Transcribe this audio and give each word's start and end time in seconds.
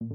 ¿Qué 0.00 0.06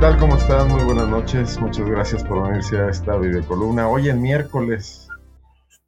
tal? 0.00 0.18
¿Cómo 0.18 0.36
están? 0.36 0.70
Muy 0.70 0.84
buenas 0.84 1.06
noches. 1.10 1.60
Muchas 1.60 1.86
gracias 1.86 2.24
por 2.24 2.38
unirse 2.38 2.78
a 2.78 2.88
esta 2.88 3.18
videocolumna. 3.18 3.90
Hoy 3.90 4.08
en 4.08 4.22
miércoles, 4.22 5.06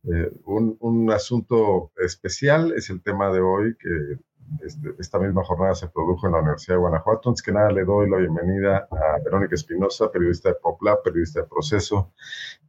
eh, 0.05 0.31
un, 0.45 1.11
asunto 1.11 1.91
especial 1.97 2.75
es 2.77 2.91
el 2.91 3.03
tema 3.03 3.33
de 3.33 3.41
hoy, 3.41 3.75
que 3.79 4.19
este, 4.65 4.95
esta 4.99 5.19
misma 5.19 5.45
jornada 5.45 5.75
se 5.75 5.89
produjo 5.89 6.27
en 6.27 6.33
la 6.33 6.41
Universidad 6.41 6.75
de 6.75 6.81
Guanajuato. 6.81 7.29
Antes 7.29 7.43
que 7.43 7.53
nada, 7.53 7.71
le 7.71 7.85
doy 7.85 8.09
la 8.09 8.19
bienvenida 8.19 8.89
a 8.91 9.19
Verónica 9.25 9.55
Espinosa, 9.55 10.11
periodista 10.11 10.51
de 10.51 10.57
PopLab, 10.57 11.03
periodista 11.03 11.41
de 11.41 11.47
Proceso. 11.47 12.13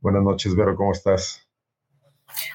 Buenas 0.02 0.24
noches, 0.24 0.56
Vero, 0.56 0.76
¿cómo 0.76 0.92
estás? 0.92 1.48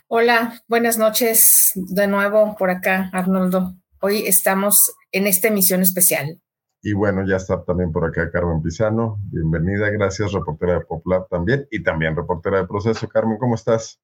Hola, 0.09 0.63
buenas 0.69 0.99
noches 0.99 1.73
de 1.75 2.07
nuevo 2.07 2.55
por 2.57 2.71
acá, 2.71 3.11
Arnoldo. 3.13 3.75
Hoy 4.01 4.27
estamos 4.27 4.95
en 5.11 5.27
esta 5.27 5.49
emisión 5.49 5.81
especial. 5.81 6.41
Y 6.83 6.93
bueno, 6.93 7.25
ya 7.27 7.37
está 7.37 7.63
también 7.65 7.93
por 7.93 8.05
acá 8.05 8.31
Carmen 8.31 8.61
Pizano. 8.61 9.19
Bienvenida, 9.31 9.89
gracias, 9.91 10.33
reportera 10.33 10.75
de 10.75 10.81
Poplar 10.81 11.27
también 11.31 11.67
y 11.71 11.83
también 11.83 12.17
reportera 12.17 12.59
de 12.59 12.67
Proceso. 12.67 13.09
Carmen, 13.09 13.39
¿cómo 13.39 13.55
estás? 13.55 14.01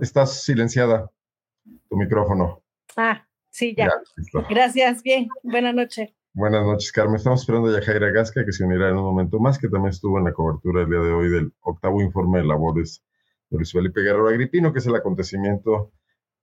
Estás, 0.00 0.42
silenciada, 0.42 1.10
tu 1.88 1.96
micrófono. 1.96 2.62
Ah, 2.96 3.26
sí, 3.50 3.74
ya. 3.76 3.90
gracias, 4.48 5.02
bien. 5.02 5.28
Buenas 5.42 5.74
noches. 5.74 6.10
Buenas 6.32 6.64
noches, 6.64 6.92
Carmen. 6.92 7.16
Estamos 7.16 7.40
esperando 7.40 7.68
a 7.68 7.78
Yajaira 7.78 8.10
Gasca, 8.10 8.44
que 8.44 8.52
se 8.52 8.64
unirá 8.64 8.90
en 8.90 8.96
un 8.96 9.04
momento 9.04 9.38
más, 9.38 9.58
que 9.58 9.68
también 9.68 9.90
estuvo 9.90 10.18
en 10.18 10.24
la 10.24 10.32
cobertura 10.32 10.82
el 10.82 10.88
día 10.88 10.98
de 10.98 11.12
hoy 11.12 11.28
del 11.28 11.52
octavo 11.60 12.02
informe 12.02 12.40
de 12.40 12.46
labores 12.46 13.04
de 13.50 13.58
Luis 13.58 13.72
Felipe 13.72 14.00
Guerrero 14.00 14.28
Agripino, 14.28 14.72
que 14.72 14.80
es 14.80 14.86
el 14.86 14.96
acontecimiento 14.96 15.92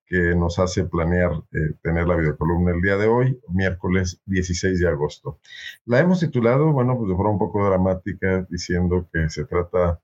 que 0.06 0.36
nos 0.36 0.60
hace 0.60 0.86
planear 0.86 1.32
eh, 1.54 1.76
tener 1.82 2.08
la 2.08 2.16
videocolumna 2.16 2.72
el 2.72 2.82
día 2.82 2.98
de 2.98 3.08
hoy, 3.08 3.40
miércoles 3.48 4.22
16 4.26 4.80
de 4.80 4.88
agosto. 4.90 5.40
La 5.86 6.00
hemos 6.00 6.20
titulado, 6.20 6.72
bueno, 6.74 6.98
pues 6.98 7.10
de 7.10 7.16
forma 7.16 7.32
un 7.32 7.40
poco 7.40 7.66
dramática, 7.66 8.46
diciendo 8.50 9.08
que 9.12 9.30
se 9.30 9.46
trata 9.46 10.02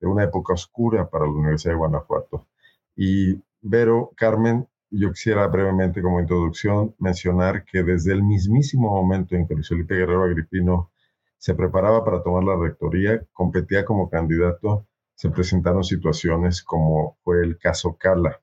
de 0.00 0.06
una 0.06 0.24
época 0.24 0.52
oscura 0.54 1.08
para 1.08 1.24
la 1.24 1.32
Universidad 1.32 1.72
de 1.72 1.78
Guanajuato. 1.78 2.48
Y 2.94 3.42
Vero, 3.62 4.12
Carmen, 4.16 4.68
yo 4.90 5.10
quisiera 5.10 5.46
brevemente 5.48 6.02
como 6.02 6.20
introducción 6.20 6.94
mencionar 6.98 7.64
que 7.64 7.82
desde 7.82 8.12
el 8.12 8.22
mismísimo 8.22 8.90
momento 8.90 9.34
en 9.34 9.46
que 9.46 9.54
Luis 9.54 9.68
Felipe 9.68 9.94
Guerrero 9.94 10.24
Agripino 10.24 10.90
se 11.38 11.54
preparaba 11.54 12.04
para 12.04 12.22
tomar 12.22 12.44
la 12.44 12.56
rectoría, 12.56 13.22
competía 13.32 13.84
como 13.84 14.08
candidato, 14.08 14.86
se 15.14 15.30
presentaron 15.30 15.84
situaciones 15.84 16.62
como 16.62 17.18
fue 17.24 17.42
el 17.42 17.58
caso 17.58 17.96
Cala, 17.96 18.40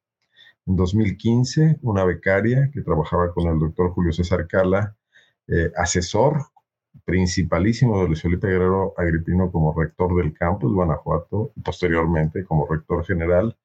en 0.66 0.78
2015, 0.78 1.80
una 1.82 2.06
becaria 2.06 2.70
que 2.74 2.82
trabajaba 2.82 3.34
con 3.34 3.48
el 3.48 3.60
doctor 3.60 3.92
Julio 3.92 4.14
César 4.14 4.48
Cala, 4.48 4.96
eh, 5.48 5.72
asesor 5.76 6.38
principalísimo 7.06 8.00
de 8.02 8.08
Luis 8.08 8.22
Felipe 8.22 8.48
Guerrero 8.48 8.94
Agripino 8.98 9.52
como 9.52 9.74
rector 9.74 10.16
del 10.16 10.34
campus 10.34 10.72
Guanajuato 10.72 11.52
y 11.56 11.62
posteriormente 11.62 12.46
como 12.46 12.66
rector 12.66 13.06
general, 13.06 13.58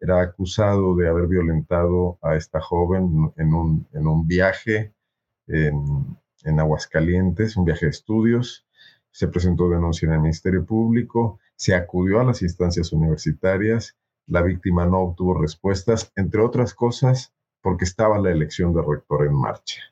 era 0.00 0.20
acusado 0.22 0.96
de 0.96 1.08
haber 1.08 1.26
violentado 1.26 2.18
a 2.22 2.36
esta 2.36 2.60
joven 2.60 3.32
en 3.36 3.54
un, 3.54 3.86
en 3.92 4.06
un 4.06 4.26
viaje 4.26 4.94
en, 5.46 6.16
en 6.44 6.60
Aguascalientes, 6.60 7.56
un 7.56 7.64
viaje 7.64 7.86
de 7.86 7.90
estudios. 7.90 8.66
Se 9.10 9.28
presentó 9.28 9.68
denuncia 9.68 10.06
en 10.06 10.14
el 10.14 10.20
Ministerio 10.20 10.64
Público, 10.64 11.38
se 11.56 11.74
acudió 11.74 12.20
a 12.20 12.24
las 12.24 12.42
instancias 12.42 12.92
universitarias 12.92 13.96
la 14.30 14.42
víctima 14.42 14.86
no 14.86 15.00
obtuvo 15.00 15.40
respuestas, 15.40 16.12
entre 16.14 16.40
otras 16.40 16.72
cosas, 16.72 17.34
porque 17.62 17.84
estaba 17.84 18.16
la 18.18 18.30
elección 18.30 18.72
de 18.72 18.80
rector 18.80 19.26
en 19.26 19.34
marcha. 19.34 19.82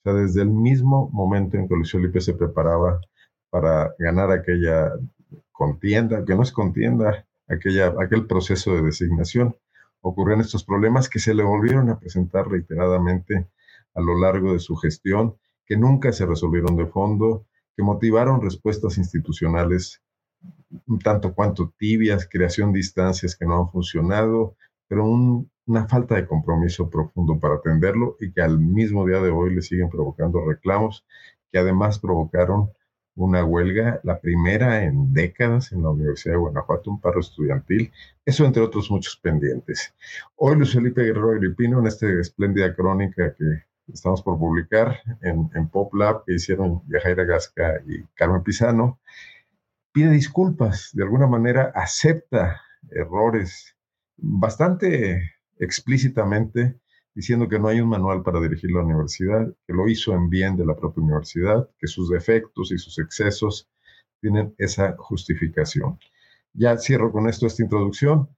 O 0.00 0.02
sea, 0.02 0.14
desde 0.14 0.42
el 0.42 0.50
mismo 0.50 1.08
momento 1.10 1.56
en 1.56 1.68
que 1.68 1.76
Luis 1.76 1.92
Felipe 1.92 2.20
se 2.20 2.34
preparaba 2.34 3.00
para 3.50 3.94
ganar 4.00 4.32
aquella 4.32 4.90
contienda, 5.52 6.24
que 6.24 6.34
no 6.34 6.42
es 6.42 6.50
contienda, 6.50 7.24
aquella, 7.48 7.94
aquel 8.00 8.26
proceso 8.26 8.74
de 8.74 8.82
designación, 8.82 9.56
ocurrieron 10.00 10.42
estos 10.42 10.64
problemas 10.64 11.08
que 11.08 11.18
se 11.18 11.34
le 11.34 11.42
volvieron 11.42 11.88
a 11.90 11.98
presentar 11.98 12.48
reiteradamente 12.48 13.48
a 13.94 14.00
lo 14.00 14.18
largo 14.18 14.52
de 14.52 14.58
su 14.58 14.76
gestión, 14.76 15.36
que 15.66 15.76
nunca 15.76 16.12
se 16.12 16.26
resolvieron 16.26 16.76
de 16.76 16.86
fondo, 16.86 17.46
que 17.76 17.82
motivaron 17.82 18.42
respuestas 18.42 18.98
institucionales 18.98 20.02
tanto 21.02 21.34
cuanto 21.34 21.72
tibias, 21.78 22.28
creación 22.30 22.72
de 22.72 22.80
instancias 22.80 23.36
que 23.36 23.46
no 23.46 23.60
han 23.60 23.70
funcionado, 23.70 24.56
pero 24.88 25.06
una 25.06 25.88
falta 25.88 26.16
de 26.16 26.26
compromiso 26.26 26.90
profundo 26.90 27.38
para 27.40 27.54
atenderlo 27.54 28.16
y 28.20 28.32
que 28.32 28.42
al 28.42 28.58
mismo 28.58 29.06
día 29.06 29.20
de 29.20 29.30
hoy 29.30 29.54
le 29.54 29.62
siguen 29.62 29.88
provocando 29.88 30.44
reclamos 30.44 31.06
que 31.50 31.58
además 31.58 31.98
provocaron 31.98 32.70
una 33.16 33.44
huelga, 33.44 34.00
la 34.02 34.18
primera 34.20 34.82
en 34.84 35.12
décadas 35.12 35.72
en 35.72 35.82
la 35.82 35.90
Universidad 35.90 36.34
de 36.34 36.38
Guanajuato, 36.38 36.90
un 36.90 37.00
paro 37.00 37.20
estudiantil, 37.20 37.92
eso 38.24 38.44
entre 38.44 38.62
otros 38.62 38.90
muchos 38.90 39.16
pendientes. 39.16 39.94
Hoy 40.36 40.56
Luis 40.56 40.72
Felipe 40.72 41.02
Guerrero 41.02 41.30
Agripino, 41.30 41.78
en 41.78 41.86
esta 41.86 42.08
espléndida 42.08 42.74
crónica 42.74 43.34
que 43.34 43.64
estamos 43.92 44.22
por 44.22 44.38
publicar 44.38 44.98
en, 45.20 45.50
en 45.54 45.68
Pop 45.68 45.94
Lab, 45.94 46.24
que 46.24 46.34
hicieron 46.34 46.82
Yajaira 46.88 47.24
Gasca 47.24 47.80
y 47.86 48.02
Carmen 48.14 48.42
Pisano, 48.42 48.98
pide 49.92 50.10
disculpas, 50.10 50.90
de 50.92 51.04
alguna 51.04 51.26
manera 51.26 51.70
acepta 51.74 52.60
errores 52.90 53.76
bastante 54.16 55.34
explícitamente, 55.58 56.76
diciendo 57.14 57.48
que 57.48 57.58
no 57.58 57.68
hay 57.68 57.80
un 57.80 57.88
manual 57.88 58.22
para 58.22 58.40
dirigir 58.40 58.72
la 58.72 58.82
universidad, 58.82 59.46
que 59.66 59.72
lo 59.72 59.88
hizo 59.88 60.12
en 60.12 60.28
bien 60.28 60.56
de 60.56 60.66
la 60.66 60.76
propia 60.76 61.02
universidad, 61.02 61.68
que 61.78 61.86
sus 61.86 62.10
defectos 62.10 62.72
y 62.72 62.78
sus 62.78 62.98
excesos 62.98 63.68
tienen 64.20 64.54
esa 64.58 64.96
justificación. 64.98 65.98
Ya 66.52 66.76
cierro 66.76 67.12
con 67.12 67.28
esto 67.28 67.46
esta 67.46 67.62
introducción, 67.62 68.28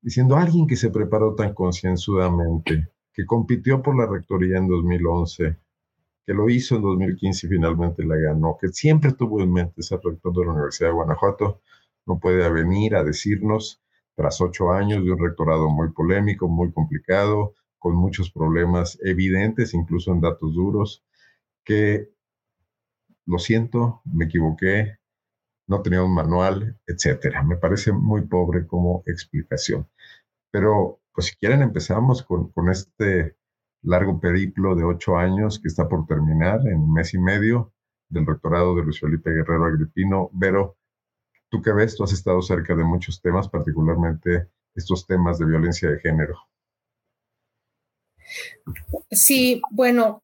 diciendo 0.00 0.36
alguien 0.36 0.66
que 0.66 0.76
se 0.76 0.90
preparó 0.90 1.34
tan 1.34 1.54
concienzudamente, 1.54 2.88
que 3.12 3.24
compitió 3.24 3.82
por 3.82 3.96
la 3.96 4.06
rectoría 4.06 4.58
en 4.58 4.68
2011, 4.68 5.56
que 6.26 6.34
lo 6.34 6.50
hizo 6.50 6.76
en 6.76 6.82
2015 6.82 7.46
y 7.46 7.50
finalmente 7.50 8.04
la 8.04 8.16
ganó, 8.16 8.58
que 8.60 8.68
siempre 8.68 9.12
tuvo 9.12 9.42
en 9.42 9.52
mente 9.52 9.82
ser 9.82 10.00
rector 10.04 10.34
de 10.34 10.44
la 10.44 10.52
Universidad 10.52 10.90
de 10.90 10.94
Guanajuato, 10.94 11.62
no 12.06 12.18
puede 12.18 12.48
venir 12.50 12.94
a 12.96 13.04
decirnos, 13.04 13.80
tras 14.14 14.40
ocho 14.40 14.72
años 14.72 15.04
de 15.04 15.12
un 15.12 15.18
rectorado 15.18 15.70
muy 15.70 15.90
polémico, 15.92 16.48
muy 16.48 16.72
complicado, 16.72 17.54
con 17.78 17.94
muchos 17.96 18.30
problemas 18.30 18.98
evidentes, 19.02 19.74
incluso 19.74 20.12
en 20.12 20.20
datos 20.20 20.54
duros, 20.54 21.04
que 21.64 22.10
lo 23.26 23.38
siento, 23.38 24.00
me 24.04 24.24
equivoqué, 24.26 24.98
no 25.66 25.82
tenía 25.82 26.02
un 26.02 26.14
manual, 26.14 26.78
etcétera. 26.86 27.42
Me 27.42 27.56
parece 27.56 27.92
muy 27.92 28.22
pobre 28.22 28.66
como 28.66 29.02
explicación. 29.06 29.88
Pero, 30.50 31.00
pues 31.12 31.26
si 31.28 31.36
quieren, 31.36 31.62
empezamos 31.62 32.22
con, 32.22 32.50
con 32.52 32.70
este 32.70 33.36
largo 33.82 34.20
periplo 34.20 34.74
de 34.74 34.84
ocho 34.84 35.16
años 35.16 35.60
que 35.60 35.68
está 35.68 35.88
por 35.88 36.06
terminar 36.06 36.66
en 36.66 36.92
mes 36.92 37.14
y 37.14 37.18
medio 37.18 37.72
del 38.08 38.26
rectorado 38.26 38.74
de 38.74 38.82
Luis 38.82 39.00
Felipe 39.00 39.30
Guerrero 39.30 39.66
Agripino. 39.66 40.30
Vero, 40.32 40.78
tú 41.50 41.62
qué 41.62 41.72
ves, 41.72 41.96
tú 41.96 42.04
has 42.04 42.12
estado 42.12 42.40
cerca 42.42 42.74
de 42.74 42.84
muchos 42.84 43.20
temas, 43.20 43.48
particularmente 43.48 44.48
estos 44.74 45.06
temas 45.06 45.38
de 45.38 45.46
violencia 45.46 45.90
de 45.90 46.00
género. 46.00 46.38
Sí, 49.10 49.60
bueno, 49.70 50.22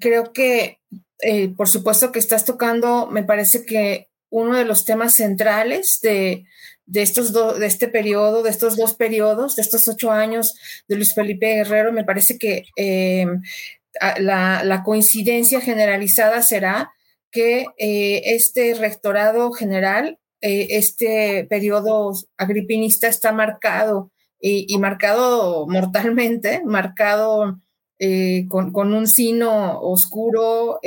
creo 0.00 0.32
que 0.32 0.78
eh, 1.22 1.50
por 1.56 1.68
supuesto 1.68 2.10
que 2.10 2.18
estás 2.18 2.44
tocando, 2.44 3.06
me 3.06 3.22
parece 3.22 3.64
que 3.64 4.08
uno 4.28 4.56
de 4.56 4.64
los 4.64 4.84
temas 4.84 5.14
centrales 5.14 6.00
de, 6.02 6.44
de, 6.84 7.02
estos 7.02 7.32
de 7.32 7.66
este 7.66 7.86
periodo, 7.86 8.42
de 8.42 8.50
estos 8.50 8.76
dos 8.76 8.94
periodos, 8.94 9.54
de 9.54 9.62
estos 9.62 9.86
ocho 9.86 10.10
años 10.10 10.54
de 10.88 10.96
Luis 10.96 11.14
Felipe 11.14 11.54
Guerrero, 11.54 11.92
me 11.92 12.04
parece 12.04 12.38
que 12.38 12.64
eh, 12.76 13.26
la, 14.18 14.82
coincidencia 14.84 15.60
generalizada 15.60 16.42
será 16.42 16.92
que 17.30 17.66
eh, 17.78 18.22
este 18.24 18.74
rectorado 18.74 19.52
general, 19.52 20.18
este 20.40 21.46
periodo 21.48 22.14
agripinista 22.36 23.06
está 23.06 23.30
marcado 23.30 24.10
y, 24.44 24.76
marcado 24.78 25.66
mortalmente, 25.68 26.62
marcado 26.64 27.60
con, 28.48 28.72
con, 28.72 28.92
un 28.92 29.06
sino 29.06 29.78
oscuro 29.78 30.80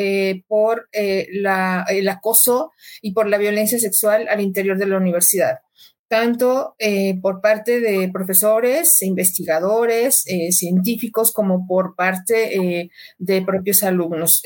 por 0.47 0.89
la, 0.91 1.85
el 1.87 2.09
acoso 2.09 2.73
y 3.01 3.13
por 3.13 3.29
la 3.29 3.37
violencia 3.37 3.79
sexual 3.79 4.27
al 4.27 4.41
interior 4.41 4.77
de 4.77 4.87
la 4.87 4.97
universidad 4.97 5.59
tanto 6.07 6.75
eh, 6.79 7.19
por 7.19 7.41
parte 7.41 7.79
de 7.79 8.09
profesores, 8.09 9.01
investigadores, 9.01 10.23
eh, 10.27 10.51
científicos, 10.51 11.33
como 11.33 11.67
por 11.67 11.95
parte 11.95 12.57
eh, 12.57 12.89
de 13.17 13.41
propios 13.41 13.83
alumnos. 13.83 14.41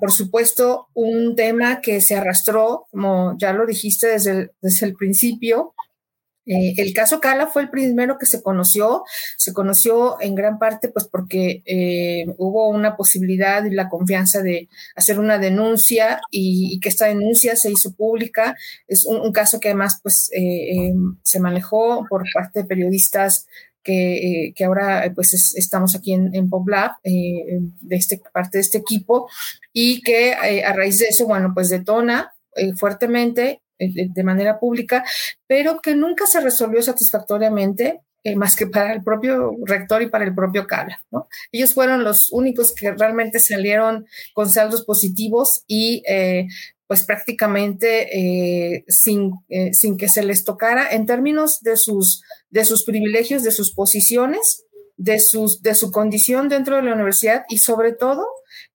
Por 0.00 0.10
supuesto, 0.10 0.88
un 0.92 1.36
tema 1.36 1.80
que 1.80 2.00
se 2.00 2.16
arrastró, 2.16 2.86
como 2.90 3.36
ya 3.38 3.52
lo 3.52 3.64
dijiste 3.64 4.08
desde 4.08 4.50
desde 4.60 4.86
el 4.86 4.94
principio, 4.94 5.72
eh, 6.48 6.74
el 6.78 6.94
caso 6.94 7.20
Cala 7.20 7.46
fue 7.46 7.62
el 7.62 7.70
primero 7.70 8.16
que 8.18 8.24
se 8.24 8.42
conoció, 8.42 9.04
se 9.36 9.52
conoció 9.52 10.16
en 10.20 10.34
gran 10.34 10.58
parte 10.58 10.88
pues 10.88 11.06
porque 11.06 11.62
eh, 11.66 12.24
hubo 12.38 12.68
una 12.70 12.96
posibilidad 12.96 13.64
y 13.64 13.70
la 13.70 13.88
confianza 13.90 14.42
de 14.42 14.68
hacer 14.96 15.18
una 15.18 15.38
denuncia 15.38 16.20
y, 16.30 16.80
que 16.80 16.88
esta 16.88 17.06
denuncia 17.06 17.56
se 17.56 17.70
hizo 17.70 17.94
pública. 17.94 18.56
Es 18.86 19.04
un, 19.04 19.32
caso 19.32 19.60
que 19.60 19.68
además 19.68 20.00
pues 20.02 20.30
eh, 20.32 20.94
se 21.22 21.38
manejó 21.38 22.06
por 22.08 22.24
parte 22.32 22.60
de 22.60 22.66
periodistas 22.66 23.46
que, 23.82 24.52
ahora 24.64 25.10
pues 25.14 25.54
estamos 25.56 25.94
aquí 25.94 26.12
en, 26.12 26.34
en 26.34 26.48
PopLab, 26.48 26.92
de 27.02 27.96
este, 27.96 28.20
parte 28.32 28.58
de 28.58 28.62
este 28.62 28.78
equipo, 28.78 29.28
y 29.72 30.02
que 30.02 30.34
a 30.34 30.72
raíz 30.74 30.98
de 30.98 31.06
eso, 31.06 31.26
bueno, 31.26 31.52
pues 31.54 31.70
detona 31.70 32.34
fuertemente 32.76 33.62
de 33.78 34.24
manera 34.24 34.58
pública, 34.58 35.04
pero 35.46 35.80
que 35.80 35.94
nunca 35.94 36.26
se 36.26 36.40
resolvió 36.40 36.82
satisfactoriamente 36.82 38.00
eh, 38.24 38.34
más 38.34 38.56
que 38.56 38.66
para 38.66 38.92
el 38.92 39.02
propio 39.02 39.52
rector 39.64 40.02
y 40.02 40.08
para 40.08 40.24
el 40.24 40.34
propio 40.34 40.66
Cala. 40.66 41.02
Ellos 41.52 41.74
fueron 41.74 42.04
los 42.04 42.32
únicos 42.32 42.74
que 42.74 42.90
realmente 42.90 43.38
salieron 43.38 44.06
con 44.34 44.50
saldos 44.50 44.84
positivos 44.84 45.62
y 45.66 46.02
eh, 46.08 46.46
pues 46.86 47.04
prácticamente 47.04 48.82
sin, 48.88 49.32
sin 49.72 49.98
que 49.98 50.08
se 50.08 50.22
les 50.22 50.42
tocara 50.44 50.90
en 50.90 51.04
términos 51.04 51.60
de 51.60 51.76
sus, 51.76 52.22
de 52.48 52.64
sus 52.64 52.84
privilegios, 52.84 53.42
de 53.42 53.50
sus 53.50 53.74
posiciones, 53.74 54.64
de, 54.98 55.20
sus, 55.20 55.62
de 55.62 55.74
su 55.74 55.90
condición 55.90 56.48
dentro 56.48 56.76
de 56.76 56.82
la 56.82 56.92
universidad 56.92 57.44
y 57.48 57.58
sobre 57.58 57.92
todo 57.92 58.26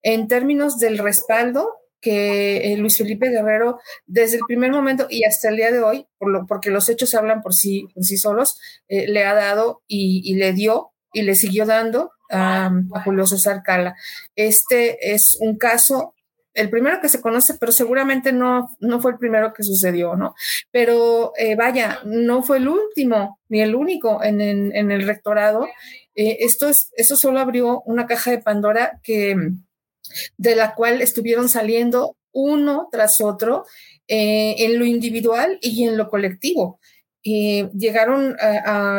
en 0.01 0.27
términos 0.27 0.79
del 0.79 0.97
respaldo 0.97 1.69
que 2.03 2.73
eh, 2.73 2.77
Luis 2.77 2.97
Felipe 2.97 3.29
Guerrero, 3.29 3.79
desde 4.05 4.35
el 4.35 4.43
primer 4.45 4.71
momento 4.71 5.07
y 5.09 5.23
hasta 5.23 5.49
el 5.49 5.55
día 5.55 5.71
de 5.71 5.79
hoy, 5.79 6.05
por 6.17 6.45
porque 6.47 6.69
los 6.69 6.89
hechos 6.89 7.15
hablan 7.15 7.41
por 7.41 7.53
sí, 7.53 7.87
sí 8.01 8.17
solos, 8.17 8.59
eh, 8.89 9.07
le 9.07 9.23
ha 9.23 9.33
dado 9.33 9.81
y, 9.87 10.35
le 10.35 10.51
dio 10.51 10.91
y 11.13 11.21
le 11.21 11.33
siguió 11.33 11.65
dando 11.65 12.11
a, 12.29 12.71
Julio 13.05 13.25
César 13.25 13.63
Cala. 13.63 13.95
Este 14.35 15.13
es 15.13 15.37
un 15.39 15.57
caso 15.57 16.13
el 16.53 16.69
primero 16.69 16.99
que 17.01 17.09
se 17.09 17.21
conoce, 17.21 17.55
pero 17.59 17.71
seguramente 17.71 18.33
no, 18.33 18.69
no 18.79 18.99
fue 18.99 19.13
el 19.13 19.17
primero 19.17 19.53
que 19.53 19.63
sucedió, 19.63 20.15
¿no? 20.15 20.35
Pero 20.71 21.31
eh, 21.37 21.55
vaya, 21.55 21.99
no 22.03 22.43
fue 22.43 22.57
el 22.57 22.67
último 22.67 23.39
ni 23.47 23.61
el 23.61 23.73
único 23.73 24.21
en, 24.23 24.41
el 24.41 25.07
rectorado. 25.07 25.67
esto, 26.13 26.67
es, 26.67 26.91
esto 26.95 27.15
solo 27.15 27.39
abrió 27.39 27.81
una 27.85 28.05
caja 28.05 28.29
de 28.29 28.37
Pandora 28.39 28.99
que, 29.03 29.35
de 30.37 30.55
la 30.55 30.75
cual 30.75 31.01
estuvieron 31.01 31.49
saliendo 31.49 32.17
uno 32.31 32.89
tras 32.91 33.21
otro 33.21 33.65
eh, 34.07 34.55
en 34.59 34.79
lo 34.79 34.85
individual 34.85 35.59
y 35.61 35.85
en 35.85 35.97
lo 35.97 36.09
colectivo. 36.09 36.79
Llegaron 37.25 38.35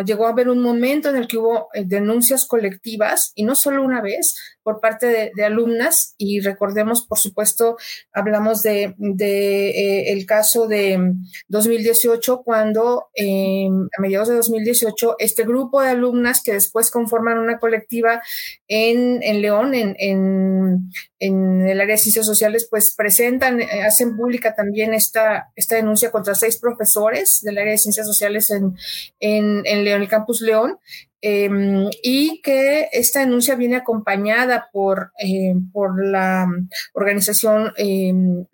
llegó 0.07 0.27
a 0.27 0.31
haber 0.31 0.49
un 0.49 0.63
momento 0.63 1.11
en 1.11 1.17
el 1.17 1.29
que 1.29 1.37
hubo 1.37 1.69
eh, 1.75 1.85
denuncias 1.85 2.47
colectivas 2.47 3.33
y 3.35 3.45
no 3.45 3.55
solo 3.55 3.85
una 3.85 4.01
vez 4.01 4.35
por 4.65 4.81
parte 4.81 5.33
de, 5.35 5.45
alumnas 5.45 6.15
y 6.17 6.41
recordemos 6.41 7.07
por 7.07 7.19
supuesto 7.19 7.77
hablamos 8.13 8.63
de, 8.63 8.95
de 8.97 10.11
el 10.13 10.25
caso 10.25 10.67
de 10.67 11.13
2018 11.49 12.43
cuando 12.43 13.09
a 13.19 14.01
mediados 14.01 14.29
de 14.29 14.37
2018 14.37 15.17
este 15.19 15.45
grupo 15.45 15.83
de 15.83 15.91
alumnas 15.91 16.43
que 16.43 16.55
después 16.55 16.91
conforman 16.91 17.39
una 17.39 17.59
colectiva 17.59 18.23
en, 18.67 19.23
en 19.23 19.43
León 19.43 19.75
en, 19.75 19.95
en, 19.99 20.91
en 21.19 21.67
el 21.67 21.81
área 21.81 21.95
de 21.95 22.03
ciencias 22.03 22.27
sociales, 22.27 22.67
pues 22.71 22.95
presentan, 22.95 23.61
eh, 23.61 23.83
hacen 23.83 24.17
pública 24.17 24.55
también 24.55 24.93
esta, 24.93 25.51
esta 25.57 25.77
denuncia 25.77 26.11
contra 26.11 26.35
seis 26.35 26.59
profesores 26.59 27.41
del 27.43 27.59
área 27.59 27.73
de 27.73 27.79
ciencias 27.79 28.07
sociales 28.07 28.51
en, 28.51 28.77
en, 29.21 29.63
en 29.65 29.85
León, 29.85 30.03
el 30.03 30.09
campus 30.09 30.41
León, 30.41 30.79
em, 31.27 31.89
y 32.03 32.43
que 32.43 32.89
esta 32.93 33.21
denuncia 33.21 33.55
viene 33.55 33.77
acompañada 33.77 34.69
por, 34.71 35.13
eh, 35.19 35.55
por 35.73 36.07
la 36.07 36.47
organización 36.93 37.73
em, 37.79 38.45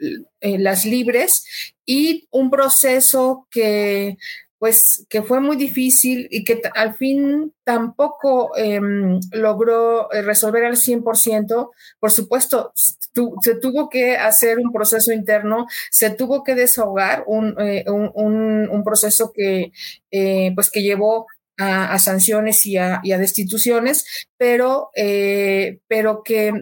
eh, 0.40 0.56
Las 0.56 0.84
Libres 0.84 1.43
y 1.84 2.28
un 2.31 2.49
proceso 2.49 3.49
que 3.50 4.19
pues 4.61 5.06
que 5.08 5.22
fue 5.22 5.40
muy 5.40 5.56
difícil 5.56 6.28
y 6.31 6.44
que 6.44 6.61
al 6.75 6.94
fin 6.94 7.52
tampoco 7.64 8.55
em, 8.56 9.19
logró 9.32 10.12
eh, 10.12 10.20
resolver 10.22 10.64
al 10.67 10.76
100%. 10.76 11.70
Por 11.99 12.11
supuesto, 12.11 12.70
se 12.75 13.55
tuvo 13.56 13.88
que 13.88 14.17
hacer 14.17 14.58
un 14.58 14.70
proceso 14.70 15.12
interno, 15.12 15.67
se 15.90 16.11
tuvo 16.11 16.44
que 16.44 16.55
desahogar 16.55 17.25
un, 17.26 17.56
eh, 17.58 17.84
proceso 18.84 19.32
que, 19.34 19.72
pues 20.55 20.70
que 20.70 20.82
llevó 20.82 21.26
a, 21.61 21.99
sanciones 21.99 22.65
y 22.67 22.77
a, 22.77 23.01
y 23.03 23.12
a, 23.12 23.19
destituciones, 23.19 24.05
pero, 24.37 24.91
pero 25.89 26.23
que 26.25 26.53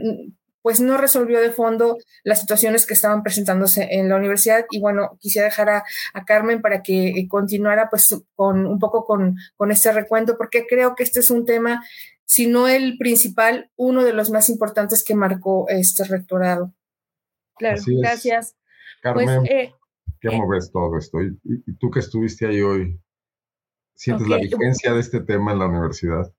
pues 0.68 0.80
no 0.80 0.98
resolvió 0.98 1.40
de 1.40 1.50
fondo 1.50 1.96
las 2.24 2.40
situaciones 2.40 2.84
que 2.84 2.92
estaban 2.92 3.22
presentándose 3.22 3.88
en 3.90 4.10
la 4.10 4.16
universidad. 4.16 4.66
Y 4.70 4.80
bueno, 4.80 5.16
quisiera 5.18 5.46
dejar 5.46 5.70
a, 5.70 5.84
Carmen 6.26 6.60
para 6.60 6.82
que 6.82 7.08
eh, 7.08 7.26
continuara 7.26 7.88
pues 7.88 8.22
con 8.34 8.66
un 8.66 8.78
poco 8.78 9.06
con, 9.06 9.36
con 9.56 9.70
este 9.70 9.92
recuento, 9.92 10.36
porque 10.36 10.66
creo 10.66 10.94
que 10.94 11.04
este 11.04 11.20
es 11.20 11.30
un 11.30 11.46
tema, 11.46 11.82
si 12.26 12.46
no 12.46 12.68
el 12.68 12.98
principal, 12.98 13.70
uno 13.76 14.04
de 14.04 14.12
los 14.12 14.30
más 14.30 14.50
importantes 14.50 15.02
que 15.02 15.14
marcó 15.14 15.66
este 15.68 16.04
rectorado. 16.04 16.74
Claro, 17.56 17.80
gracias. 17.86 18.54
Carmen, 19.00 19.38
pues, 19.38 19.50
eh, 19.50 19.72
¿cómo 20.22 20.44
eh, 20.44 20.56
ves 20.56 20.70
todo 20.70 20.98
esto? 20.98 21.18
¿Y, 21.22 21.76
tú 21.78 21.90
que 21.90 22.00
estuviste 22.00 22.46
ahí 22.46 22.60
hoy, 22.60 23.00
sientes 23.98 24.28
la 24.28 24.36
vigencia 24.36 24.92
de 24.94 25.00
este 25.00 25.20
tema 25.20 25.52
en 25.52 25.58
la 25.58 25.66
universidad? 25.66 26.32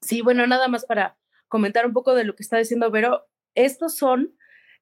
Sí, 0.00 0.22
bueno, 0.22 0.46
nada 0.46 0.66
más 0.68 0.86
para 0.86 1.18
comentar 1.48 1.84
un 1.84 1.92
poco 1.92 2.14
de 2.14 2.24
lo 2.24 2.34
que 2.34 2.42
está 2.42 2.56
diciendo 2.56 2.90
Vero 2.90 3.26
estos 3.54 3.96
son 3.96 4.34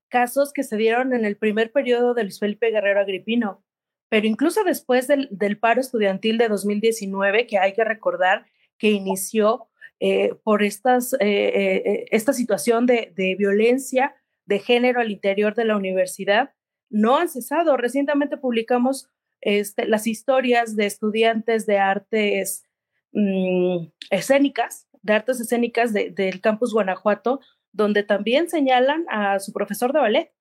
casos 0.09 0.53
que 0.53 0.63
se 0.63 0.77
dieron 0.77 1.13
en 1.13 1.25
el 1.25 1.37
primer 1.37 1.73
periodo 1.73 2.15
de 2.15 2.23
Luis 2.23 2.39
Felipe 2.39 2.71
Guerrero 2.71 3.01
Agripino, 3.01 3.65
pero 4.09 4.27
incluso 4.27 4.63
después 4.63 5.09
del, 5.09 5.59
paro 5.59 5.81
estudiantil 5.81 6.39
de 6.39 6.49
2019, 6.49 7.47
que 7.47 7.59
hay 7.59 7.73
que 7.73 7.85
recordar 7.85 8.47
que 8.79 8.91
inició 8.91 9.69
eh, 10.01 10.35
por 10.45 10.63
estas, 10.63 11.15
eh, 11.15 11.19
eh, 11.21 12.05
esta 12.13 12.33
situación 12.33 12.87
de, 12.87 13.13
violencia 13.37 14.15
de 14.47 14.61
género 14.61 15.01
al 15.01 15.11
interior 15.11 15.55
de 15.55 15.65
la 15.65 15.77
universidad, 15.77 16.55
no 16.91 17.17
han 17.17 17.29
cesado. 17.29 17.77
Recientemente 17.77 18.37
publicamos 18.39 19.11
este, 19.49 19.87
las 19.87 20.07
historias 20.07 20.77
de 20.77 20.85
estudiantes 20.85 21.65
de 21.65 21.79
artes 21.79 22.65
mm, 23.13 23.87
escénicas, 24.11 24.87
de 25.01 25.15
artes 25.15 25.41
escénicas 25.41 25.95
del 25.95 26.43
campus 26.43 26.75
Guanajuato, 26.75 27.41
donde 27.73 28.03
también 28.03 28.51
señalan 28.51 29.07
a 29.09 29.39
su 29.39 29.55
profesor 29.55 29.95
de 29.95 30.01
ballet, 30.01 30.33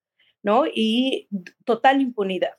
¿no? 0.43 0.65
Y 0.67 1.29
total 1.63 2.01
impunidad. 2.01 2.51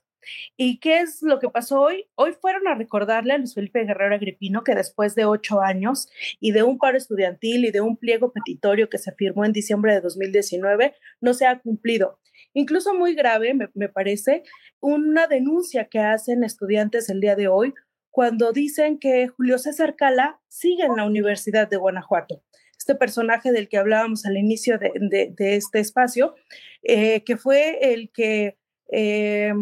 ¿Y 0.57 0.79
qué 0.79 1.01
es 1.01 1.23
lo 1.23 1.39
que 1.39 1.51
pasó 1.51 1.83
hoy? 1.83 2.07
Hoy 2.15 2.33
fueron 2.33 2.67
a 2.67 2.75
recordarle 2.75 3.35
a 3.35 3.39
Luis 3.39 3.55
Felipe 3.55 3.85
Guerrero 3.85 4.15
Agripino 4.15 4.65
que 4.65 4.75
después 4.75 5.15
de 5.15 5.27
ocho 5.27 5.61
años 5.61 6.09
y 6.41 6.53
de 6.53 6.63
un 6.63 6.79
paro 6.79 6.97
estudiantil 6.97 7.67
y 7.67 7.71
de 7.71 7.83
un 7.83 7.99
pliego 7.99 8.33
petitorio 8.33 8.89
que 8.89 8.97
se 8.97 9.13
firmó 9.13 9.45
en 9.45 9.53
diciembre 9.53 9.93
de 9.93 10.01
2019, 10.01 10.95
no 11.21 11.35
se 11.35 11.47
ha 11.47 11.59
cumplido. 11.59 12.19
Incluso 12.55 12.95
muy 12.95 13.15
grave, 13.15 13.55
me, 13.75 13.89
parece, 13.89 14.43
una 14.81 15.27
denuncia 15.27 15.87
que 15.87 16.01
hacen 16.01 16.45
estudiantes 16.45 17.09
el 17.09 17.21
día 17.21 17.37
de 17.37 17.49
hoy 17.49 17.75
cuando 18.11 18.53
dicen 18.53 18.99
que 18.99 19.29
Julio 19.29 19.59
César 19.59 19.95
Cala 19.97 20.41
sigue 20.49 20.85
en 20.85 20.97
la 20.97 21.05
Universidad 21.05 21.69
de 21.69 21.77
Guanajuato 21.77 22.43
este 22.77 22.95
personaje 22.95 23.53
del 23.53 23.69
que 23.69 23.77
hablábamos 23.77 24.25
al 24.25 24.39
inicio 24.39 24.79
de, 24.79 25.35
este 25.37 25.81
espacio, 25.81 26.37
eh, 26.83 27.23
que 27.25 27.37
fue 27.37 27.93
el 27.93 28.11
que 28.11 28.57
eh, 28.91 29.53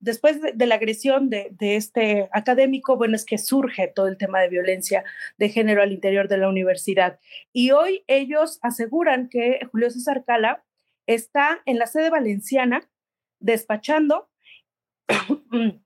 después 0.00 0.40
de, 0.40 0.66
la 0.66 0.76
agresión 0.76 1.28
de, 1.28 1.54
este 1.60 2.28
académico, 2.32 2.96
bueno, 2.96 3.14
es 3.14 3.24
que 3.24 3.38
surge 3.38 3.88
todo 3.94 4.08
el 4.08 4.16
tema 4.16 4.40
de 4.40 4.48
violencia 4.48 5.04
de 5.38 5.50
género 5.50 5.82
al 5.82 5.92
interior 5.92 6.28
de 6.28 6.38
la 6.38 6.48
universidad. 6.48 7.18
Y 7.52 7.70
hoy 7.70 8.02
ellos 8.06 8.58
aseguran 8.62 9.28
que 9.28 9.60
Julio 9.70 9.90
César 9.90 10.24
Cala 10.24 10.64
está 11.14 11.62
en 11.66 11.78
la 11.78 11.86
sede 11.86 12.10
valenciana 12.10 12.90
despachando, 13.40 14.30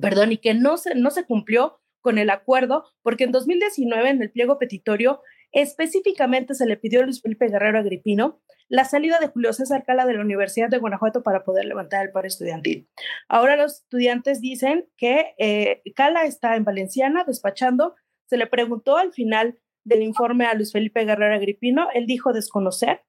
perdón, 0.00 0.32
y 0.32 0.38
que 0.38 0.54
no 0.54 0.76
se, 0.76 0.94
no 0.94 1.10
se 1.10 1.24
cumplió 1.24 1.80
con 2.00 2.18
el 2.18 2.30
acuerdo, 2.30 2.84
porque 3.02 3.24
en 3.24 3.32
2019 3.32 4.08
en 4.08 4.22
el 4.22 4.30
pliego 4.30 4.58
petitorio 4.58 5.20
Específicamente 5.56 6.54
se 6.54 6.66
le 6.66 6.76
pidió 6.76 7.00
a 7.00 7.04
Luis 7.04 7.22
Felipe 7.22 7.48
Guerrero 7.48 7.78
Agripino 7.78 8.42
la 8.68 8.84
salida 8.84 9.18
de 9.20 9.28
Julio 9.28 9.54
César 9.54 9.84
Cala 9.86 10.04
de 10.04 10.12
la 10.12 10.20
Universidad 10.20 10.68
de 10.68 10.76
Guanajuato 10.76 11.22
para 11.22 11.44
poder 11.44 11.64
levantar 11.64 12.04
el 12.04 12.12
paro 12.12 12.26
estudiantil. 12.26 12.90
Ahora 13.26 13.56
los 13.56 13.80
estudiantes 13.80 14.42
dicen 14.42 14.86
que 14.98 15.34
eh, 15.38 15.82
Cala 15.94 16.24
está 16.24 16.56
en 16.56 16.64
Valenciana 16.64 17.24
despachando. 17.24 17.94
Se 18.26 18.36
le 18.36 18.46
preguntó 18.46 18.98
al 18.98 19.12
final 19.14 19.58
del 19.84 20.02
informe 20.02 20.44
a 20.44 20.52
Luis 20.52 20.72
Felipe 20.72 21.06
Guerrero 21.06 21.36
Agripino, 21.36 21.88
él 21.94 22.06
dijo 22.06 22.34
desconocer 22.34 23.02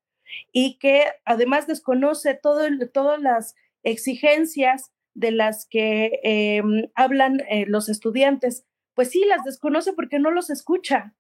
y 0.52 0.78
que 0.80 1.06
además 1.26 1.68
desconoce 1.68 2.34
todo 2.36 2.66
todas 2.94 3.22
las 3.22 3.56
exigencias 3.84 4.92
de 5.14 5.32
las 5.32 5.68
que 5.70 6.20
em, 6.24 6.90
hablan 6.96 7.42
eh, 7.50 7.66
los 7.68 7.90
estudiantes. 7.90 8.66
Pues 8.94 9.12
sí, 9.12 9.24
las 9.26 9.44
desconoce 9.44 9.94
porque 9.94 10.20
no 10.20 10.32
los 10.32 10.50
escucha. 10.50 11.16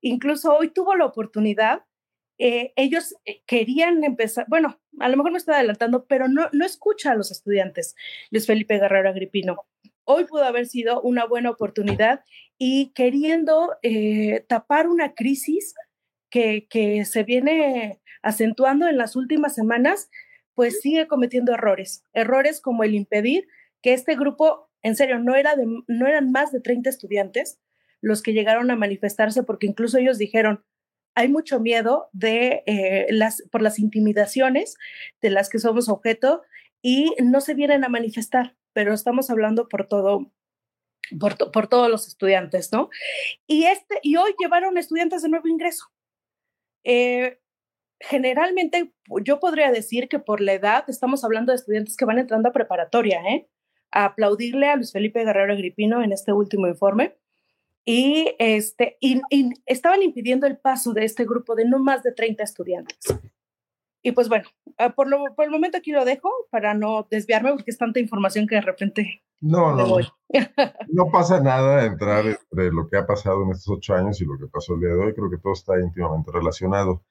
Incluso 0.00 0.56
hoy 0.56 0.70
tuvo 0.70 0.94
la 0.96 1.06
oportunidad 1.06 1.84
eh, 2.44 2.72
ellos 2.74 3.14
eh, 3.24 3.42
querían 3.46 4.02
empezar, 4.02 4.46
bueno, 4.48 4.80
a 4.98 5.08
lo 5.08 5.16
mejor 5.16 5.30
me 5.30 5.38
estoy 5.38 5.54
adelantando, 5.54 6.06
pero 6.06 6.26
no, 6.26 6.48
no 6.52 6.64
escucha 6.64 7.12
a 7.12 7.14
los 7.14 7.30
estudiantes, 7.30 7.94
Luis 8.32 8.46
Felipe 8.48 8.80
Guerrero 8.80 9.10
Agripino. 9.10 9.64
Hoy 10.02 10.24
pudo 10.24 10.42
haber 10.42 10.66
sido 10.66 11.00
una 11.02 11.24
buena 11.24 11.50
oportunidad 11.50 12.24
y 12.58 12.92
queriendo 12.94 13.76
eh, 13.82 14.44
tapar 14.48 14.88
una 14.88 15.14
crisis 15.14 15.74
que, 16.30 16.66
que 16.68 17.04
se 17.04 17.22
viene 17.22 18.00
acentuando 18.22 18.88
en 18.88 18.96
las 18.96 19.16
últimas 19.16 19.54
semanas, 19.54 20.10
pues 20.54 20.80
sigue 20.80 21.06
cometiendo 21.06 21.52
errores, 21.52 22.04
errores 22.12 22.60
como 22.60 22.84
el 22.84 22.94
impedir 22.94 23.48
que 23.82 23.92
este 23.92 24.14
grupo, 24.16 24.70
en 24.82 24.96
serio, 24.96 25.18
no, 25.18 25.34
era 25.34 25.56
de, 25.56 25.66
no 25.86 26.06
eran 26.06 26.30
más 26.30 26.52
de 26.52 26.60
30 26.60 26.88
estudiantes 26.88 27.58
los 28.00 28.22
que 28.22 28.32
llegaron 28.32 28.70
a 28.70 28.76
manifestarse, 28.76 29.42
porque 29.42 29.66
incluso 29.66 29.98
ellos 29.98 30.18
dijeron, 30.18 30.64
hay 31.14 31.28
mucho 31.28 31.60
miedo 31.60 32.08
de 32.12 32.62
eh, 32.66 33.06
las, 33.10 33.42
por 33.50 33.62
las 33.62 33.78
intimidaciones 33.78 34.76
de 35.20 35.30
las 35.30 35.48
que 35.48 35.58
somos 35.58 35.88
objeto 35.88 36.42
y 36.80 37.14
no 37.22 37.40
se 37.40 37.54
vienen 37.54 37.84
a 37.84 37.88
manifestar, 37.88 38.56
pero 38.72 38.92
estamos 38.92 39.30
hablando 39.30 39.68
por 39.68 39.86
todo, 39.86 40.32
por, 41.20 41.52
por 41.52 41.68
todos 41.68 41.90
los 41.90 42.08
estudiantes, 42.08 42.72
¿no? 42.72 42.90
Y, 43.46 43.64
este, 43.64 43.98
y 44.02 44.16
hoy 44.16 44.34
llevaron 44.38 44.78
estudiantes 44.78 45.22
de 45.22 45.28
nuevo 45.28 45.48
ingreso. 45.48 45.86
Eh, 46.84 47.38
generalmente 48.02 48.92
yo 49.24 49.40
podría 49.40 49.70
decir 49.70 50.08
que 50.08 50.18
por 50.18 50.40
la 50.40 50.52
edad 50.52 50.84
estamos 50.88 51.24
hablando 51.24 51.52
de 51.52 51.56
estudiantes 51.56 51.96
que 51.96 52.04
van 52.04 52.18
entrando 52.18 52.48
a 52.48 52.52
preparatoria, 52.52 53.20
¿eh? 53.28 53.48
A 53.90 54.06
aplaudirle 54.06 54.68
a 54.68 54.76
Luis 54.76 54.92
Felipe 54.92 55.24
Guerrero 55.24 55.52
Agripino 55.52 56.02
en 56.02 56.12
este 56.12 56.32
último 56.32 56.66
informe 56.66 57.16
y, 57.84 58.34
este, 58.38 58.96
y, 59.00 59.20
estaban 59.66 60.02
impidiendo 60.02 60.46
el 60.46 60.56
paso 60.56 60.92
de 60.92 61.04
este 61.04 61.24
grupo 61.24 61.54
de 61.54 61.64
no 61.64 61.78
más 61.78 62.02
de 62.02 62.12
30 62.12 62.42
estudiantes. 62.42 62.98
Y 64.04 64.12
pues 64.12 64.28
bueno, 64.28 64.48
ah, 64.78 64.90
por, 64.90 65.08
lo, 65.08 65.22
por 65.36 65.44
el 65.44 65.50
momento 65.50 65.78
aquí 65.78 65.92
lo 65.92 66.04
dejo 66.04 66.28
para 66.50 66.74
no 66.74 67.06
desviarme 67.08 67.52
porque 67.52 67.70
es 67.70 67.78
tanta 67.78 68.00
información 68.00 68.46
que 68.46 68.56
de 68.56 68.60
repente... 68.60 69.22
No, 69.40 69.74
no, 69.74 69.98
no 70.88 71.10
pasa 71.12 71.40
nada 71.40 71.84
entrar 71.84 72.24
entre 72.26 72.70
lo 72.70 72.88
que 72.88 72.96
ha 72.96 73.06
pasado 73.06 73.42
en 73.42 73.50
estos 73.50 73.76
ocho 73.76 73.94
años 73.94 74.20
y 74.20 74.24
lo 74.24 74.38
que 74.38 74.46
pasó 74.46 74.74
el 74.74 74.80
día 74.80 74.90
de 74.90 75.04
hoy. 75.04 75.14
Creo 75.14 75.30
que 75.30 75.38
todo 75.38 75.52
está 75.52 75.80
íntimamente 75.80 76.30
relacionado. 76.32 77.04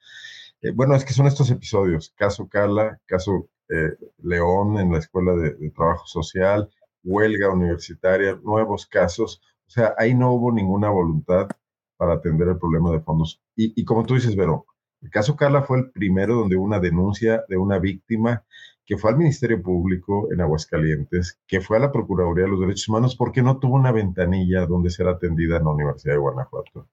Eh, 0.62 0.72
bueno, 0.72 0.96
es 0.96 1.06
que 1.06 1.14
son 1.14 1.28
estos 1.28 1.50
episodios, 1.52 2.14
caso 2.16 2.48
Carla, 2.48 3.00
caso 3.06 3.50
eh, 3.70 3.96
León 4.24 4.78
en 4.78 4.92
la 4.92 5.00
Escuela 5.00 5.34
de 5.34 5.70
Trabajo 5.72 6.06
Social, 6.06 6.70
huelga 7.04 7.50
universitaria, 7.50 8.40
nuevos 8.44 8.86
casos 8.86 9.42
o 9.72 9.74
sea, 9.74 9.96
ahí 9.98 10.14
no 10.14 10.34
hubo 10.34 10.52
ninguna 10.52 10.90
voluntad 10.90 11.48
para 11.96 12.16
atender 12.16 12.50
el 12.50 12.58
problema 12.58 12.92
de 12.92 13.00
fondos. 13.00 13.42
Y, 13.56 13.86
como 13.86 14.06
tú 14.06 14.16
dices, 14.16 14.36
Vero, 14.36 14.66
el 15.02 15.10
caso 15.10 15.38
Carla 15.38 15.64
fue 15.64 15.78
el 15.78 15.92
primero 15.92 16.36
donde 16.36 16.58
una 16.58 16.82
denuncia 16.82 17.46
de 17.48 17.56
una 17.56 17.80
víctima 17.80 18.44
que 18.86 18.98
fue 18.98 19.12
al 19.12 19.18
Ministerio 19.18 19.64
Público 19.64 20.28
en 20.34 20.42
Aguascalientes, 20.42 21.40
que 21.48 21.62
fue 21.62 21.78
a 21.78 21.80
la 21.80 21.92
Procuraduría 21.94 22.44
de 22.44 22.52
los 22.52 22.60
Derechos 22.60 22.90
Humanos 22.90 23.16
porque 23.16 23.42
no 23.42 23.60
tuvo 23.60 23.76
una 23.76 23.94
ventanilla 23.94 24.66
donde 24.66 24.90
ser 24.90 25.08
atendida 25.08 25.56
en 25.56 25.64
la 25.64 25.70
Universidad 25.70 26.16
de 26.16 26.20
Guanajuato. 26.20 26.90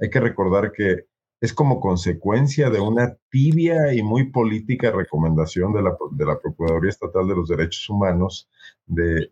Hay 0.00 0.10
que 0.10 0.18
recordar 0.18 0.72
que 0.72 1.06
es 1.40 1.52
como 1.52 1.80
consecuencia 1.80 2.70
de 2.70 2.80
una 2.80 3.16
tibia 3.30 3.92
y 3.92 4.02
muy 4.02 4.30
política 4.30 4.90
recomendación 4.90 5.72
de 5.72 5.82
la, 5.82 5.96
de 6.12 6.24
la 6.24 6.38
Procuraduría 6.38 6.90
Estatal 6.90 7.28
de 7.28 7.36
los 7.36 7.48
Derechos 7.48 7.88
Humanos, 7.90 8.48
de, 8.86 9.30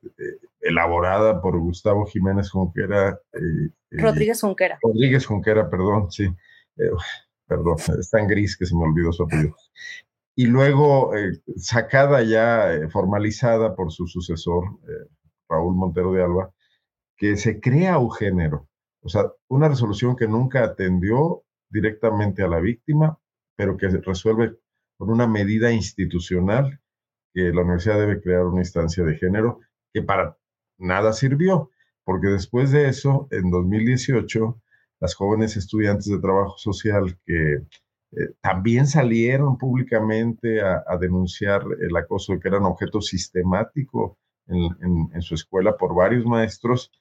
elaborada 0.60 1.40
por 1.40 1.58
Gustavo 1.58 2.04
Jiménez 2.06 2.50
Junquera. 2.50 3.18
Eh, 3.32 3.70
eh, 3.90 4.02
Rodríguez 4.02 4.40
Junquera. 4.40 4.78
Rodríguez 4.82 5.24
Junquera, 5.24 5.70
perdón, 5.70 6.10
sí. 6.10 6.24
Eh, 6.76 6.90
perdón, 7.46 7.76
es 7.98 8.10
tan 8.10 8.26
gris 8.26 8.56
que 8.56 8.66
se 8.66 8.74
me 8.74 8.82
olvidó 8.82 9.12
su 9.12 9.22
apellido. 9.22 9.56
Y 10.36 10.46
luego 10.46 11.12
sacada 11.56 12.22
ya, 12.22 12.88
formalizada 12.90 13.76
por 13.76 13.92
su 13.92 14.08
sucesor, 14.08 14.64
Raúl 15.48 15.76
Montero 15.76 16.12
de 16.12 16.24
Alba, 16.24 16.50
que 17.16 17.36
se 17.36 17.60
crea 17.60 17.98
un 17.98 18.10
género. 18.10 18.66
O 19.02 19.08
sea, 19.08 19.30
una 19.46 19.68
resolución 19.68 20.16
que 20.16 20.26
nunca 20.26 20.64
atendió 20.64 21.44
directamente 21.74 22.42
a 22.44 22.48
la 22.48 22.60
víctima, 22.60 23.18
pero 23.56 23.76
que 23.76 23.88
resuelve 23.88 24.56
con 24.96 25.10
una 25.10 25.26
medida 25.26 25.72
institucional 25.72 26.80
que 27.34 27.52
la 27.52 27.62
universidad 27.62 27.98
debe 27.98 28.22
crear 28.22 28.46
una 28.46 28.60
instancia 28.60 29.02
de 29.02 29.16
género 29.16 29.58
que 29.92 30.02
para 30.02 30.38
nada 30.78 31.12
sirvió, 31.12 31.70
porque 32.04 32.28
después 32.28 32.70
de 32.70 32.88
eso, 32.88 33.26
en 33.32 33.50
2018, 33.50 34.60
las 35.00 35.14
jóvenes 35.14 35.56
estudiantes 35.56 36.06
de 36.06 36.20
trabajo 36.20 36.56
social 36.58 37.18
que 37.26 37.54
eh, 37.54 38.28
también 38.40 38.86
salieron 38.86 39.58
públicamente 39.58 40.62
a, 40.62 40.96
denunciar 41.00 41.64
el 41.80 41.96
acoso, 41.96 42.38
que 42.38 42.48
eran 42.48 42.64
objeto 42.64 43.00
sistemático 43.00 44.16
en, 44.46 45.20
su 45.22 45.34
escuela 45.34 45.76
por 45.76 45.94
varios 45.94 46.24
maestros, 46.24 46.92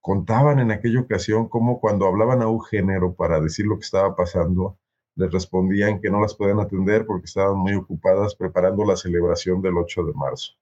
contaban 0.00 0.60
en 0.60 0.70
aquella 0.70 1.00
ocasión 1.00 1.48
cómo 1.48 1.80
cuando 1.80 2.06
hablaban 2.06 2.42
a 2.42 2.48
un 2.48 2.62
género 2.62 3.14
para 3.14 3.40
decir 3.40 3.66
lo 3.66 3.76
que 3.76 3.84
estaba 3.84 4.14
pasando, 4.16 4.78
les 5.16 5.32
respondían 5.32 6.00
que 6.00 6.10
no 6.10 6.20
las 6.20 6.34
podían 6.34 6.60
atender 6.60 7.04
porque 7.04 7.26
estaban 7.26 7.58
muy 7.58 7.74
ocupadas 7.74 8.36
preparando 8.36 8.84
la 8.84 8.96
celebración 8.96 9.60
del 9.60 9.76
8 9.76 10.04
de 10.04 10.12
marzo. 10.14 10.52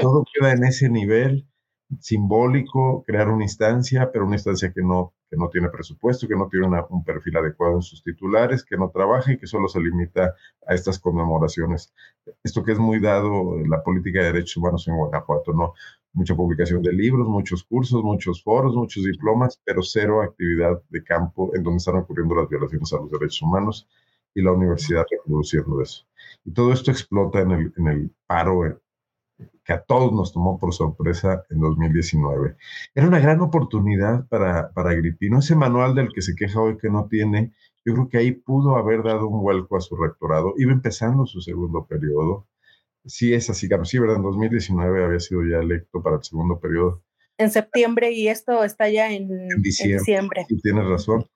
todo 0.00 0.24
queda 0.34 0.52
en 0.52 0.64
ese 0.64 0.88
nivel 0.88 1.46
simbólico, 2.00 3.04
crear 3.06 3.28
una 3.28 3.44
instancia, 3.44 4.10
pero 4.10 4.24
una 4.24 4.36
instancia 4.36 4.72
que 4.72 4.82
no, 4.82 5.14
que 5.30 5.36
no 5.36 5.48
tiene 5.50 5.68
presupuesto, 5.68 6.26
que 6.26 6.36
no 6.36 6.48
tiene 6.48 6.66
un 6.88 7.04
perfil 7.04 7.36
adecuado 7.36 7.76
en 7.76 7.82
sus 7.82 8.02
titulares, 8.02 8.64
que 8.64 8.76
no 8.76 8.90
trabaja 8.90 9.32
y 9.32 9.38
que 9.38 9.46
solo 9.46 9.68
se 9.68 9.80
limita 9.80 10.34
a 10.66 10.74
estas 10.74 10.98
conmemoraciones. 10.98 11.92
Esto 12.42 12.64
que 12.64 12.72
es 12.72 12.78
muy 12.78 13.00
dado 13.00 13.56
en 13.56 13.70
la 13.70 13.82
política 13.82 14.20
de 14.20 14.32
derechos 14.32 14.56
humanos 14.56 14.88
en 14.88 14.96
Guanajuato, 14.96 15.52
¿no? 15.52 15.74
Mucha 16.14 16.34
publicación 16.34 16.82
de 16.82 16.92
libros, 16.92 17.26
muchos 17.26 17.64
cursos, 17.64 18.02
muchos 18.02 18.42
foros, 18.42 18.74
muchos 18.74 19.04
diplomas, 19.04 19.60
pero 19.64 19.82
cero 19.82 20.22
actividad 20.22 20.82
de 20.90 21.02
campo 21.02 21.54
en 21.54 21.62
donde 21.62 21.78
están 21.78 21.96
ocurriendo 21.96 22.34
las 22.34 22.48
violaciones 22.48 22.92
a 22.92 22.96
los 22.96 23.10
derechos 23.10 23.42
humanos 23.42 23.88
y 24.34 24.42
la 24.42 24.52
universidad 24.52 25.04
reproduciendo 25.10 25.80
eso. 25.80 26.04
Y 26.44 26.52
todo 26.52 26.72
esto 26.72 26.90
explota 26.90 27.40
en 27.40 27.50
el, 27.52 27.72
en 27.76 27.88
el 27.88 28.10
paro 28.26 28.80
que 29.64 29.72
a 29.72 29.82
todos 29.82 30.12
nos 30.12 30.32
tomó 30.32 30.58
por 30.58 30.72
sorpresa 30.74 31.44
en 31.50 31.60
2019. 31.60 32.56
Era 32.94 33.06
una 33.06 33.20
gran 33.20 33.40
oportunidad 33.40 34.26
para, 34.28 34.72
para. 34.72 34.92
Ese 34.92 35.56
manual 35.56 35.94
del 35.94 36.12
que 36.12 36.22
se 36.22 36.34
queja 36.34 36.60
hoy 36.60 36.76
que 36.76 36.90
no 36.90 37.06
tiene, 37.08 37.52
yo 37.84 37.94
creo 37.94 38.08
que 38.08 38.18
ahí 38.18 38.32
pudo 38.32 38.76
haber 38.76 39.02
dado 39.02 39.28
un 39.28 39.40
vuelco 39.40 39.76
a 39.76 39.80
su 39.80 39.96
rectorado. 39.96 40.54
Iba 40.56 40.72
empezando 40.72 41.26
su 41.26 41.40
segundo 41.40 41.86
periodo. 41.86 42.46
Sí, 43.04 43.34
es 43.34 43.50
así, 43.50 43.68
sí, 43.84 43.98
¿verdad? 43.98 44.16
En 44.16 44.22
2019 44.22 45.04
había 45.04 45.20
sido 45.20 45.42
ya 45.44 45.58
electo 45.58 46.02
para 46.02 46.16
el 46.16 46.24
segundo 46.24 46.60
periodo. 46.60 47.02
En 47.38 47.50
septiembre 47.50 48.12
y 48.12 48.28
esto 48.28 48.62
está 48.62 48.88
ya 48.88 49.12
en, 49.12 49.28
diciembre. 49.60 50.44
Sí, 50.48 50.60
tienes 50.62 50.86
razón. 50.86 51.26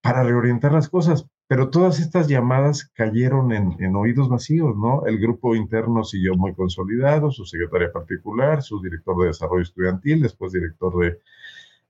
Para 0.00 0.24
reorientar 0.24 0.72
las 0.72 0.88
cosas, 0.88 1.26
pero 1.48 1.70
todas 1.70 2.00
estas 2.00 2.26
llamadas 2.26 2.90
cayeron 2.94 3.52
en, 3.52 3.94
oídos 3.94 4.28
vacíos, 4.28 4.76
¿no? 4.76 5.06
El 5.06 5.18
grupo 5.18 5.54
interno 5.54 6.02
siguió 6.02 6.34
muy 6.34 6.54
consolidado, 6.54 7.30
su 7.30 7.44
secretaria 7.44 7.92
particular, 7.92 8.62
su 8.62 8.80
director 8.82 9.20
de 9.20 9.28
desarrollo 9.28 9.62
estudiantil, 9.62 10.22
después 10.22 10.52
director 10.52 10.98
de, 10.98 11.20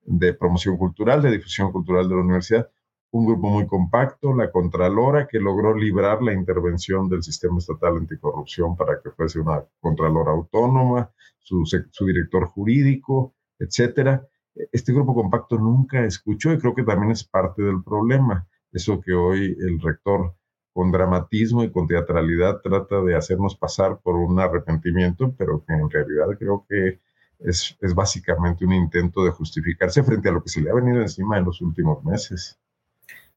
de 0.04 0.34
promoción 0.34 0.76
cultural, 0.76 1.22
de 1.22 1.30
difusión 1.30 1.72
cultural 1.72 2.08
de 2.08 2.14
la 2.14 2.20
universidad, 2.20 2.70
un 3.10 3.26
grupo 3.26 3.48
muy 3.48 3.66
compacto, 3.66 4.34
la 4.34 4.50
Contralora, 4.50 5.26
que 5.26 5.38
logró 5.38 5.74
librar 5.74 6.22
la 6.22 6.32
intervención 6.32 7.08
del 7.08 7.22
sistema 7.22 7.58
estatal 7.58 7.96
anticorrupción 7.96 8.76
para 8.76 9.00
que 9.00 9.10
fuese 9.10 9.40
una 9.40 9.64
Contralora 9.80 10.32
autónoma, 10.32 11.10
su, 11.38 11.64
su 11.64 12.06
director 12.06 12.46
jurídico, 12.46 13.34
etcétera. 13.58 14.26
Este 14.72 14.92
grupo 14.92 15.14
compacto 15.14 15.58
nunca 15.58 16.04
escuchó 16.04 16.52
y 16.52 16.58
creo 16.58 16.74
que 16.74 16.82
también 16.82 17.12
es 17.12 17.24
parte 17.24 17.62
del 17.62 17.82
problema 17.82 18.46
eso 18.76 19.00
que 19.00 19.14
hoy 19.14 19.56
el 19.58 19.80
rector 19.80 20.34
con 20.72 20.92
dramatismo 20.92 21.64
y 21.64 21.72
con 21.72 21.86
teatralidad 21.86 22.60
trata 22.60 23.00
de 23.00 23.16
hacernos 23.16 23.56
pasar 23.56 24.00
por 24.02 24.16
un 24.16 24.38
arrepentimiento, 24.38 25.34
pero 25.38 25.64
que 25.64 25.72
en 25.72 25.88
realidad 25.88 26.26
creo 26.38 26.66
que 26.68 27.00
es, 27.38 27.76
es, 27.80 27.94
básicamente 27.94 28.66
un 28.66 28.74
intento 28.74 29.24
de 29.24 29.30
justificarse 29.30 30.02
frente 30.02 30.28
a 30.28 30.32
lo 30.32 30.42
que 30.42 30.50
se 30.50 30.60
le 30.60 30.70
ha 30.70 30.74
venido 30.74 31.00
encima 31.00 31.38
en 31.38 31.44
los 31.44 31.62
últimos 31.62 32.04
meses. 32.04 32.58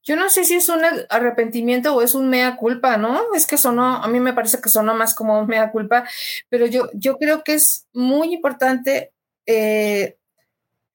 Yo 0.04 0.16
no 0.16 0.30
sé 0.30 0.44
si 0.44 0.56
es 0.56 0.70
un 0.70 0.82
arrepentimiento 1.10 1.96
o 1.96 2.02
es 2.02 2.16
un 2.16 2.30
mea 2.30 2.56
culpa, 2.56 2.98
¿no? 2.98 3.34
Es 3.34 3.46
que 3.46 3.58
sonó, 3.58 4.04
a 4.04 4.08
mí 4.08 4.20
me 4.20 4.34
parece 4.34 4.62
que 4.62 4.70
sonó 4.70 4.96
más 4.96 5.14
como 5.14 5.40
un 5.40 5.48
mea 5.48 5.72
culpa, 5.72 6.08
pero 6.50 6.66
yo, 6.66 6.90
yo 6.94 7.18
creo 7.18 7.44
que 7.44 7.56
es 7.56 7.88
muy 7.94 8.34
importante 8.34 9.12
eh, 9.46 10.18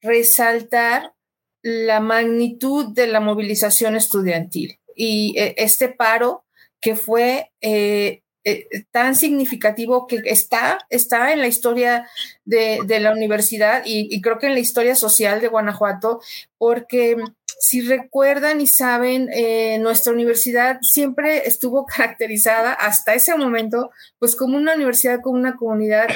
resaltar 0.01 1.13
la 1.61 1.99
magnitud 1.99 2.93
de 2.93 3.07
la 3.07 3.19
movilización 3.19 3.95
estudiantil 3.95 4.79
y 4.95 5.33
eh, 5.37 5.55
este 5.57 5.89
paro 5.89 6.45
que 6.79 6.95
fue 6.95 7.51
eh, 7.61 8.21
eh, 8.43 8.85
tan 8.91 9.15
significativo 9.15 10.05
que 10.05 10.21
está, 10.25 10.77
está 10.91 11.33
en 11.33 11.39
la 11.39 11.47
historia 11.47 12.07
de, 12.43 12.85
la 12.99 13.11
universidad 13.11 13.81
y, 13.85 14.21
creo 14.21 14.37
que 14.37 14.45
en 14.45 14.53
la 14.53 14.59
historia 14.59 14.93
social 14.93 15.41
de 15.41 15.47
Guanajuato, 15.47 16.21
porque 16.59 17.17
si 17.59 17.81
recuerdan 17.81 18.61
y 18.61 18.67
saben, 18.67 19.29
eh, 19.33 19.77
nuestra 19.79 20.13
universidad 20.13 20.77
siempre 20.81 21.47
estuvo 21.47 21.85
caracterizada 21.97 22.73
hasta 22.73 23.13
ese 23.13 23.35
momento, 23.35 23.91
pues 24.19 24.35
como 24.35 24.57
una 24.57 24.75
universidad 24.75 25.21
con 25.21 25.35
una 25.35 25.55
comunidad 25.55 26.07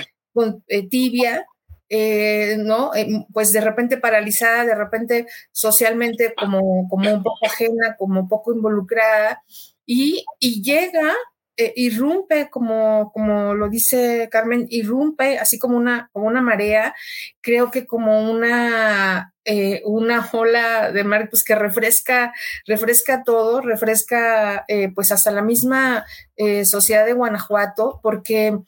tibia, 0.90 1.46
eh, 1.90 2.56
¿no? 2.60 2.94
Eh, 2.96 3.26
pues 3.34 3.52
de 3.52 3.62
repente 3.62 3.98
paralizada, 3.98 4.64
de 4.64 4.76
repente 4.76 5.26
socialmente 5.52 6.34
como, 6.38 6.88
como 6.88 7.12
un 7.12 7.24
poco 7.24 7.46
ajena, 7.46 7.96
como 7.98 8.30
poco 8.30 8.54
involucrada, 8.54 9.42
y, 9.92 10.24
llega, 10.40 11.16
eh, 11.60 11.74
irrumpe, 11.76 12.50
como, 12.50 13.12
como 13.14 13.54
lo 13.54 13.70
dice 13.70 14.30
Carmen, 14.32 14.66
irrumpe 14.70 15.38
así 15.38 15.60
como 15.60 15.78
una, 15.78 16.10
una 16.14 16.42
marea, 16.42 16.96
creo 17.42 17.70
que 17.72 17.86
como 17.86 18.32
una, 18.32 19.34
una 19.84 20.30
ola 20.32 20.92
de 20.92 21.04
mar 21.04 21.28
pues, 21.30 21.44
que 21.44 21.56
refresca, 21.56 22.34
refresca 22.66 23.24
todo, 23.24 23.62
refresca 23.62 24.66
pues 24.94 25.12
hasta 25.12 25.32
la 25.32 25.42
misma 25.42 26.06
sociedad 26.64 27.06
de 27.06 27.14
Guanajuato, 27.14 28.00
porque 28.04 28.60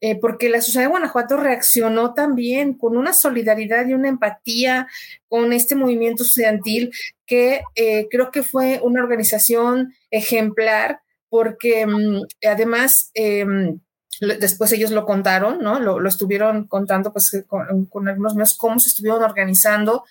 eh, 0.00 0.16
porque 0.20 0.48
la 0.48 0.60
sociedad 0.60 0.84
de 0.84 0.90
Guanajuato 0.90 1.36
reaccionó 1.36 2.14
también 2.14 2.74
con 2.74 2.96
una 2.96 3.12
solidaridad 3.12 3.86
y 3.86 3.94
una 3.94 4.08
empatía 4.08 4.86
con 5.26 5.52
este 5.52 5.74
movimiento 5.74 6.22
estudiantil 6.22 6.92
que 7.26 7.62
eh, 7.74 8.06
creo 8.08 8.30
que 8.30 8.44
fue 8.44 8.80
una 8.82 9.02
organización 9.02 9.92
ejemplar 10.10 11.00
porque 11.28 11.86
mm, 11.86 12.22
además 12.48 13.10
em, 13.14 13.80
después 14.20 14.72
ellos 14.72 14.90
lo 14.90 15.04
contaron, 15.06 15.60
¿no? 15.60 15.78
Lo, 15.80 16.06
estuvieron 16.08 16.66
contando 16.66 17.12
pues 17.12 17.44
con, 17.46 18.08
algunos 18.08 18.34
medios 18.34 18.56
cómo 18.56 18.78
se 18.78 18.88
estuvieron 18.88 19.22
organizando 19.22 20.04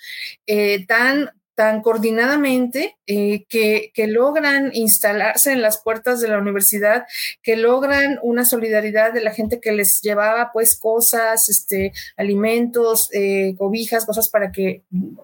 eh, 0.46 0.86
tan 0.86 1.32
tan 1.58 1.82
coordinadamente 1.82 2.98
eh, 3.08 3.46
que, 3.50 3.92
logran 4.08 4.70
instalarse 4.74 5.52
en 5.52 5.64
las 5.64 5.82
puertas 5.82 6.22
de 6.22 6.28
la 6.28 6.38
universidad, 6.38 7.08
que 7.42 7.56
logran 7.56 8.20
una 8.22 8.46
solidaridad 8.46 9.12
de 9.12 9.22
la 9.22 9.34
gente 9.34 9.60
que 9.60 9.72
les 9.72 10.00
llevaba 10.04 10.52
pues 10.54 10.78
cosas, 10.80 11.50
este, 11.50 11.94
alimentos, 12.16 13.10
eh, 13.12 13.56
cobijas, 13.58 14.06
cosas 14.06 14.30
para 14.30 14.52
que 14.52 14.84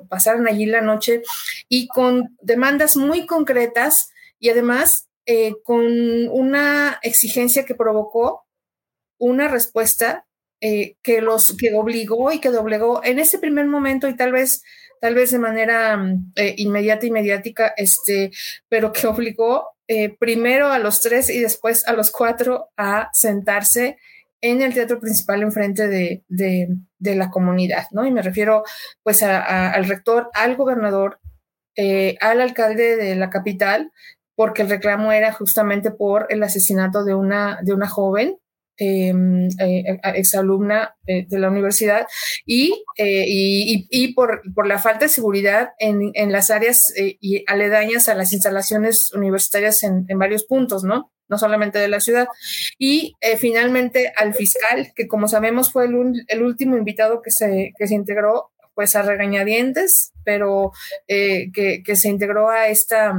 pasaran 0.10 0.48
allí 0.48 0.66
la 0.66 0.82
noche 0.82 1.22
y 1.70 1.88
con 1.88 2.36
demandas 2.42 2.98
muy 2.98 3.28
concretas 3.28 4.10
y 4.40 4.50
además 4.50 5.10
eh, 5.26 5.56
con 5.64 5.86
una 6.30 7.00
exigencia 7.02 7.66
que 7.66 7.76
provocó 7.76 8.46
una 9.18 9.48
respuesta 9.48 10.26
que 10.62 11.20
los 11.22 11.58
que 11.58 11.74
obligó 11.76 12.32
y 12.32 12.40
que 12.40 12.48
doblegó 12.48 13.04
en 13.04 13.20
ese 13.20 13.38
primer 13.38 13.66
momento 13.66 14.08
y 14.08 14.16
tal 14.16 14.32
vez 14.32 14.64
tal 15.04 15.16
vez 15.16 15.32
de 15.32 15.40
manera 15.40 15.98
mm, 15.98 16.32
eh, 16.38 16.56
inmediata 16.60 17.06
y 17.06 17.12
mediática, 17.12 17.74
este, 17.76 18.32
pero 18.70 18.94
que 18.94 19.06
obligó 19.06 19.72
eh, 19.86 20.16
primero 20.18 20.70
a 20.70 20.80
los 20.80 21.02
tres 21.02 21.30
y 21.30 21.42
después 21.42 21.86
a 21.90 21.92
los 21.92 22.10
cuatro 22.10 22.70
a 22.78 23.10
sentarse 23.12 23.98
en 24.40 24.62
el 24.62 24.74
teatro 24.74 25.02
principal 25.02 25.42
enfrente 25.42 25.90
de, 25.90 26.24
de, 26.30 27.16
la 27.16 27.30
comunidad, 27.30 27.88
¿no? 27.92 28.06
Y 28.06 28.12
me 28.12 28.22
refiero 28.22 28.64
pues 29.04 29.24
al 29.24 29.86
rector, 29.86 30.30
al 30.34 30.56
gobernador, 30.56 31.20
eh, 31.76 32.16
al 32.22 32.40
alcalde 32.40 32.96
de 32.96 33.16
la 33.16 33.30
capital, 33.30 33.92
porque 34.36 34.62
el 34.62 34.70
reclamo 34.70 35.12
era 35.12 35.32
justamente 35.32 35.92
por 35.92 36.28
el 36.30 36.44
asesinato 36.44 37.04
de 37.04 37.16
una, 37.16 37.60
de 37.62 37.74
una 37.74 37.88
joven 37.88 38.38
Em, 38.76 39.46
eh, 39.60 39.84
eh, 39.88 40.00
exalumna 40.16 40.96
eh, 41.06 41.28
de 41.28 41.38
la 41.38 41.52
universidad 41.52 42.08
y, 42.44 42.84
y, 42.98 44.14
por, 44.16 44.42
por, 44.56 44.66
la 44.66 44.80
falta 44.80 45.06
de 45.06 45.10
seguridad 45.10 45.74
en, 45.78 46.10
en 46.16 46.32
las 46.32 46.50
áreas 46.50 46.92
y 46.98 47.44
aledañas 47.46 48.10
a 48.10 48.16
las 48.16 48.34
instalaciones 48.34 49.14
universitarias 49.14 49.84
en, 49.84 50.06
en, 50.08 50.18
varios 50.18 50.46
puntos, 50.46 50.84
¿no? 50.84 51.12
No 51.30 51.38
solamente 51.38 51.78
de 51.78 51.88
la 51.88 52.00
ciudad. 52.00 52.28
Y 52.80 53.14
finalmente 53.38 54.12
al 54.16 54.34
fiscal, 54.34 54.92
que 54.96 55.08
como 55.08 55.28
sabemos 55.28 55.72
fue 55.72 55.86
el, 55.86 56.26
el 56.28 56.42
último 56.42 56.76
invitado 56.76 57.22
que 57.22 57.30
se, 57.30 57.74
que 57.78 57.88
se 57.88 57.94
integró 57.94 58.53
pues 58.74 58.96
a 58.96 59.02
regañadientes, 59.02 60.12
pero 60.24 60.72
que, 61.08 61.84
que, 61.86 61.96
se 61.96 62.10
integró 62.10 62.50
a 62.50 62.68
esta, 62.68 63.14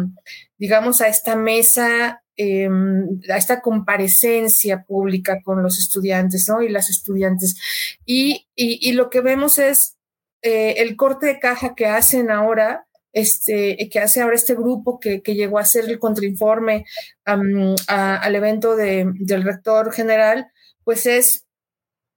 digamos, 0.59 1.01
a 1.01 1.09
esta 1.09 1.37
mesa 1.37 2.25
Em, 2.37 3.21
a 3.31 3.37
esta 3.37 3.61
comparecencia 3.61 4.83
pública 4.83 5.41
con 5.45 5.63
los 5.63 5.79
estudiantes 5.79 6.49
¿no? 6.49 6.63
y 6.63 6.69
las 6.69 6.91
estudiantes. 6.91 7.57
Y, 8.05 8.49
y, 8.57 8.93
lo 8.93 9.09
que 9.09 9.21
vemos 9.21 9.59
es 9.59 9.99
eh, 10.43 10.75
el 10.79 10.97
corte 10.97 11.27
de 11.27 11.39
caja 11.39 11.77
que 11.77 11.87
hacen 11.87 12.33
ahora, 12.33 12.89
este, 13.13 13.89
que 13.89 14.01
hace 14.01 14.21
ahora 14.21 14.35
este 14.35 14.55
grupo 14.55 14.99
que, 14.99 15.23
que 15.23 15.37
llegó 15.37 15.59
a 15.59 15.63
hacer 15.63 15.85
el 15.85 16.01
contrainforme 16.01 16.85
al 17.25 18.35
evento 18.35 18.75
de, 18.75 19.07
del 19.21 19.45
rector 19.45 19.93
general, 19.93 20.49
pues 20.83 21.07
es, 21.07 21.47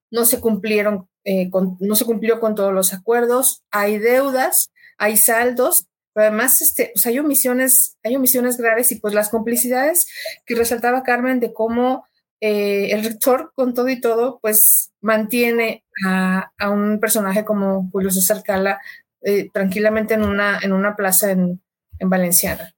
no 0.10 0.26
se 0.26 0.42
cumplieron, 0.42 1.08
eh, 1.28 1.50
no 1.80 1.96
se 1.96 2.06
cumplió 2.06 2.40
con 2.40 2.56
todos 2.56 2.74
los 2.74 2.94
acuerdos, 2.94 3.64
hay 3.72 3.98
deudas, 4.00 4.72
hay 4.98 5.18
saldos 5.18 5.88
pero 6.18 6.30
además, 6.30 6.64
este, 6.64 6.90
pues 6.96 7.06
hay 7.06 7.20
omisiones, 7.20 7.96
hay 8.04 8.16
omisiones 8.16 8.58
graves 8.58 8.92
y 8.92 8.96
pues 8.96 9.14
las 9.14 9.30
complicidades 9.30 10.08
que 10.48 10.56
resaltaba 10.56 11.04
Carmen 11.04 11.40
de 11.40 11.54
cómo 11.54 12.08
eh, 12.42 12.90
el 12.90 13.04
rector, 13.04 13.52
con 13.54 13.76
todo 13.76 13.88
y 13.90 14.02
todo, 14.02 14.40
pues 14.42 14.92
mantiene 15.00 15.86
a, 16.08 16.52
un 16.72 17.00
personaje 17.00 17.46
como 17.46 17.88
Julio 17.92 18.10
César 18.10 18.42
Cala 18.42 18.82
eh, 19.22 19.52
tranquilamente 19.52 20.16
en 20.16 20.24
una, 20.24 20.58
en 20.60 20.74
una 20.74 20.96
plaza 20.96 21.30
en, 21.30 21.62
en 22.00 22.10
Valenciana. 22.10 22.74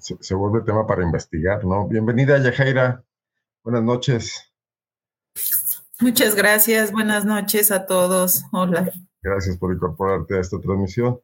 Se, 0.00 0.34
vuelve 0.34 0.66
tema 0.66 0.84
para 0.84 1.04
investigar, 1.04 1.64
¿no? 1.64 1.86
Bienvenida, 1.86 2.42
Yajaira. 2.42 3.04
Buenas 3.62 3.84
noches. 3.84 4.52
Muchas 6.00 6.36
gracias. 6.36 6.92
Buenas 6.92 7.24
noches 7.24 7.72
a 7.72 7.84
todos. 7.86 8.44
Hola. 8.52 8.92
Gracias 9.20 9.56
por 9.56 9.72
incorporarte 9.72 10.36
a 10.36 10.40
esta 10.40 10.60
transmisión. 10.60 11.18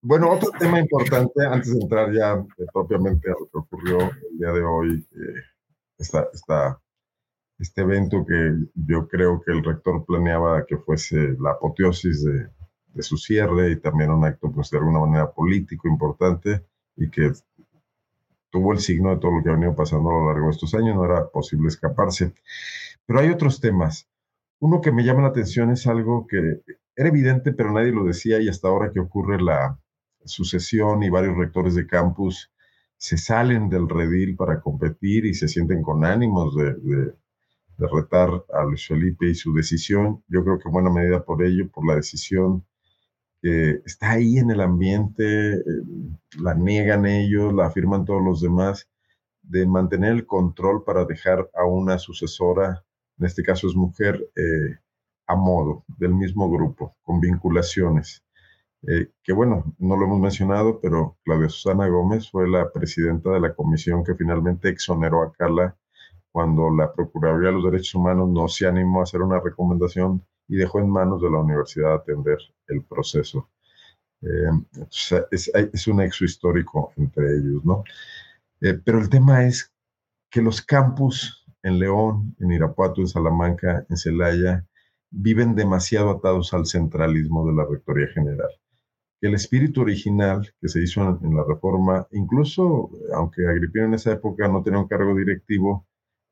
Bueno, 0.00 0.30
otro 0.30 0.52
tema 0.56 0.78
importante, 0.78 1.44
antes 1.44 1.74
de 1.74 1.80
entrar 1.80 2.12
ya 2.12 2.34
eh, 2.34 2.66
propiamente 2.72 3.28
a 3.28 3.32
lo 3.32 3.48
que 3.48 3.58
ocurrió 3.58 3.98
el 4.02 4.38
día 4.38 4.52
de 4.52 4.62
hoy, 4.62 5.08
eh, 5.10 5.42
este 7.58 7.80
evento 7.80 8.24
que 8.24 8.54
yo 8.74 9.08
creo 9.08 9.42
que 9.42 9.50
el 9.50 9.64
rector 9.64 10.04
planeaba 10.06 10.64
que 10.64 10.76
fuese 10.76 11.36
la 11.40 11.52
apoteosis 11.52 12.24
de, 12.24 12.48
su 13.02 13.16
cierre 13.16 13.72
y 13.72 13.76
también 13.76 14.10
un 14.10 14.24
acto, 14.24 14.50
pues 14.50 14.70
de 14.70 14.78
alguna 14.78 15.00
manera 15.00 15.30
político 15.30 15.88
importante 15.88 16.64
y 16.96 17.10
que 17.10 17.32
tuvo 18.50 18.72
el 18.72 18.80
signo 18.80 19.10
de 19.10 19.18
todo 19.18 19.32
lo 19.36 19.42
que 19.42 19.50
ha 19.50 19.54
venido 19.54 19.74
pasando 19.74 20.10
a 20.10 20.14
lo 20.14 20.26
largo 20.26 20.46
de 20.46 20.52
estos 20.52 20.74
años, 20.74 20.96
no 20.96 21.04
era 21.04 21.28
posible 21.28 21.68
escaparse. 21.68 22.32
Pero 23.06 23.20
hay 23.20 23.28
otros 23.30 23.60
temas. 23.60 24.08
Uno 24.58 24.80
que 24.80 24.92
me 24.92 25.04
llama 25.04 25.22
la 25.22 25.28
atención 25.28 25.70
es 25.70 25.86
algo 25.86 26.26
que 26.26 26.62
era 26.96 27.08
evidente, 27.08 27.52
pero 27.52 27.72
nadie 27.72 27.92
lo 27.92 28.04
decía 28.04 28.40
y 28.40 28.48
hasta 28.48 28.68
ahora 28.68 28.90
que 28.92 29.00
ocurre 29.00 29.40
la, 29.40 29.78
sucesión 30.26 31.02
y 31.02 31.10
varios 31.10 31.36
rectores 31.36 31.74
de 31.74 31.86
campus 31.86 32.52
se 32.96 33.16
salen 33.16 33.68
del 33.68 33.88
redil 33.88 34.36
para 34.36 34.60
competir 34.60 35.26
y 35.26 35.34
se 35.34 35.48
sienten 35.48 35.82
con 35.82 36.04
ánimos 36.04 36.54
de, 36.56 37.14
retar 37.78 38.30
a 38.54 38.64
Luis 38.64 38.86
Felipe 38.86 39.28
y 39.28 39.34
su 39.34 39.52
decisión. 39.52 40.24
Yo 40.28 40.42
creo 40.42 40.58
que 40.58 40.70
buena 40.70 40.90
medida 40.90 41.22
por 41.24 41.44
ello, 41.44 41.68
por 41.70 41.86
la 41.86 41.96
decisión 41.96 42.64
que 43.42 43.82
está 43.84 44.12
ahí 44.12 44.38
en 44.38 44.50
el 44.50 44.60
ambiente, 44.60 45.54
eh, 45.54 45.62
la 46.40 46.54
niegan 46.54 47.06
ellos, 47.06 47.52
la 47.54 47.66
afirman 47.66 48.04
todos 48.04 48.22
los 48.22 48.40
demás, 48.40 48.88
de 49.42 49.66
mantener 49.66 50.12
el 50.12 50.26
control 50.26 50.84
para 50.84 51.04
dejar 51.04 51.48
a 51.54 51.64
una 51.64 51.98
sucesora, 51.98 52.84
en 53.18 53.26
este 53.26 53.42
caso 53.42 53.68
es 53.68 53.76
mujer, 53.76 54.28
eh, 54.36 54.78
a 55.28 55.36
modo 55.36 55.84
del 55.98 56.14
mismo 56.14 56.50
grupo, 56.50 56.96
con 57.02 57.20
vinculaciones. 57.20 58.22
Eh, 58.82 59.08
que 59.22 59.32
bueno, 59.32 59.74
no 59.78 59.96
lo 59.96 60.04
hemos 60.06 60.20
mencionado, 60.20 60.80
pero 60.80 61.16
Claudia 61.24 61.48
Susana 61.48 61.88
Gómez 61.88 62.30
fue 62.30 62.48
la 62.48 62.70
presidenta 62.70 63.30
de 63.30 63.40
la 63.40 63.54
comisión 63.54 64.04
que 64.04 64.14
finalmente 64.14 64.68
exoneró 64.68 65.22
a 65.22 65.32
Carla 65.32 65.76
cuando 66.30 66.70
la 66.70 66.92
Procuraduría 66.92 67.48
de 67.48 67.54
los 67.54 67.64
Derechos 67.64 67.94
Humanos 67.94 68.28
no 68.28 68.48
se 68.48 68.66
animó 68.66 69.00
a 69.00 69.04
hacer 69.04 69.22
una 69.22 69.40
recomendación 69.40 70.24
y 70.48 70.56
dejó 70.56 70.80
en 70.80 70.90
manos 70.90 71.22
de 71.22 71.30
la 71.30 71.38
universidad 71.38 71.94
atender 71.94 72.38
el 72.68 72.82
proceso. 72.84 73.50
Eh, 74.22 74.50
es, 75.30 75.86
un 75.86 75.96
nexo 75.98 76.24
histórico 76.24 76.92
entre 76.96 77.36
ellos, 77.36 77.64
¿no? 77.64 77.84
Eh, 78.60 78.74
pero 78.84 78.98
el 78.98 79.08
tema 79.08 79.44
es 79.44 79.72
que 80.30 80.40
los 80.42 80.62
campus 80.62 81.44
en 81.62 81.78
León, 81.78 82.34
en 82.40 82.52
Irapuato, 82.52 83.00
en 83.00 83.08
Salamanca, 83.08 83.84
en 83.88 83.96
Celaya, 83.96 84.66
viven 85.10 85.54
demasiado 85.54 86.10
atados 86.10 86.54
al 86.54 86.66
centralismo 86.66 87.46
de 87.46 87.54
la 87.54 87.66
Rectoría 87.68 88.08
General 88.08 88.50
el 89.20 89.34
espíritu 89.34 89.82
original 89.82 90.52
que 90.60 90.68
se 90.68 90.82
hizo 90.82 91.18
en, 91.22 91.34
la 91.34 91.44
reforma, 91.44 92.06
incluso 92.12 92.90
aunque 93.14 93.46
Agripino 93.46 93.86
en 93.86 93.94
esa 93.94 94.12
época 94.12 94.48
no 94.48 94.62
tenía 94.62 94.80
un 94.80 94.88
cargo 94.88 95.14
directivo, 95.14 95.86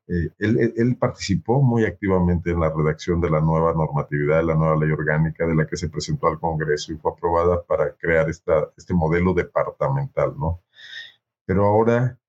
eh, 0.07 0.29
él, 0.39 0.97
participó 0.99 1.61
muy 1.61 1.83
activamente 1.85 2.51
en 2.51 2.59
la 2.59 2.69
redacción 2.69 3.21
de 3.21 3.29
la 3.29 3.41
nueva 3.41 3.73
normatividad, 3.73 4.37
de 4.37 4.45
la 4.45 4.55
nueva 4.55 4.77
ley 4.77 4.91
orgánica, 4.91 5.47
de 5.47 5.55
la 5.55 5.65
que 5.67 5.77
se 5.77 5.89
presentó 5.89 6.27
al 6.27 6.39
Congreso 6.39 6.93
y 6.93 6.97
fue 6.97 7.11
aprobada 7.11 7.63
para 7.63 7.93
crear 7.95 8.29
este 8.29 8.93
modelo 8.93 9.33
departamental, 9.33 10.35
¿no? 10.37 10.61
Pero 11.45 11.65
ahora 11.65 12.19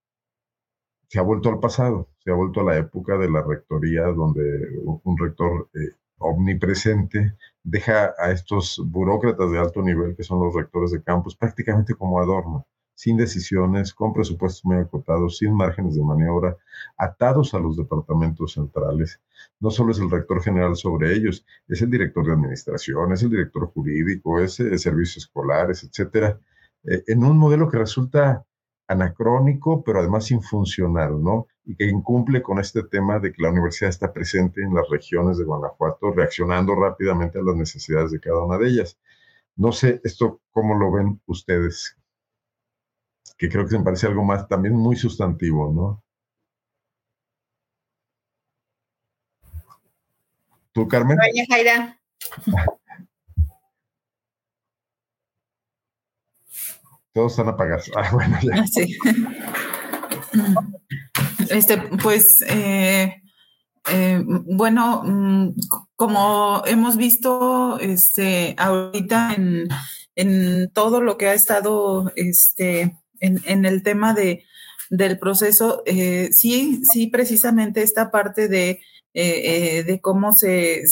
se 1.08 1.18
ha 1.18 1.22
vuelto 1.22 1.48
al 1.50 1.60
pasado, 1.60 2.08
se 2.18 2.30
ha 2.30 2.34
vuelto 2.34 2.60
a 2.60 2.64
la 2.64 2.76
época 2.78 3.16
de 3.18 3.30
la 3.30 3.42
rectoría, 3.42 4.04
donde 4.04 4.42
un 4.82 5.18
rector 5.18 5.68
eh, 5.74 5.94
omnipresente 6.18 7.36
deja 7.62 8.14
a 8.18 8.30
estos 8.32 8.80
burócratas 8.84 9.50
de 9.50 9.58
alto 9.58 9.82
nivel, 9.82 10.16
que 10.16 10.22
son 10.24 10.40
los 10.40 10.54
rectores 10.54 10.92
de 10.92 11.02
campus, 11.02 11.36
prácticamente 11.36 11.94
como 11.94 12.20
adorno, 12.20 12.66
sin 12.96 13.16
decisiones, 13.16 13.94
con 13.94 14.12
presupuestos 14.12 14.64
muy 14.64 14.78
acotados, 14.78 15.36
sin 15.36 15.54
márgenes 15.54 15.94
de 15.94 16.02
maniobra, 16.02 16.56
atados 16.96 17.52
a 17.54 17.58
los 17.58 17.76
departamentos 17.76 18.54
centrales. 18.54 19.20
No 19.60 19.70
solo 19.70 19.92
es 19.92 20.00
el 20.00 20.10
rector 20.10 20.42
general 20.42 20.74
sobre 20.74 21.14
ellos, 21.14 21.46
es 21.68 21.82
el 21.82 21.90
director 21.90 22.26
de 22.26 22.32
administración, 22.32 23.12
es 23.12 23.22
el 23.22 23.30
director 23.30 23.66
jurídico, 23.68 24.40
es 24.40 24.56
de 24.56 24.78
servicios 24.78 25.18
escolares, 25.26 25.84
etcétera, 25.84 26.40
eh, 26.84 27.04
en 27.06 27.22
un 27.22 27.38
modelo 27.38 27.68
que 27.68 27.78
resulta 27.78 28.44
anacrónico, 28.88 29.84
pero 29.84 30.00
además 30.00 30.30
infuncional, 30.30 31.22
¿no? 31.22 31.48
Y 31.64 31.76
que 31.76 31.84
incumple 31.84 32.42
con 32.42 32.58
este 32.58 32.82
tema 32.84 33.18
de 33.18 33.32
que 33.32 33.42
la 33.42 33.50
universidad 33.50 33.90
está 33.90 34.12
presente 34.12 34.62
en 34.62 34.74
las 34.74 34.88
regiones 34.88 35.36
de 35.36 35.44
Guanajuato, 35.44 36.12
reaccionando 36.12 36.74
rápidamente 36.74 37.38
a 37.38 37.42
las 37.42 37.56
necesidades 37.56 38.10
de 38.12 38.20
cada 38.20 38.42
una 38.44 38.56
de 38.56 38.68
ellas. 38.68 38.98
No 39.56 39.72
sé 39.72 40.00
esto 40.04 40.40
cómo 40.52 40.78
lo 40.78 40.92
ven 40.92 41.20
ustedes, 41.26 41.96
que 43.36 43.48
creo 43.48 43.64
que 43.64 43.70
se 43.70 43.78
me 43.78 43.84
parece 43.84 44.06
algo 44.06 44.24
más 44.24 44.48
también 44.48 44.74
muy 44.74 44.96
sustantivo, 44.96 45.72
¿no? 45.72 46.02
¿Tú, 50.72 50.86
Carmen? 50.88 51.16
Jaira. 51.48 51.98
Todos 57.12 57.32
están 57.32 57.48
apagados. 57.48 57.90
Ah, 57.96 58.10
bueno, 58.12 58.38
ya. 58.42 58.60
Ah, 58.60 58.66
sí. 58.66 58.98
Este, 61.48 61.78
pues, 62.02 62.42
eh, 62.48 63.22
eh, 63.90 64.22
bueno, 64.26 65.02
mm, 65.04 65.54
como 65.94 66.62
hemos 66.66 66.96
visto, 66.96 67.78
este, 67.78 68.54
ahorita 68.58 69.34
en, 69.34 69.68
todo 70.72 71.00
lo 71.00 71.16
que 71.16 71.28
ha 71.28 71.34
estado, 71.34 72.12
este, 72.16 72.96
en, 73.20 73.64
el 73.64 73.82
tema 73.82 74.14
de, 74.14 74.44
del 74.90 75.18
proceso, 75.18 75.82
eh, 75.86 76.28
sí, 76.32 76.82
sí, 76.90 77.08
precisamente 77.08 77.82
esta 77.82 78.10
parte 78.10 78.48
de, 78.48 78.80
de 79.12 79.98
cómo 80.02 80.32
se 80.32 80.82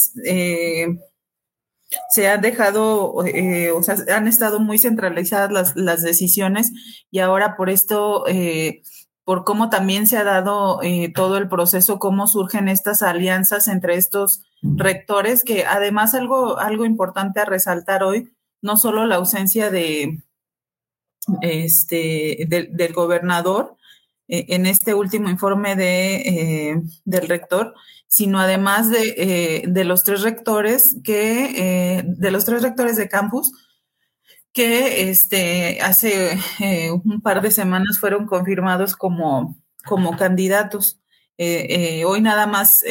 se 2.11 2.29
han 2.29 2.41
dejado, 2.41 3.25
eh, 3.25 3.71
o 3.71 3.83
sea, 3.83 3.97
han 4.15 4.29
estado 4.29 4.61
muy 4.61 4.79
centralizadas 4.79 5.53
las, 5.53 5.77
las 5.77 6.03
decisiones 6.03 6.73
y 7.11 7.21
ahora 7.21 7.57
por 7.57 7.71
esto, 7.71 8.27
eh, 8.27 8.83
por 9.25 9.45
cómo 9.45 9.71
también 9.71 10.07
se 10.07 10.17
ha 10.17 10.25
dado 10.25 10.83
eh, 10.83 11.13
todo 11.15 11.39
el 11.39 11.49
proceso, 11.49 11.99
cómo 11.99 12.27
surgen 12.27 12.69
estas 12.69 13.03
alianzas 13.03 13.69
entre 13.69 13.97
estos 13.97 14.43
rectores, 14.63 15.45
que 15.45 15.65
además 15.65 16.15
algo, 16.15 16.59
algo 16.59 16.85
importante 16.85 17.41
a 17.41 17.45
resaltar 17.47 18.03
hoy, 18.03 18.33
no 18.61 18.77
solo 18.77 19.07
la 19.07 19.17
ausencia 19.17 19.71
de, 19.71 20.23
este, 21.43 22.47
del 22.49 22.93
gobernador, 22.93 23.77
en 24.27 24.67
este 24.67 24.95
último 24.95 25.29
informe 25.29 25.77
de, 25.77 26.83
del 27.05 27.29
rector, 27.29 27.75
sino 28.15 28.39
además 28.39 28.91
de, 28.91 29.15
eh, 29.17 29.65
de 29.67 29.83
los 29.83 30.05
tres 30.05 30.23
rectores 30.23 30.97
que, 31.03 31.99
eh, 31.99 32.05
de 32.07 32.31
los 32.31 32.45
tres 32.45 32.63
rectores 32.63 32.97
de 32.97 33.09
campus, 33.09 33.51
que 34.53 35.11
este, 35.11 35.81
hace 35.81 36.39
eh, 36.61 36.93
un 36.93 37.21
par 37.23 37.43
de 37.43 37.51
semanas 37.51 37.99
fueron 37.99 38.27
confirmados 38.27 38.95
como, 38.95 39.57
como 39.85 40.17
candidatos. 40.17 41.01
hoy 41.37 42.21
nada 42.21 42.47
más 42.47 42.85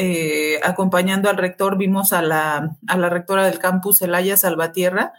acompañando 0.61 1.29
al 1.29 1.37
rector 1.37 1.77
vimos 1.77 2.11
a 2.11 2.21
la, 2.21 2.75
a 2.85 2.97
la 2.97 3.09
rectora 3.09 3.45
del 3.45 3.59
campus, 3.59 4.01
Elaya 4.01 4.35
Salvatierra, 4.35 5.13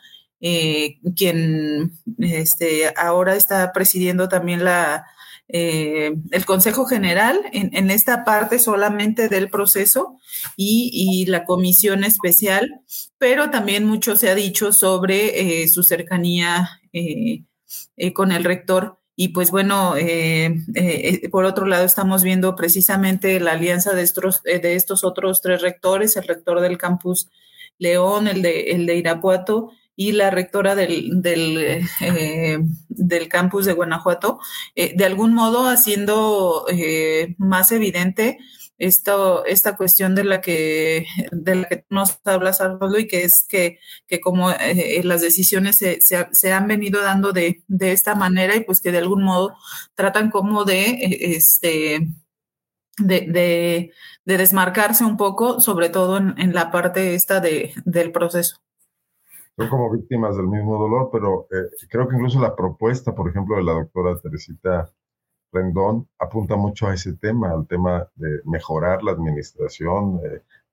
quien 1.16 1.92
este, 2.18 2.92
ahora 2.96 3.35
está 3.35 3.72
presidiendo 3.72 4.28
también 4.28 4.62
la, 4.64 5.07
eh, 5.48 6.14
el 6.30 6.46
Consejo 6.46 6.87
General 6.87 7.38
en, 7.52 7.90
esta 7.90 8.24
parte 8.24 8.59
solamente 8.59 9.28
del 9.28 9.50
proceso 9.50 10.18
y, 10.57 11.26
la 11.26 11.44
comisión 11.44 12.04
especial, 12.04 12.80
pero 13.18 13.50
también 13.50 13.85
mucho 13.85 14.16
se 14.16 14.30
ha 14.30 14.35
dicho 14.35 14.72
sobre 14.72 15.62
eh, 15.62 15.68
su 15.68 15.83
cercanía 15.83 16.80
eh, 16.92 17.44
con 18.14 18.33
el 18.33 18.44
rector. 18.44 18.98
Y 19.16 19.28
pues 19.28 19.52
bueno, 19.52 19.94
por 21.30 21.44
otro 21.44 21.66
lado 21.66 21.85
estamos 21.85 22.24
viendo 22.24 22.57
precisamente 22.57 23.38
la 23.38 23.52
alianza 23.52 23.92
de 23.92 24.02
estos, 24.02 24.42
de 24.42 24.74
estos 24.74 25.04
otros 25.04 25.40
tres 25.40 25.62
rectores, 25.62 26.16
el 26.16 26.26
rector 26.26 26.61
del 26.61 26.78
campus 26.78 27.30
León, 27.78 28.26
el 28.26 28.42
de, 28.42 28.72
el 28.72 28.87
de 28.87 28.96
Irapuato 28.96 29.70
y 29.96 30.12
la 30.12 30.30
rectora 30.30 30.74
del, 30.74 31.22
del, 31.22 31.87
eh, 32.00 33.28
campus 33.28 33.66
de 33.66 33.72
Guanajuato, 33.72 34.40
eh, 34.74 34.94
de 34.96 35.04
algún 35.04 35.35
modo 35.35 35.68
haciendo 35.68 36.66
eh, 36.70 37.35
más 37.38 37.72
evidente 37.72 38.38
esto, 38.76 39.44
esta 39.44 39.76
cuestión 39.76 40.14
de 40.16 40.24
la 40.24 40.40
que, 40.40 41.07
de 41.30 41.54
la 41.54 41.68
que 41.68 41.85
nos 41.90 42.18
hablas, 42.24 42.61
Arnoldo, 42.61 42.98
y 42.98 43.07
que 43.07 43.22
es 43.22 43.46
que, 43.48 43.78
que 44.09 44.20
como 44.20 44.50
las 45.04 45.20
decisiones 45.22 45.76
se, 45.76 46.00
se, 46.00 46.26
se, 46.33 46.52
han 46.52 46.66
venido 46.66 47.00
dando 47.00 47.33
de, 47.33 47.62
de 47.68 47.92
esta 47.92 48.16
manera 48.16 48.57
y 48.57 48.64
pues 48.64 48.80
que 48.80 48.90
de 48.90 48.98
algún 48.98 49.22
modo 49.22 49.54
tratan 49.94 50.30
como 50.30 50.64
de, 50.64 50.98
este, 51.37 52.09
de, 52.98 53.20
de, 53.28 53.92
de 54.24 54.38
desmarcarse 54.38 55.04
un 55.04 55.16
poco, 55.16 55.61
sobre 55.61 55.88
todo 55.88 56.16
en, 56.16 56.35
en 56.38 56.52
la 56.52 56.72
parte 56.72 57.14
esta 57.14 57.38
de, 57.38 57.74
del 57.85 58.11
proceso 58.11 58.63
son 59.56 59.68
como 59.68 59.90
víctimas 59.90 60.36
del 60.36 60.48
mismo 60.48 60.78
dolor, 60.78 61.10
pero 61.12 61.46
eh, 61.50 61.70
creo 61.88 62.08
que 62.08 62.16
incluso 62.16 62.40
la 62.40 62.56
propuesta, 62.56 63.14
por 63.14 63.28
ejemplo, 63.28 63.56
de 63.56 63.62
la 63.62 63.72
doctora 63.72 64.18
Teresita 64.20 64.90
Rendón 65.52 66.08
apunta 66.18 66.56
mucho 66.56 66.88
a 66.88 66.94
ese 66.94 67.14
tema, 67.14 67.52
al 67.52 67.66
tema 67.66 68.08
de 68.16 68.40
mejorar 68.44 69.02
la 69.04 69.12
administración, 69.12 70.20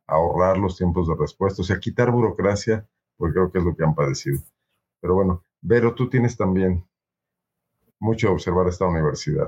ahorrar 0.08 0.58
los 0.58 0.78
tiempos 0.78 1.08
de 1.08 1.16
respuesta, 1.16 1.62
o 1.62 1.66
sea, 1.66 1.80
quitar 1.80 2.12
burocracia, 2.12 2.88
porque 3.18 3.34
creo 3.34 3.52
que 3.52 3.60
es 3.60 3.66
lo 3.66 3.76
que 3.76 3.84
han 3.84 3.94
padecido. 3.94 4.40
Pero 5.00 5.16
bueno, 5.16 5.44
Vero, 5.62 5.94
tú 5.94 6.10
tienes 6.10 6.36
también 6.36 6.84
mucho 8.00 8.30
a 8.30 8.32
observar 8.32 8.68
esta 8.68 8.88
universidad. 8.88 9.48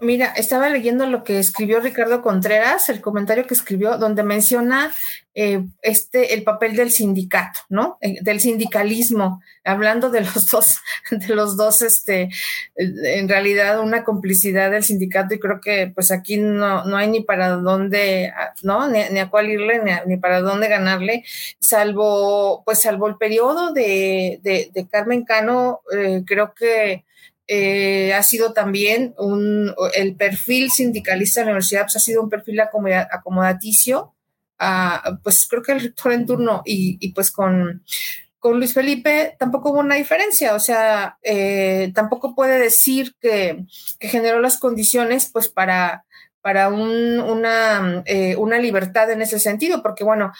Mira, 0.00 0.26
estaba 0.36 0.68
leyendo 0.68 1.06
lo 1.06 1.22
que 1.22 1.38
escribió 1.38 1.80
Ricardo 1.80 2.20
Contreras, 2.20 2.88
el 2.88 3.00
comentario 3.00 3.46
que 3.46 3.54
escribió, 3.54 3.96
donde 3.96 4.24
menciona 4.24 4.92
eh, 5.36 5.64
este 5.82 6.34
el 6.34 6.44
papel 6.44 6.76
del 6.76 6.90
sindicato, 6.92 7.60
¿no? 7.68 7.98
Eh, 8.00 8.18
del 8.22 8.40
sindicalismo, 8.40 9.42
hablando 9.64 10.10
de 10.10 10.20
los 10.20 10.46
dos, 10.50 10.78
de 11.10 11.34
los 11.34 11.56
dos, 11.56 11.82
este, 11.82 12.28
en 12.76 13.28
realidad 13.28 13.80
una 13.80 14.04
complicidad 14.04 14.70
del 14.70 14.84
sindicato 14.84 15.34
y 15.34 15.40
creo 15.40 15.60
que 15.60 15.90
pues 15.94 16.10
aquí 16.12 16.36
no, 16.36 16.84
no 16.84 16.96
hay 16.96 17.08
ni 17.08 17.22
para 17.22 17.50
dónde, 17.50 18.32
¿no? 18.62 18.88
Ni, 18.88 19.18
a 19.18 19.30
cuál 19.30 19.50
irle, 19.50 19.80
ni, 20.06 20.16
para 20.18 20.40
dónde 20.40 20.68
ganarle, 20.68 21.24
salvo, 21.58 22.62
pues 22.64 22.82
salvo 22.82 23.08
el 23.08 23.16
periodo 23.16 23.72
de, 23.72 24.40
de, 24.42 24.88
Carmen 24.88 25.24
Cano, 25.24 25.80
eh, 25.92 26.22
creo 26.26 26.54
que 26.54 27.04
eh, 27.46 28.14
ha 28.14 28.22
sido 28.22 28.52
también 28.52 29.14
un, 29.18 29.74
el 29.94 30.16
perfil 30.16 30.70
sindicalista 30.70 31.40
de 31.40 31.46
la 31.46 31.52
universidad, 31.52 31.82
pues 31.82 31.96
ha 31.96 32.00
sido 32.00 32.22
un 32.22 32.30
perfil 32.30 32.60
acomodaticio, 32.60 34.14
pues 35.22 35.46
creo 35.48 35.62
que 35.62 35.72
el 35.72 35.80
rector 35.80 36.12
en 36.12 36.26
turno 36.26 36.62
y, 36.64 37.12
pues 37.12 37.30
con, 37.30 37.84
con 38.38 38.58
Luis 38.58 38.72
Felipe 38.72 39.36
tampoco 39.38 39.70
hubo 39.70 39.80
una 39.80 39.96
diferencia, 39.96 40.54
o 40.54 40.60
sea, 40.60 41.18
eh, 41.22 41.92
tampoco 41.94 42.34
puede 42.34 42.58
decir 42.58 43.14
que, 43.20 43.64
generó 44.00 44.40
las 44.40 44.58
condiciones 44.58 45.30
pues 45.32 45.48
para 45.48 46.04
para 46.44 46.68
un, 46.68 47.20
una, 47.20 48.02
eh, 48.04 48.36
una 48.36 48.58
libertad 48.58 49.10
en 49.10 49.22
ese 49.22 49.40
sentido, 49.40 49.82
porque 49.82 50.04
bueno, 50.04 50.30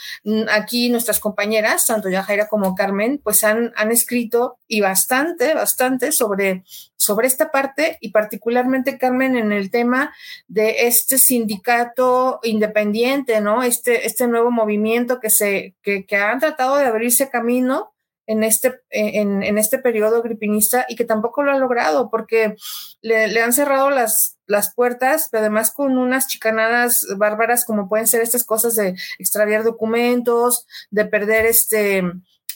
aquí 0.53 0.91
nuestras 0.91 1.19
compañeras, 1.19 1.87
tanto 1.87 2.11
Yajaira 2.11 2.47
como 2.47 2.75
Carmen, 2.75 3.23
pues 3.25 3.43
han, 3.43 3.73
han 3.75 3.91
escrito 3.91 4.59
y 4.69 4.83
bastante, 4.83 5.55
bastante 5.55 6.13
sobre, 6.13 6.63
sobre 6.95 7.27
esta 7.27 7.51
parte 7.51 7.97
y 8.03 8.11
particularmente 8.11 8.99
Carmen 8.99 9.35
en 9.35 9.51
el 9.51 9.71
tema 9.71 10.15
de 10.47 10.87
este 10.87 11.17
sindicato 11.17 12.39
independiente, 12.43 13.41
¿no? 13.41 13.63
Este, 13.63 14.07
este 14.07 14.27
nuevo 14.27 14.51
movimiento 14.51 15.21
que 15.21 15.31
se, 15.31 15.75
que, 15.81 16.05
que 16.05 16.17
han 16.17 16.39
tratado 16.39 16.77
de 16.77 16.85
abrirse 16.85 17.31
camino 17.31 17.95
en 18.27 18.43
este, 18.43 18.81
en, 18.91 19.59
este 19.59 19.79
periodo 19.79 20.23
gripinista 20.23 20.87
y 20.89 20.97
que 20.97 21.05
tampoco 21.05 21.43
lo 21.43 21.53
ha 21.53 21.59
logrado 21.59 22.11
porque 22.11 22.57
le, 23.03 23.41
han 23.41 23.53
cerrado 23.53 23.91
las, 23.91 24.34
las 24.47 24.75
puertas, 24.75 25.29
pero 25.31 25.43
además 25.43 25.71
con 25.71 25.97
unas 25.99 26.27
chicanadas 26.27 27.07
bárbaras 27.17 27.65
como 27.65 27.89
pueden 27.89 28.07
ser 28.07 28.23
estas 28.23 28.45
cosas 28.45 28.77
de 28.77 28.95
extraviar 29.19 29.65
documentos, 29.65 30.67
de 30.91 31.05
perder 31.07 31.47
este 31.47 32.03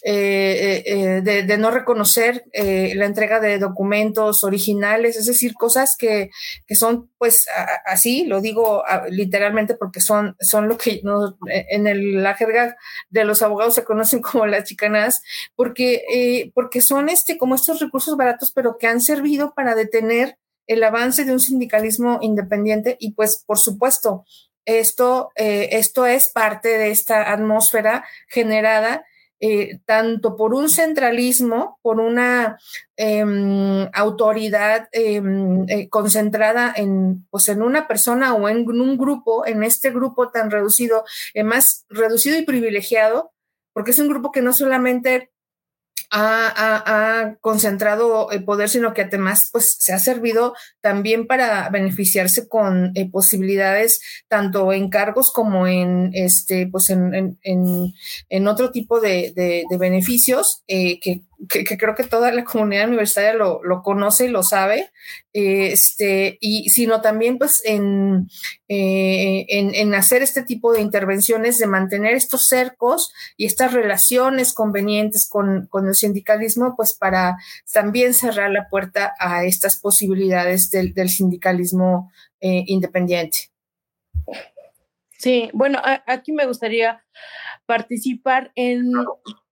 eh, 0.05 0.83
eh, 0.87 1.23
eh, 1.27 1.43
de, 1.43 1.59
no 1.59 1.73
reconocer 1.73 2.45
la 2.55 3.05
entrega 3.05 3.41
de 3.41 3.59
documentos 3.59 4.45
originales, 4.45 5.17
es 5.17 5.27
decir, 5.27 5.55
cosas 5.55 5.97
que, 5.99 6.31
son, 6.71 7.11
pues, 7.19 7.47
así, 7.85 8.25
lo 8.25 8.41
digo 8.41 8.85
literalmente 9.11 9.75
porque 9.75 10.01
son, 10.01 10.37
son 10.41 10.69
lo 10.69 10.79
que 10.79 11.03
en 11.71 12.23
la 12.23 12.35
jerga 12.35 12.77
de 13.11 13.25
los 13.25 13.43
abogados 13.43 13.75
se 13.75 13.85
conocen 13.85 14.23
como 14.23 14.47
las 14.47 14.65
chicanas, 14.65 15.23
porque, 15.57 16.53
porque 16.55 16.81
son 16.81 17.09
este, 17.09 17.37
como 17.37 17.55
estos 17.57 17.81
recursos 17.81 18.17
baratos, 18.17 18.53
pero 18.53 18.79
que 18.79 18.87
han 18.87 19.01
servido 19.01 19.53
para 19.55 19.75
detener 19.75 20.39
el 20.69 20.85
avance 20.85 21.25
de 21.25 21.33
un 21.33 21.41
sindicalismo 21.41 22.19
independiente 22.23 22.97
y, 23.01 23.15
pues, 23.15 23.43
por 23.45 23.59
supuesto, 23.59 24.25
esto, 24.65 25.31
esto 25.35 26.07
es 26.07 26.29
parte 26.29 26.69
de 26.69 26.91
esta 26.91 27.33
atmósfera 27.33 28.05
generada 28.29 29.03
eh, 29.41 29.79
tanto 29.85 30.37
por 30.37 30.53
un 30.53 30.69
centralismo, 30.69 31.79
por 31.83 32.01
una 32.01 32.59
em, 32.97 33.89
autoridad 33.93 34.89
em, 34.91 35.65
eh, 35.69 35.89
concentrada 35.89 36.73
en, 36.75 37.25
pues 37.31 37.49
en 37.49 37.63
una 37.63 37.87
persona 37.87 38.35
o 38.35 38.49
en 38.49 38.69
un 38.69 38.99
grupo, 38.99 39.47
en 39.47 39.63
este 39.63 39.91
grupo 39.91 40.31
tan 40.31 40.51
reducido, 40.51 41.05
eh, 41.35 41.45
más 41.45 41.87
reducido 41.89 42.37
y 42.37 42.45
privilegiado, 42.45 43.31
porque 43.73 43.93
es 43.93 43.99
un 44.01 44.09
grupo 44.09 44.33
que 44.33 44.43
no 44.43 44.53
solamente 44.53 45.31
ha, 46.11 47.37
concentrado 47.41 48.31
el 48.31 48.45
poder, 48.45 48.69
sino 48.69 48.95
que 48.95 49.03
además 49.03 49.51
pues, 49.53 49.77
se 49.79 49.93
ha 49.93 49.99
servido 49.99 50.55
también 50.81 51.27
para 51.27 51.69
beneficiarse 51.71 52.49
con 52.49 52.93
eh, 52.95 53.11
posibilidades 53.11 54.01
tanto 54.29 54.73
en 54.73 54.89
cargos 54.89 55.33
como 55.33 55.67
en 55.67 56.11
este 56.15 56.67
pues 56.67 56.91
en, 56.91 57.39
en, 57.43 58.49
otro 58.49 58.71
tipo 58.71 59.01
de, 59.01 59.33
de, 59.35 59.79
beneficios 59.79 60.63
eh, 60.67 60.99
que 61.01 61.23
que, 61.49 61.65
creo 61.65 61.95
que 61.95 62.05
toda 62.05 62.33
la 62.33 62.45
comunidad 62.45 62.89
universitaria 62.89 63.33
lo, 63.33 63.63
lo 63.63 63.83
conoce 63.83 64.27
y 64.27 64.29
lo 64.29 64.43
sabe, 64.43 64.91
este, 65.33 66.37
y 66.41 66.69
sino 66.71 67.01
también 67.01 67.39
pues 67.39 67.63
en, 67.65 68.29
eh, 68.67 69.47
en, 69.49 69.75
en, 69.75 69.95
hacer 69.95 70.23
este 70.23 70.43
tipo 70.43 70.73
de 70.73 70.81
intervenciones, 70.81 71.59
de 71.59 71.67
mantener 71.67 72.15
estos 72.15 72.49
cercos 72.49 73.13
y 73.37 73.47
estas 73.47 73.73
relaciones 73.73 74.53
convenientes 74.53 75.29
con, 75.29 75.67
con 75.69 75.87
el 75.87 75.95
sindicalismo, 75.95 76.75
pues 76.77 76.95
para 76.95 77.37
también 77.73 78.15
cerrar 78.15 78.51
la 78.51 78.69
puerta 78.69 79.15
a 79.21 79.45
estas 79.45 79.77
posibilidades 79.79 80.71
del, 80.71 80.93
del 80.93 81.09
sindicalismo 81.09 82.11
eh, 82.41 82.65
independiente. 82.67 83.51
Sí, 85.19 85.51
bueno, 85.53 85.81
aquí 86.07 86.33
me 86.33 86.47
gustaría 86.47 87.05
participar 87.67 88.53
en 88.55 88.93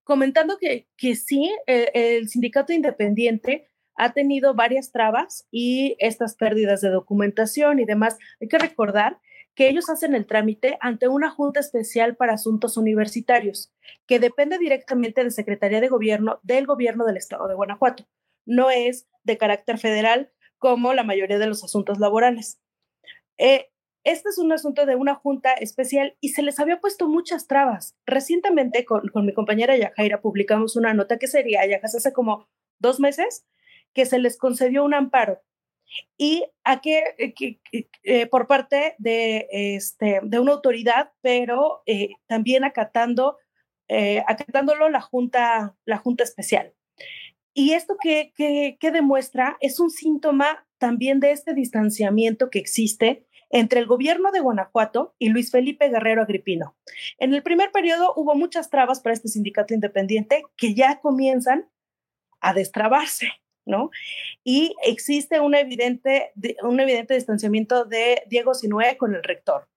comentando 0.06 0.56
que, 0.58 0.86
que 0.96 1.16
sí, 1.16 1.52
eh, 1.66 1.90
el 1.92 2.28
sindicato 2.28 2.72
independiente 2.72 3.66
ha 3.96 4.12
tenido 4.12 4.54
varias 4.54 4.92
trabas 4.92 5.48
y 5.50 5.96
estas 5.98 6.36
pérdidas 6.36 6.80
de 6.80 6.90
documentación 6.90 7.80
y 7.80 7.86
demás. 7.86 8.16
Hay 8.40 8.46
que 8.46 8.58
recordar 8.58 9.18
que 9.56 9.68
ellos 9.68 9.90
hacen 9.90 10.14
el 10.14 10.26
trámite 10.26 10.78
ante 10.80 11.08
una 11.08 11.28
Junta 11.28 11.58
Especial 11.58 12.14
para 12.14 12.34
Asuntos 12.34 12.76
Universitarios, 12.76 13.72
que 14.06 14.20
depende 14.20 14.58
directamente 14.58 15.24
de 15.24 15.30
Secretaría 15.32 15.80
de 15.80 15.88
Gobierno 15.88 16.38
del 16.44 16.66
Gobierno 16.66 17.04
del 17.04 17.16
Estado 17.16 17.48
de 17.48 17.56
Guanajuato. 17.56 18.06
No 18.44 18.70
es 18.70 19.08
de 19.24 19.38
carácter 19.38 19.78
federal 19.78 20.30
como 20.58 20.94
la 20.94 21.02
mayoría 21.02 21.40
de 21.40 21.48
los 21.48 21.64
asuntos 21.64 21.98
laborales. 21.98 22.60
Eh, 23.38 23.70
este 24.06 24.28
es 24.28 24.38
un 24.38 24.52
asunto 24.52 24.86
de 24.86 24.94
una 24.94 25.16
junta 25.16 25.52
especial 25.54 26.16
y 26.20 26.28
se 26.28 26.42
les 26.42 26.60
había 26.60 26.78
puesto 26.78 27.08
muchas 27.08 27.48
trabas. 27.48 27.96
Recientemente 28.06 28.84
con, 28.84 29.10
mi 29.26 29.34
compañera 29.34 29.76
Yajaira 29.76 30.20
publicamos 30.20 30.76
una 30.76 30.94
nota 30.94 31.18
que 31.18 31.26
sería, 31.26 31.66
ya 31.66 31.80
hace 31.82 32.12
como 32.12 32.48
dos 32.78 33.00
meses, 33.00 33.44
que 33.92 34.06
se 34.06 34.20
les 34.20 34.38
concedió 34.38 34.84
un 34.84 34.94
amparo 34.94 35.42
y 36.16 36.44
a 36.62 36.80
que, 36.80 37.02
eh, 37.18 37.88
eh, 38.04 38.26
por 38.26 38.46
parte 38.46 38.94
de, 38.98 39.48
este, 39.50 40.20
de 40.22 40.38
una 40.38 40.52
autoridad, 40.52 41.10
pero 41.20 41.82
eh, 41.86 42.10
también 42.28 42.62
acatando, 42.62 43.38
acatándolo 44.26 44.88
la 44.88 45.00
junta, 45.00 45.76
la 45.84 45.98
junta 45.98 46.22
especial. 46.22 46.74
Y 47.54 47.72
esto 47.72 47.96
que, 48.00 48.32
que, 48.36 48.76
que, 48.78 48.90
demuestra 48.92 49.56
es 49.60 49.80
un 49.80 49.90
síntoma 49.90 50.66
también 50.78 51.18
de 51.18 51.32
este 51.32 51.54
distanciamiento 51.54 52.50
que 52.50 52.58
existe 52.58 53.25
entre 53.50 53.80
el 53.80 53.86
gobierno 53.86 54.32
de 54.32 54.40
Guanajuato 54.40 55.14
y 55.18 55.28
Luis 55.28 55.50
Felipe 55.50 55.88
Guerrero 55.88 56.22
Agripino. 56.22 56.76
En 57.18 57.34
el 57.34 57.42
primer 57.42 57.70
periodo 57.72 58.12
hubo 58.16 58.34
muchas 58.34 58.70
trabas 58.70 59.00
para 59.00 59.14
este 59.14 59.28
sindicato 59.28 59.74
independiente 59.74 60.44
que 60.56 60.74
ya 60.74 61.00
comienzan 61.00 61.68
a 62.40 62.54
destrabarse, 62.54 63.28
¿no? 63.64 63.90
Y 64.44 64.74
existe 64.84 65.40
un 65.40 65.54
evidente, 65.54 66.32
un 66.62 66.80
evidente 66.80 67.14
distanciamiento 67.14 67.84
de 67.84 68.22
Diego 68.28 68.54
Sinué 68.54 68.96
con 68.96 69.14
el 69.14 69.22
rector. 69.22 69.68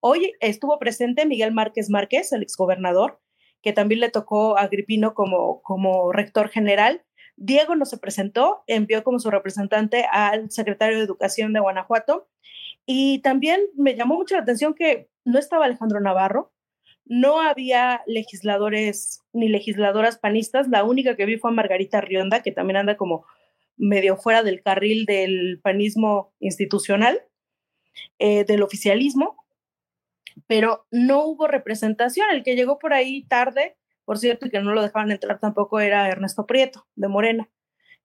Hoy 0.00 0.32
estuvo 0.40 0.78
presente 0.78 1.26
Miguel 1.26 1.52
Márquez 1.52 1.90
Márquez, 1.90 2.32
el 2.32 2.42
exgobernador, 2.42 3.20
que 3.62 3.72
también 3.72 4.00
le 4.00 4.10
tocó 4.10 4.56
a 4.56 4.62
Agripino 4.62 5.14
como, 5.14 5.60
como 5.62 6.12
rector 6.12 6.48
general. 6.48 7.04
Diego 7.36 7.74
no 7.76 7.84
se 7.84 7.98
presentó, 7.98 8.62
envió 8.66 9.04
como 9.04 9.18
su 9.18 9.30
representante 9.30 10.06
al 10.10 10.50
secretario 10.50 10.96
de 10.96 11.04
Educación 11.04 11.52
de 11.52 11.60
Guanajuato 11.60 12.28
y 12.86 13.18
también 13.18 13.60
me 13.74 13.96
llamó 13.96 14.14
mucho 14.14 14.36
la 14.36 14.42
atención 14.42 14.72
que 14.72 15.08
no 15.24 15.38
estaba 15.38 15.64
Alejandro 15.64 16.00
Navarro, 16.00 16.52
no 17.04 17.40
había 17.40 18.02
legisladores 18.06 19.22
ni 19.32 19.48
legisladoras 19.48 20.18
panistas, 20.18 20.68
la 20.68 20.84
única 20.84 21.16
que 21.16 21.26
vi 21.26 21.36
fue 21.36 21.50
a 21.50 21.54
Margarita 21.54 22.00
Rionda, 22.00 22.42
que 22.42 22.52
también 22.52 22.78
anda 22.78 22.96
como 22.96 23.26
medio 23.76 24.16
fuera 24.16 24.42
del 24.42 24.62
carril 24.62 25.04
del 25.04 25.60
panismo 25.62 26.32
institucional, 26.40 27.22
eh, 28.18 28.44
del 28.44 28.62
oficialismo, 28.62 29.44
pero 30.46 30.86
no 30.90 31.24
hubo 31.24 31.46
representación. 31.46 32.28
El 32.30 32.42
que 32.42 32.56
llegó 32.56 32.78
por 32.78 32.92
ahí 32.92 33.24
tarde, 33.24 33.76
por 34.04 34.18
cierto, 34.18 34.46
y 34.46 34.50
que 34.50 34.60
no 34.60 34.72
lo 34.72 34.82
dejaban 34.82 35.10
entrar 35.10 35.38
tampoco 35.38 35.80
era 35.80 36.08
Ernesto 36.08 36.46
Prieto, 36.46 36.86
de 36.94 37.08
Morena 37.08 37.48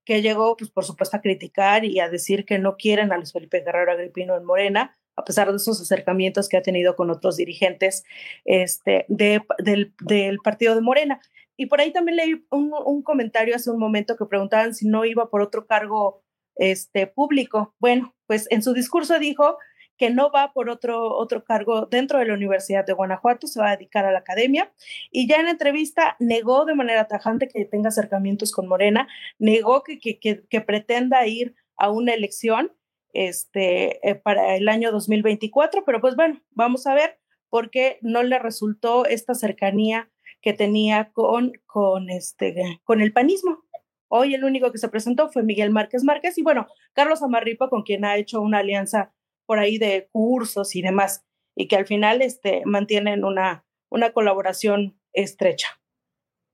que 0.05 0.21
llegó, 0.21 0.55
pues 0.57 0.71
por 0.71 0.85
supuesto, 0.85 1.17
a 1.17 1.21
criticar 1.21 1.85
y 1.85 1.99
a 1.99 2.09
decir 2.09 2.45
que 2.45 2.59
no 2.59 2.77
quieren 2.77 3.11
a 3.11 3.17
Luis 3.17 3.31
Felipe 3.31 3.61
Guerrero 3.61 3.91
Agripino 3.91 4.35
en 4.35 4.45
Morena, 4.45 4.97
a 5.15 5.23
pesar 5.23 5.49
de 5.49 5.57
esos 5.57 5.79
acercamientos 5.81 6.49
que 6.49 6.57
ha 6.57 6.61
tenido 6.61 6.95
con 6.95 7.09
otros 7.09 7.37
dirigentes 7.37 8.03
este, 8.45 9.05
de, 9.07 9.41
del, 9.59 9.93
del, 10.01 10.39
partido 10.39 10.75
de 10.75 10.81
Morena. 10.81 11.21
Y 11.57 11.67
por 11.67 11.81
ahí 11.81 11.91
también 11.91 12.17
leí 12.17 12.45
un, 12.49 12.73
un, 12.85 13.03
comentario 13.03 13.55
hace 13.55 13.69
un 13.69 13.79
momento 13.79 14.15
que 14.15 14.25
preguntaban 14.25 14.73
si 14.73 14.87
no 14.87 15.05
iba 15.05 15.29
por 15.29 15.41
otro 15.41 15.67
cargo 15.67 16.23
este, 16.55 17.07
público. 17.07 17.75
Bueno, 17.79 18.15
pues 18.25 18.47
en 18.49 18.63
su 18.63 18.73
discurso 18.73 19.19
dijo 19.19 19.57
que 20.01 20.09
no 20.09 20.31
va 20.31 20.51
por 20.51 20.67
otro, 20.71 21.15
otro 21.15 21.43
cargo 21.43 21.85
dentro 21.85 22.17
de 22.17 22.25
la 22.25 22.33
Universidad 22.33 22.83
de 22.83 22.93
Guanajuato, 22.93 23.45
se 23.45 23.59
va 23.59 23.69
a 23.69 23.77
dedicar 23.77 24.03
a 24.03 24.11
la 24.11 24.17
academia. 24.17 24.73
Y 25.11 25.27
ya 25.27 25.35
en 25.35 25.47
entrevista 25.47 26.15
negó 26.17 26.65
de 26.65 26.73
manera 26.73 27.07
tajante 27.07 27.47
que 27.47 27.65
tenga 27.65 27.89
acercamientos 27.89 28.51
con 28.51 28.67
Morena, 28.67 29.07
negó 29.37 29.83
que, 29.83 29.99
que, 29.99 30.17
que, 30.17 30.61
pretenda 30.61 31.27
ir 31.27 31.53
a 31.77 31.91
una 31.91 32.15
elección 32.15 32.73
este, 33.13 34.09
eh, 34.09 34.15
para 34.15 34.55
el 34.55 34.69
año 34.69 34.91
2024, 34.91 35.85
pero 35.85 36.01
pues 36.01 36.15
bueno, 36.15 36.41
vamos 36.49 36.87
a 36.87 36.95
ver 36.95 37.19
por 37.49 37.69
qué 37.69 37.99
no 38.01 38.23
le 38.23 38.39
resultó 38.39 39.05
esta 39.05 39.35
cercanía 39.35 40.09
que 40.41 40.53
tenía 40.53 41.11
con, 41.13 41.53
con, 41.67 42.09
este, 42.09 42.79
con 42.85 43.01
el 43.01 43.13
panismo. 43.13 43.59
Hoy 44.07 44.33
el 44.33 44.45
único 44.45 44.71
que 44.71 44.79
se 44.79 44.89
presentó 44.89 45.29
fue 45.29 45.43
Miguel 45.43 45.69
Márquez 45.69 46.03
Márquez 46.03 46.39
y 46.39 46.41
bueno, 46.41 46.65
Carlos 46.93 47.21
Amarripa, 47.21 47.69
con 47.69 47.83
quien 47.83 48.03
ha 48.03 48.17
hecho 48.17 48.41
una 48.41 48.57
alianza 48.57 49.13
por 49.51 49.59
ahí 49.59 49.77
de 49.77 50.07
cursos 50.13 50.77
y 50.77 50.81
demás, 50.81 51.25
y 51.57 51.67
que 51.67 51.75
al 51.75 51.85
final 51.85 52.21
este, 52.21 52.61
mantienen 52.65 53.25
una, 53.25 53.65
una 53.89 54.13
colaboración 54.13 54.97
estrecha. 55.11 55.67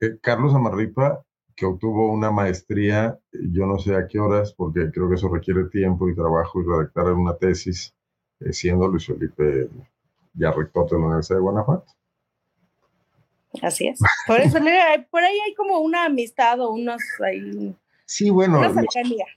Eh, 0.01 0.17
Carlos 0.19 0.55
Amarripa, 0.55 1.23
que 1.55 1.67
obtuvo 1.67 2.11
una 2.11 2.31
maestría, 2.31 3.19
yo 3.31 3.67
no 3.67 3.77
sé 3.77 3.95
a 3.95 4.07
qué 4.07 4.19
horas, 4.19 4.51
porque 4.51 4.89
creo 4.91 5.09
que 5.09 5.13
eso 5.13 5.29
requiere 5.29 5.65
tiempo 5.65 6.09
y 6.09 6.15
trabajo 6.15 6.59
y 6.59 6.65
redactar 6.65 7.13
una 7.13 7.37
tesis, 7.37 7.93
eh, 8.39 8.51
siendo 8.51 8.87
Luis 8.87 9.05
Felipe 9.05 9.69
ya 10.33 10.51
rector 10.51 10.89
de 10.89 10.97
la 10.97 11.05
Universidad 11.05 11.37
de 11.37 11.43
Guanajuato. 11.43 11.93
Así 13.61 13.89
es. 13.89 13.99
Por 14.25 14.41
eso, 14.41 14.57
por 15.11 15.23
ahí 15.23 15.37
hay 15.45 15.53
como 15.53 15.81
una 15.81 16.05
amistad 16.05 16.59
o 16.61 16.71
unos 16.71 17.03
ahí. 17.23 17.75
Sí, 18.05 18.31
bueno. 18.31 18.57
Una 18.57 18.73
cercanía. 18.73 19.27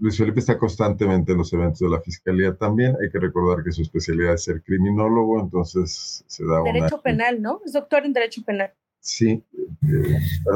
Luis 0.00 0.16
Felipe 0.16 0.40
está 0.40 0.56
constantemente 0.56 1.32
en 1.32 1.38
los 1.38 1.52
eventos 1.52 1.80
de 1.80 1.88
la 1.88 2.00
Fiscalía 2.00 2.54
también. 2.54 2.96
Hay 3.02 3.10
que 3.10 3.18
recordar 3.18 3.64
que 3.64 3.72
su 3.72 3.82
especialidad 3.82 4.34
es 4.34 4.44
ser 4.44 4.62
criminólogo, 4.62 5.40
entonces 5.40 6.24
se 6.26 6.44
da 6.44 6.62
Derecho 6.62 7.00
penal, 7.00 7.42
¿no? 7.42 7.60
Es 7.64 7.72
doctor 7.72 8.04
en 8.04 8.12
Derecho 8.12 8.42
Penal. 8.42 8.72
Sí. 9.00 9.42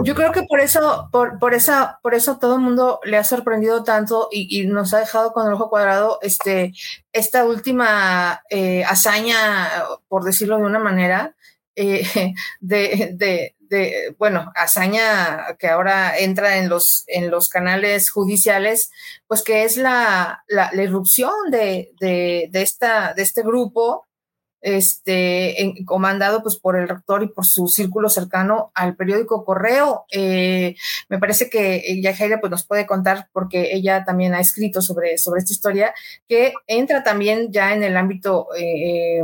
Yo 0.04 0.14
creo 0.14 0.32
que 0.32 0.42
por 0.42 0.60
eso, 0.60 1.08
por, 1.10 1.38
por, 1.38 1.54
esa, 1.54 2.00
por 2.02 2.14
eso 2.14 2.38
todo 2.38 2.56
el 2.56 2.60
mundo 2.60 3.00
le 3.04 3.16
ha 3.16 3.24
sorprendido 3.24 3.82
tanto 3.82 4.28
y, 4.30 4.66
nos 4.66 4.92
ha 4.94 4.98
dejado 4.98 5.32
con 5.32 5.46
el 5.46 5.54
ojo 5.54 5.70
cuadrado 5.70 6.18
este, 6.22 6.72
esta 7.12 7.44
última 7.44 8.42
eh, 8.50 8.84
hazaña, 8.84 9.68
por 10.08 10.24
decirlo 10.24 10.58
de 10.58 10.64
una 10.64 10.78
manera, 10.78 11.34
eh, 11.76 12.04
de, 12.60 13.14
de, 13.14 13.56
de, 13.72 14.14
bueno, 14.18 14.52
hazaña 14.54 15.56
que 15.58 15.68
ahora 15.68 16.18
entra 16.18 16.58
en 16.58 16.68
los, 16.68 17.04
en 17.06 17.30
los 17.30 17.48
canales 17.48 18.10
judiciales, 18.10 18.90
pues 19.26 19.42
que 19.42 19.64
es 19.64 19.78
la, 19.78 20.44
la, 20.46 20.70
la 20.74 20.82
irrupción 20.82 21.32
de, 21.50 21.92
de, 21.98 22.48
de, 22.50 22.62
esta, 22.62 23.14
de 23.14 23.22
este 23.22 23.42
grupo 23.42 24.06
este, 24.60 25.74
comandado 25.86 26.42
pues 26.42 26.56
por 26.56 26.76
el 26.76 26.86
rector 26.86 27.22
y 27.22 27.28
por 27.28 27.46
su 27.46 27.66
círculo 27.66 28.10
cercano 28.10 28.70
al 28.74 28.94
periódico 28.94 29.42
Correo. 29.44 30.04
Eh, 30.12 30.76
me 31.08 31.18
parece 31.18 31.48
que 31.50 31.82
Yajaira 32.02 32.40
pues 32.40 32.50
nos 32.50 32.66
puede 32.66 32.86
contar, 32.86 33.28
porque 33.32 33.74
ella 33.74 34.04
también 34.04 34.34
ha 34.34 34.40
escrito 34.40 34.82
sobre, 34.82 35.16
sobre 35.16 35.40
esta 35.40 35.52
historia, 35.52 35.94
que 36.28 36.52
entra 36.66 37.02
también 37.02 37.50
ya 37.50 37.72
en 37.72 37.82
el 37.82 37.96
ámbito, 37.96 38.48
eh, 38.54 39.22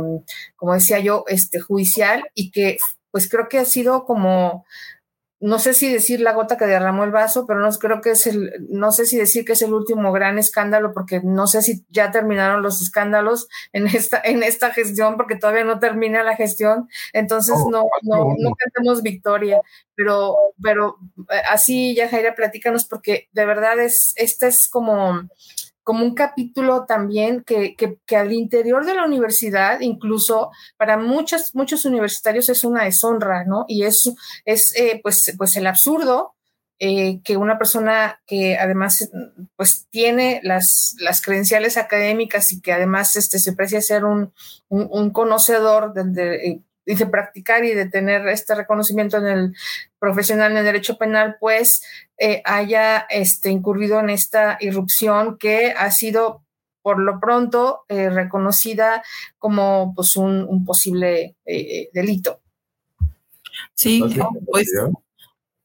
como 0.55 0.73
decía 0.73 0.99
yo, 0.99 1.23
este, 1.27 1.59
judicial 1.59 2.23
y 2.33 2.51
que 2.51 2.77
pues 3.11 3.29
creo 3.29 3.47
que 3.49 3.59
ha 3.59 3.65
sido 3.65 4.05
como 4.05 4.65
no 5.41 5.57
sé 5.57 5.73
si 5.73 5.91
decir 5.91 6.19
la 6.19 6.33
gota 6.33 6.57
que 6.57 6.65
derramó 6.65 7.05
el 7.05 7.11
vaso, 7.11 7.45
pero 7.47 7.61
no 7.61 7.69
creo 7.77 8.01
que 8.01 8.11
es 8.11 8.27
el, 8.27 8.51
no 8.69 8.91
sé 8.91 9.05
si 9.05 9.17
decir 9.17 9.45
que 9.45 9.53
es 9.53 9.61
el 9.61 9.73
último 9.73 10.11
gran 10.11 10.37
escándalo, 10.37 10.93
porque 10.93 11.21
no 11.23 11.47
sé 11.47 11.61
si 11.61 11.85
ya 11.89 12.11
terminaron 12.11 12.61
los 12.61 12.81
escándalos 12.81 13.47
en 13.71 13.87
esta, 13.87 14.19
en 14.23 14.43
esta 14.43 14.71
gestión, 14.71 15.15
porque 15.15 15.37
todavía 15.37 15.63
no 15.63 15.79
termina 15.79 16.23
la 16.23 16.35
gestión, 16.35 16.89
entonces 17.13 17.55
oh, 17.57 17.71
no, 17.71 17.85
no, 18.03 18.35
no 18.37 18.51
cantemos 18.55 19.01
victoria, 19.01 19.61
pero, 19.95 20.35
pero 20.61 20.97
eh, 21.31 21.41
así 21.49 21.95
ya 21.95 22.09
Jaira, 22.09 22.35
platícanos, 22.35 22.85
porque 22.85 23.29
de 23.31 23.45
verdad 23.45 23.79
es, 23.79 24.13
esta 24.17 24.47
es 24.47 24.67
como, 24.69 25.21
como 25.89 26.05
un 26.05 26.13
capítulo 26.13 26.85
también 26.85 27.43
que, 27.43 27.75
que, 27.75 28.15
al 28.15 28.31
interior 28.31 28.85
de 28.85 28.93
la 28.93 29.05
universidad, 29.05 29.79
incluso 29.79 30.51
para 30.77 30.97
muchos, 30.97 31.55
muchos 31.55 31.83
universitarios 31.83 32.47
es 32.49 32.63
una 32.63 32.83
deshonra, 32.83 33.43
¿no? 33.45 33.65
Y 33.67 33.85
es, 33.85 34.13
es 34.45 34.75
eh, 34.77 34.99
pues, 35.01 35.33
pues 35.35 35.57
el 35.57 35.65
absurdo 35.65 36.35
eh, 36.77 37.21
que 37.23 37.37
una 37.37 37.57
persona 37.57 38.21
que 38.27 38.55
además 38.55 39.09
pues 39.55 39.87
tiene 39.89 40.41
las, 40.43 40.95
las 40.99 41.23
credenciales 41.23 41.75
académicas 41.75 42.51
y 42.51 42.61
que 42.61 42.71
además 42.71 43.15
este, 43.15 43.39
se 43.39 43.49
aprecia 43.49 43.81
ser 43.81 44.05
un, 44.05 44.31
un, 44.67 45.09
conocedor 45.09 45.93
de, 45.95 46.03
de 46.03 46.61
practicar 47.11 47.63
y 47.65 47.73
de 47.73 47.87
tener 47.87 48.27
este 48.27 48.55
reconocimiento 48.55 49.17
en 49.17 49.27
el 49.27 49.55
profesional 49.99 50.51
en 50.51 50.57
el 50.57 50.65
derecho 50.65 50.97
penal, 50.97 51.37
pues 51.39 51.83
eh, 52.17 52.41
haya 52.45 53.05
este, 53.09 53.49
incurrido 53.49 53.99
en 53.99 54.09
esta 54.09 54.57
irrupción 54.59 55.37
que 55.37 55.71
ha 55.71 55.91
sido 55.91 56.43
por 56.81 56.99
lo 56.99 57.19
pronto 57.19 57.81
eh, 57.89 58.09
reconocida 58.09 59.03
como 59.37 59.93
pues 59.95 60.15
un, 60.17 60.65
posible 60.65 61.35
eh, 61.45 61.89
delito. 61.93 62.41
Sí, 63.73 64.01
pues 64.45 64.71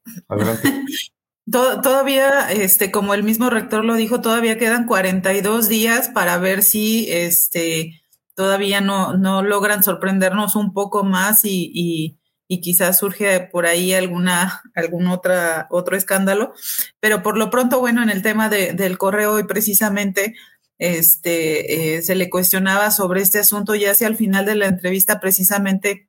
todavía, 1.51 2.51
este, 2.51 2.91
como 2.91 3.15
el 3.15 3.23
mismo 3.23 3.51
rector 3.51 3.85
lo 3.85 3.95
dijo, 3.95 4.21
todavía 4.21 4.59
quedan 4.59 4.87
42 4.87 5.69
días 5.69 6.09
para 6.09 6.39
ver 6.39 6.63
si 6.63 7.11
este 7.11 8.04
todavía 8.35 8.81
no, 8.81 9.15
no 9.15 9.43
logran 9.43 9.83
sorprendernos 9.83 10.57
un 10.57 10.73
poco 10.73 11.05
más 11.05 11.45
y, 11.45 11.71
y, 11.75 12.19
quizás 12.61 12.99
surge 12.99 13.41
por 13.41 13.67
ahí 13.67 13.95
alguna, 13.95 14.63
algún 14.77 15.09
otra, 15.09 15.67
otro 15.71 15.97
escándalo. 15.97 16.55
Pero 17.01 17.21
por 17.21 17.37
lo 17.37 17.51
pronto, 17.51 17.81
bueno, 17.81 18.01
en 18.01 18.11
el 18.11 18.23
tema 18.23 18.49
del 18.49 18.97
correo 18.97 19.41
y 19.41 19.45
precisamente 19.45 20.37
este, 20.79 21.97
eh, 21.97 22.03
se 22.03 22.15
le 22.15 22.31
cuestionaba 22.31 22.93
sobre 22.93 23.23
este 23.23 23.41
asunto 23.41 23.75
ya 23.75 23.91
hacia 23.91 24.07
el 24.07 24.17
final 24.17 24.47
de 24.47 24.55
la 24.55 24.67
entrevista, 24.67 25.19
precisamente 25.19 26.09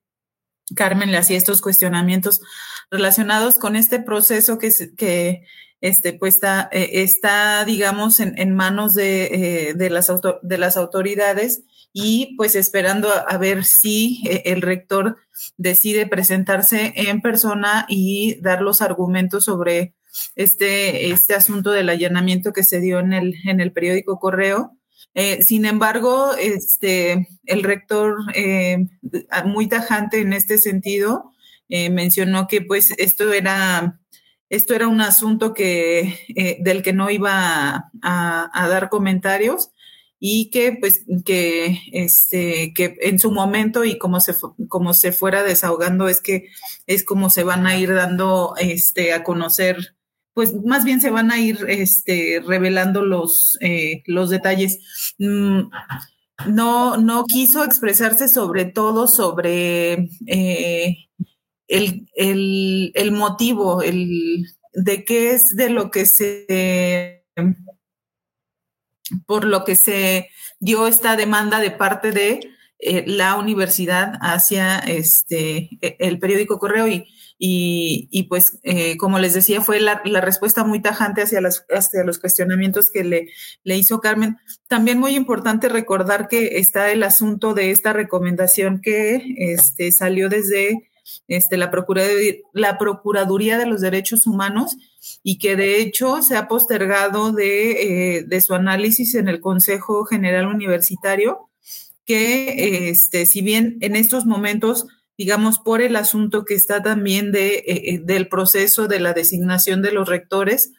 Carmen 0.76 1.12
le 1.12 1.18
hacía 1.18 1.38
estos 1.38 1.62
cuestionamientos 1.62 2.42
relacionados 2.90 3.58
con 3.58 3.76
este 3.76 4.00
proceso 4.00 4.58
que, 4.58 4.72
que 4.98 5.46
este, 5.82 6.14
pues 6.14 6.36
está, 6.36 6.70
eh, 6.72 7.04
está 7.04 7.66
digamos, 7.66 8.20
en, 8.20 8.38
en 8.38 8.56
manos 8.56 8.96
de, 8.96 9.26
eh, 9.70 9.74
de, 9.76 9.90
las 9.90 10.12
de 10.42 10.58
las 10.58 10.78
autoridades 10.78 11.64
y 11.98 12.36
pues 12.36 12.58
esperando 12.58 13.08
a, 13.10 13.38
ver 13.38 13.64
si 13.64 14.22
eh, 14.26 14.42
el 14.48 14.62
rector 14.62 15.16
decide 15.56 16.06
presentarse 16.06 16.92
en 16.94 17.22
persona 17.22 17.86
y 17.88 18.36
dar 18.42 18.62
los 18.62 18.82
argumentos 18.82 19.46
sobre 19.46 19.94
este, 20.36 21.12
este 21.12 21.36
asunto 21.36 21.72
del 21.72 21.88
allanamiento 21.88 22.52
que 22.52 22.66
se 22.66 22.82
dio 22.82 23.00
en 23.00 23.14
el, 23.14 23.36
en 23.46 23.62
el 23.62 23.72
periódico 23.72 24.20
Correo. 24.20 24.74
Eh, 25.14 25.42
sin 25.42 25.64
embargo, 25.64 26.36
este, 26.38 27.30
el 27.46 27.64
rector, 27.64 28.18
eh, 28.34 28.88
muy 29.46 29.70
tajante 29.70 30.20
en 30.20 30.34
este 30.34 30.58
sentido, 30.58 31.32
mencionó 31.70 32.48
que 32.48 32.62
pues 32.62 32.92
esto 32.98 33.32
era, 33.32 34.02
esto 34.50 34.76
era 34.76 34.90
un 34.90 35.00
asunto 35.00 35.54
que, 35.54 36.58
del 36.60 36.84
que 36.84 36.92
no 36.92 37.10
iba 37.10 37.90
a 38.04 38.68
dar 38.70 38.90
comentarios 38.90 39.72
y 40.20 40.50
que 40.50 40.78
pues 40.80 41.04
que 41.26 41.80
este 41.92 42.74
que 42.74 42.98
en 43.02 43.20
su 43.20 43.32
momento 43.32 43.84
y 43.84 43.98
como 43.98 44.20
se 44.20 44.34
como 44.70 44.94
se 44.94 45.12
fuera 45.12 45.44
desahogando 45.44 46.08
es 46.08 46.22
que 46.22 46.48
es 46.88 47.04
como 47.04 47.30
se 47.30 47.44
van 47.44 47.68
a 47.68 47.78
ir 47.78 47.94
dando 47.94 48.56
este 48.58 49.14
a 49.14 49.24
conocer 49.24 49.96
pues 50.36 50.54
más 50.54 50.84
bien 50.84 51.02
se 51.02 51.10
van 51.10 51.32
a 51.32 51.40
ir 51.40 51.66
este 51.70 52.44
revelando 52.46 53.04
los 53.04 53.58
eh, 53.62 54.04
los 54.06 54.30
detalles. 54.30 54.80
Mm, 55.18 55.70
no 56.48 56.98
no 56.98 57.24
quiso 57.24 57.64
expresarse 57.64 58.28
sobre 58.28 58.66
todo 58.66 59.08
sobre 59.08 60.10
eh, 60.28 60.98
el, 61.68 62.10
el, 62.16 62.92
el 62.94 63.12
motivo 63.14 63.82
el 63.82 64.46
de 64.74 65.06
qué 65.06 65.32
es 65.32 65.56
de 65.56 65.70
lo 65.70 65.90
que 65.90 66.06
se 66.06 67.24
por 69.26 69.46
lo 69.46 69.64
que 69.64 69.76
se 69.76 70.30
dio 70.60 70.88
esta 70.88 71.16
demanda 71.16 71.60
de 71.60 71.72
parte 71.72 72.12
de 72.12 72.40
eh, 72.80 73.04
la 73.08 73.36
universidad 73.36 74.14
hacia 74.22 74.80
este, 74.80 75.70
e, 75.82 75.96
el 76.00 76.20
periódico 76.20 76.60
Correo 76.60 76.88
y, 76.88 77.06
y, 77.38 78.24
pues, 78.24 78.60
eh, 78.64 78.98
como 78.98 79.20
les 79.20 79.34
decía, 79.34 79.62
fue 79.62 79.80
la, 79.80 80.02
respuesta 80.22 80.64
muy 80.64 80.82
tajante 80.82 81.22
hacia, 81.22 81.42
las, 81.42 81.66
hacia 81.70 82.04
los 82.04 82.20
cuestionamientos 82.20 82.90
que 82.92 83.04
le, 83.04 83.28
le 83.64 83.78
hizo 83.78 84.00
Carmen. 84.00 84.38
También 84.68 85.00
muy 85.00 85.16
importante 85.16 85.70
recordar 85.70 86.28
que 86.28 86.60
está 86.60 86.92
el 86.92 87.04
asunto 87.04 87.54
de 87.54 87.72
esta 87.72 87.94
recomendación 87.94 88.82
que 88.82 89.22
este, 89.38 89.92
salió 89.92 90.30
desde 90.30 90.90
este, 91.28 91.58
la, 91.58 91.72
Procuraduría, 91.72 92.36
la 92.54 92.78
Procuraduría 92.78 93.58
de 93.58 93.66
los 93.66 93.82
Derechos 93.82 94.28
Humanos 94.28 94.78
y 95.24 95.38
que 95.38 95.56
de 95.56 95.82
hecho 95.82 96.22
se 96.22 96.36
ha 96.36 96.48
postergado 96.48 97.32
de, 97.32 98.20
eh, 98.20 98.42
su 98.42 98.54
análisis 98.54 99.16
en 99.16 99.28
el 99.28 99.40
Consejo 99.40 100.06
General 100.06 100.48
Universitario, 100.48 101.50
que 102.06 102.90
este, 102.90 103.26
si 103.26 103.42
bien 103.42 103.78
en 103.82 103.96
estos 103.96 104.26
momentos, 104.26 104.86
digamos, 105.18 105.60
por 105.60 105.82
el 105.82 105.96
asunto 105.96 106.46
que 106.46 106.54
está 106.54 106.84
también 106.84 107.32
de, 107.32 107.56
eh, 107.56 107.64
eh, 107.68 108.00
del 108.04 108.28
proceso 108.28 108.88
de 108.88 109.00
la 109.00 109.14
designación 109.14 109.82
de 109.82 109.92
los 109.92 110.08
rectores, 110.08 110.72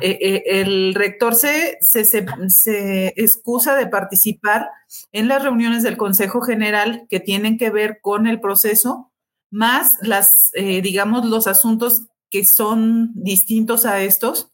el 0.00 0.94
rector 0.94 1.34
se, 1.34 1.78
se, 1.80 2.04
se, 2.04 3.14
excusa 3.16 3.74
de 3.74 3.86
participar 3.86 4.68
en 5.12 5.28
las 5.28 5.42
reuniones 5.42 5.82
del 5.82 5.96
Consejo 5.96 6.42
General 6.42 7.06
que 7.08 7.20
tienen 7.20 7.56
que 7.58 7.70
ver 7.70 8.00
con 8.02 8.26
el 8.26 8.38
proceso, 8.40 9.07
más 9.50 9.92
las, 10.02 10.50
digamos, 10.54 11.24
los 11.26 11.46
asuntos 11.46 12.06
que 12.30 12.44
son 12.44 13.12
distintos 13.14 13.86
a 13.86 14.02
estos, 14.02 14.50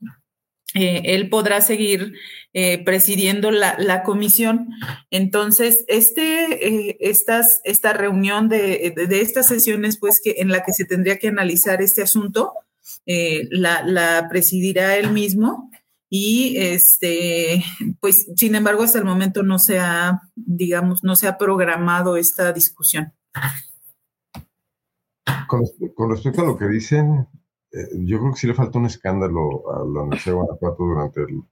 eh, 0.74 1.14
él 1.14 1.28
podrá 1.30 1.60
seguir 1.60 2.14
eh, 2.52 2.82
presidiendo 2.84 3.52
la, 3.52 4.02
comisión. 4.02 4.70
Entonces, 5.10 5.84
este, 5.86 6.66
eh, 6.66 6.96
estas, 7.00 7.60
esta 7.62 7.92
reunión 7.92 8.48
de, 8.48 8.92
estas 9.10 9.46
sesiones, 9.46 9.98
pues, 9.98 10.20
que, 10.22 10.36
en 10.38 10.48
la 10.48 10.64
que 10.64 10.72
se 10.72 10.84
tendría 10.84 11.18
que 11.18 11.28
analizar 11.28 11.80
este 11.80 12.02
asunto, 12.02 12.52
la, 13.06 14.26
presidirá 14.28 14.96
él 14.96 15.12
mismo. 15.12 15.70
Y 16.10 16.56
este, 16.58 17.64
pues, 18.00 18.26
sin 18.36 18.56
embargo, 18.56 18.82
hasta 18.82 18.98
el 18.98 19.04
momento 19.04 19.44
no 19.44 19.60
se 19.60 19.78
ha, 19.78 20.22
digamos, 20.34 21.04
no 21.04 21.14
se 21.14 21.28
ha 21.28 21.38
programado 21.38 22.16
esta 22.16 22.52
discusión. 22.52 23.12
Con 25.94 26.10
respecto 26.10 26.42
a 26.42 26.46
lo 26.46 26.56
que 26.56 26.66
dicen, 26.66 27.26
eh, 27.74 27.88
yo 28.04 28.20
creo 28.20 28.32
que 28.32 28.38
sí 28.38 28.46
le 28.46 28.54
falta 28.54 28.78
un 28.78 28.86
escándalo 28.86 29.70
a 29.74 29.78
la 29.80 30.02
Universidad 30.02 30.32
de 30.32 30.40
Guanajuato 30.40 30.84
durante 30.84 31.20
el, 31.22 31.42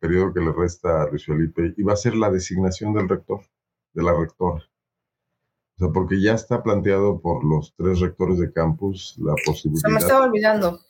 periodo 0.00 0.32
que 0.34 0.40
le 0.40 0.52
resta 0.52 1.02
a 1.02 1.06
Luis 1.08 1.26
Felipe 1.26 1.74
y 1.76 1.82
va 1.84 1.92
a 1.92 1.96
ser 1.96 2.16
la 2.16 2.28
designación 2.28 2.92
del 2.92 3.08
rector, 3.08 3.42
de 3.92 4.02
la 4.02 4.12
rectora. 4.12 4.64
O 5.76 5.78
sea, 5.78 5.88
porque 5.92 6.20
ya 6.20 6.32
está 6.32 6.62
planteado 6.62 7.20
por 7.20 7.44
los 7.44 7.72
tres 7.76 8.00
rectores 8.00 8.38
de 8.38 8.52
campus 8.52 9.14
la 9.18 9.34
posibilidad. 9.44 9.88
Se 9.88 9.92
me 9.92 9.98
estaba 9.98 10.24
olvidando. 10.24 10.80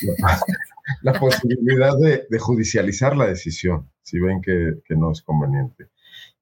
La, 1.02 1.18
posibilidad 1.18 1.96
de, 1.96 2.38
judicializar 2.38 3.16
la 3.16 3.24
decisión, 3.26 3.90
si 4.02 4.20
ven 4.20 4.42
que, 4.42 4.74
no 4.90 5.12
es 5.12 5.22
conveniente. 5.22 5.88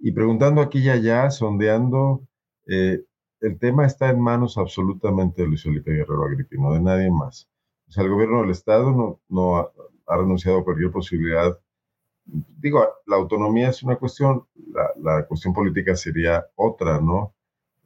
Y 0.01 0.11
preguntando 0.11 0.61
aquí 0.61 0.81
y 0.81 0.89
allá, 0.89 1.31
sondeando, 1.31 2.27
eh, 2.67 3.05
el 3.43 3.59
tema 3.59 3.85
está 3.85 4.09
en 4.09 4.21
manos 4.21 4.57
absolutamente 4.57 5.43
de 5.43 5.49
Luis 5.49 5.65
Felipe 5.65 5.91
Guerrero 5.91 6.25
Agripino, 6.25 6.73
de 6.73 6.81
nadie 6.81 7.11
más. 7.11 7.49
O 7.89 7.93
sea, 7.93 8.05
el 8.05 8.11
gobierno 8.11 8.41
del 8.41 8.51
Estado 8.51 8.93
no, 8.93 9.21
no 9.29 9.57
ha, 9.57 9.71
renunciado 10.17 10.59
a 10.59 10.65
cualquier 10.65 10.91
posibilidad. 10.93 11.59
Digo, 12.25 12.87
la 13.07 13.17
autonomía 13.17 13.69
es 13.69 13.83
una 13.83 13.97
cuestión, 13.97 14.47
la, 14.73 14.91
la 15.03 15.27
cuestión 15.27 15.53
política 15.53 15.97
sería 15.97 16.47
otra, 16.55 17.01
¿no? 17.01 17.35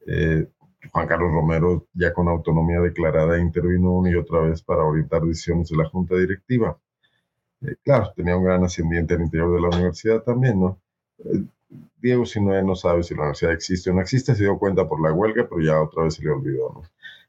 Eh, 0.06 0.46
Juan 0.92 1.08
Carlos 1.08 1.32
Romero, 1.32 1.86
ya 1.94 2.12
con 2.12 2.28
autonomía 2.28 2.80
declarada, 2.80 3.38
intervino 3.38 3.92
una 3.92 4.10
y 4.10 4.14
otra 4.14 4.40
vez 4.40 4.62
para 4.62 4.84
orientar 4.84 5.22
decisiones 5.22 5.70
de 5.70 5.76
la 5.78 5.88
Junta 5.88 6.16
Directiva. 6.16 6.78
Eh, 7.62 7.76
claro, 7.82 8.12
tenía 8.14 8.36
un 8.36 8.44
gran 8.44 8.62
ascendiente 8.62 9.14
al 9.14 9.22
interior 9.22 9.54
de 9.54 9.60
la 9.60 9.68
universidad 9.68 10.22
también, 10.22 10.60
¿no? 10.60 10.80
Eh, 11.18 11.44
Diego 11.98 12.24
Sinoé 12.24 12.62
no 12.62 12.76
sabe 12.76 13.02
si 13.02 13.14
la 13.14 13.22
universidad 13.22 13.52
existe 13.52 13.90
o 13.90 13.94
no 13.94 14.00
existe, 14.00 14.34
se 14.34 14.44
dio 14.44 14.58
cuenta 14.58 14.88
por 14.88 15.00
la 15.02 15.12
huelga, 15.12 15.48
pero 15.48 15.60
ya 15.60 15.80
otra 15.82 16.04
vez 16.04 16.14
se 16.14 16.22
le 16.22 16.30
olvidó. 16.30 16.82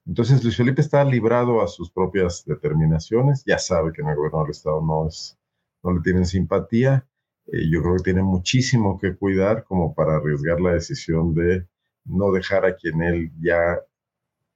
Entonces, 0.05 0.43
Luis 0.43 0.55
Felipe 0.55 0.81
está 0.81 1.03
librado 1.03 1.61
a 1.61 1.67
sus 1.67 1.91
propias 1.91 2.45
determinaciones, 2.45 3.43
ya 3.45 3.57
sabe 3.57 3.91
que 3.91 4.01
en 4.01 4.09
el 4.09 4.15
gobierno 4.15 4.41
del 4.43 4.51
Estado 4.51 4.81
no, 4.81 5.07
es, 5.07 5.37
no 5.83 5.93
le 5.93 6.01
tienen 6.01 6.25
simpatía, 6.25 7.05
yo 7.47 7.81
creo 7.81 7.95
que 7.95 8.03
tiene 8.03 8.23
muchísimo 8.23 8.97
que 8.99 9.15
cuidar 9.15 9.63
como 9.63 9.93
para 9.93 10.17
arriesgar 10.17 10.59
la 10.59 10.73
decisión 10.73 11.33
de 11.33 11.65
no 12.05 12.31
dejar 12.31 12.65
a 12.65 12.75
quien 12.75 13.01
él 13.01 13.31
ya 13.39 13.79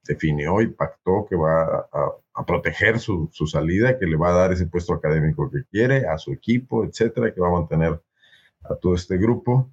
definió 0.03 0.61
y 0.61 0.67
pactó 0.67 1.25
que 1.29 1.35
va 1.35 1.87
a, 1.91 2.45
proteger 2.45 2.99
su, 2.99 3.29
su, 3.31 3.45
salida, 3.45 3.99
que 3.99 4.07
le 4.07 4.15
va 4.15 4.29
a 4.29 4.37
dar 4.37 4.51
ese 4.51 4.65
puesto 4.65 4.93
académico 4.93 5.49
que 5.51 5.63
quiere, 5.69 6.07
a 6.07 6.17
su 6.17 6.31
equipo, 6.33 6.83
etcétera, 6.83 7.33
que 7.33 7.39
va 7.39 7.49
a 7.49 7.59
mantener 7.59 8.01
a 8.63 8.75
todo 8.75 8.95
este 8.95 9.17
grupo. 9.17 9.71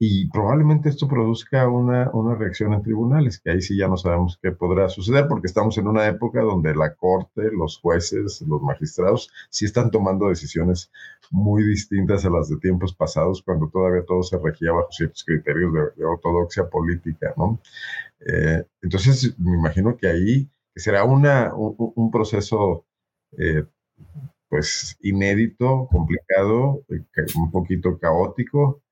Y 0.00 0.30
probablemente 0.30 0.88
esto 0.88 1.08
produzca 1.08 1.68
una, 1.68 2.08
una 2.12 2.36
reacción 2.36 2.72
en 2.72 2.82
tribunales, 2.82 3.40
que 3.40 3.50
ahí 3.50 3.60
sí 3.60 3.76
ya 3.76 3.88
no 3.88 3.96
sabemos 3.96 4.38
qué 4.40 4.52
podrá 4.52 4.88
suceder, 4.88 5.26
porque 5.26 5.48
estamos 5.48 5.76
en 5.76 5.88
una 5.88 6.06
época 6.06 6.40
donde 6.40 6.72
la 6.72 6.94
corte, 6.94 7.50
los 7.50 7.78
jueces, 7.80 8.40
los 8.42 8.62
magistrados, 8.62 9.28
sí 9.50 9.64
están 9.64 9.90
tomando 9.90 10.28
decisiones 10.28 10.92
muy 11.32 11.64
distintas 11.64 12.24
a 12.24 12.30
las 12.30 12.48
de 12.48 12.58
tiempos 12.58 12.94
pasados, 12.94 13.42
cuando 13.42 13.68
todavía 13.70 14.04
todo 14.04 14.22
se 14.22 14.38
regía 14.38 14.70
bajo 14.70 14.92
ciertos 14.92 15.24
criterios 15.24 15.72
de, 15.96 16.04
ortodoxia 16.04 16.68
política, 16.68 17.34
¿no? 17.36 17.60
Eh, 18.20 18.64
entonces, 18.82 19.36
me 19.36 19.56
imagino 19.56 19.96
que 19.96 20.06
ahí 20.06 20.48
será 20.76 21.02
una, 21.02 21.52
un, 21.54 22.10
proceso 22.12 22.84
eh, 23.36 23.64
pues 24.48 24.96
inédito, 25.02 25.88
complicado, 25.90 26.82
eh, 26.88 27.04
un 27.36 27.50
poquito 27.50 27.98
caótico, 27.98 28.82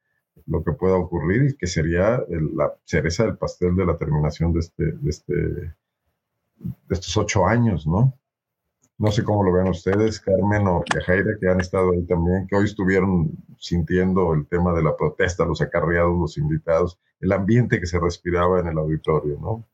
lo 0.47 0.63
que 0.63 0.73
pueda 0.73 0.97
ocurrir 0.97 1.51
y 1.51 1.57
que 1.57 1.67
sería 1.67 2.23
la 2.29 2.75
cereza 2.85 3.25
del 3.25 3.37
pastel 3.37 3.75
de 3.75 3.87
la 3.87 3.97
terminación 3.97 4.53
de, 4.53 4.61
este, 4.61 4.85
de, 4.85 5.11
este, 5.11 5.75
estos 6.91 7.17
ocho 7.17 7.47
años, 7.47 7.87
¿no? 7.87 8.17
No 8.99 9.11
sé 9.11 9.25
cómo 9.25 9.45
lo 9.45 9.53
ven 9.53 9.69
ustedes, 9.69 10.21
Carmen 10.21 10.67
o 10.69 10.83
Yajaira, 10.95 11.37
que 11.39 11.49
han 11.49 11.61
estado 11.61 11.93
ahí 11.93 12.07
también, 12.07 12.47
que 12.47 12.57
hoy 12.57 12.65
estuvieron 12.65 13.31
sintiendo 13.59 14.33
el 14.33 14.47
tema 14.47 14.73
de 14.73 14.83
la 14.83 14.97
protesta, 14.97 15.45
los 15.45 15.61
acarreados, 15.61 16.19
los 16.19 16.39
invitados, 16.39 16.99
el 17.21 17.33
ambiente 17.33 17.79
que 17.79 17.87
se 17.87 18.01
respiraba 18.01 18.61
en 18.61 18.69
el 18.69 18.79
auditorio, 18.79 19.39
¿no? 19.39 19.67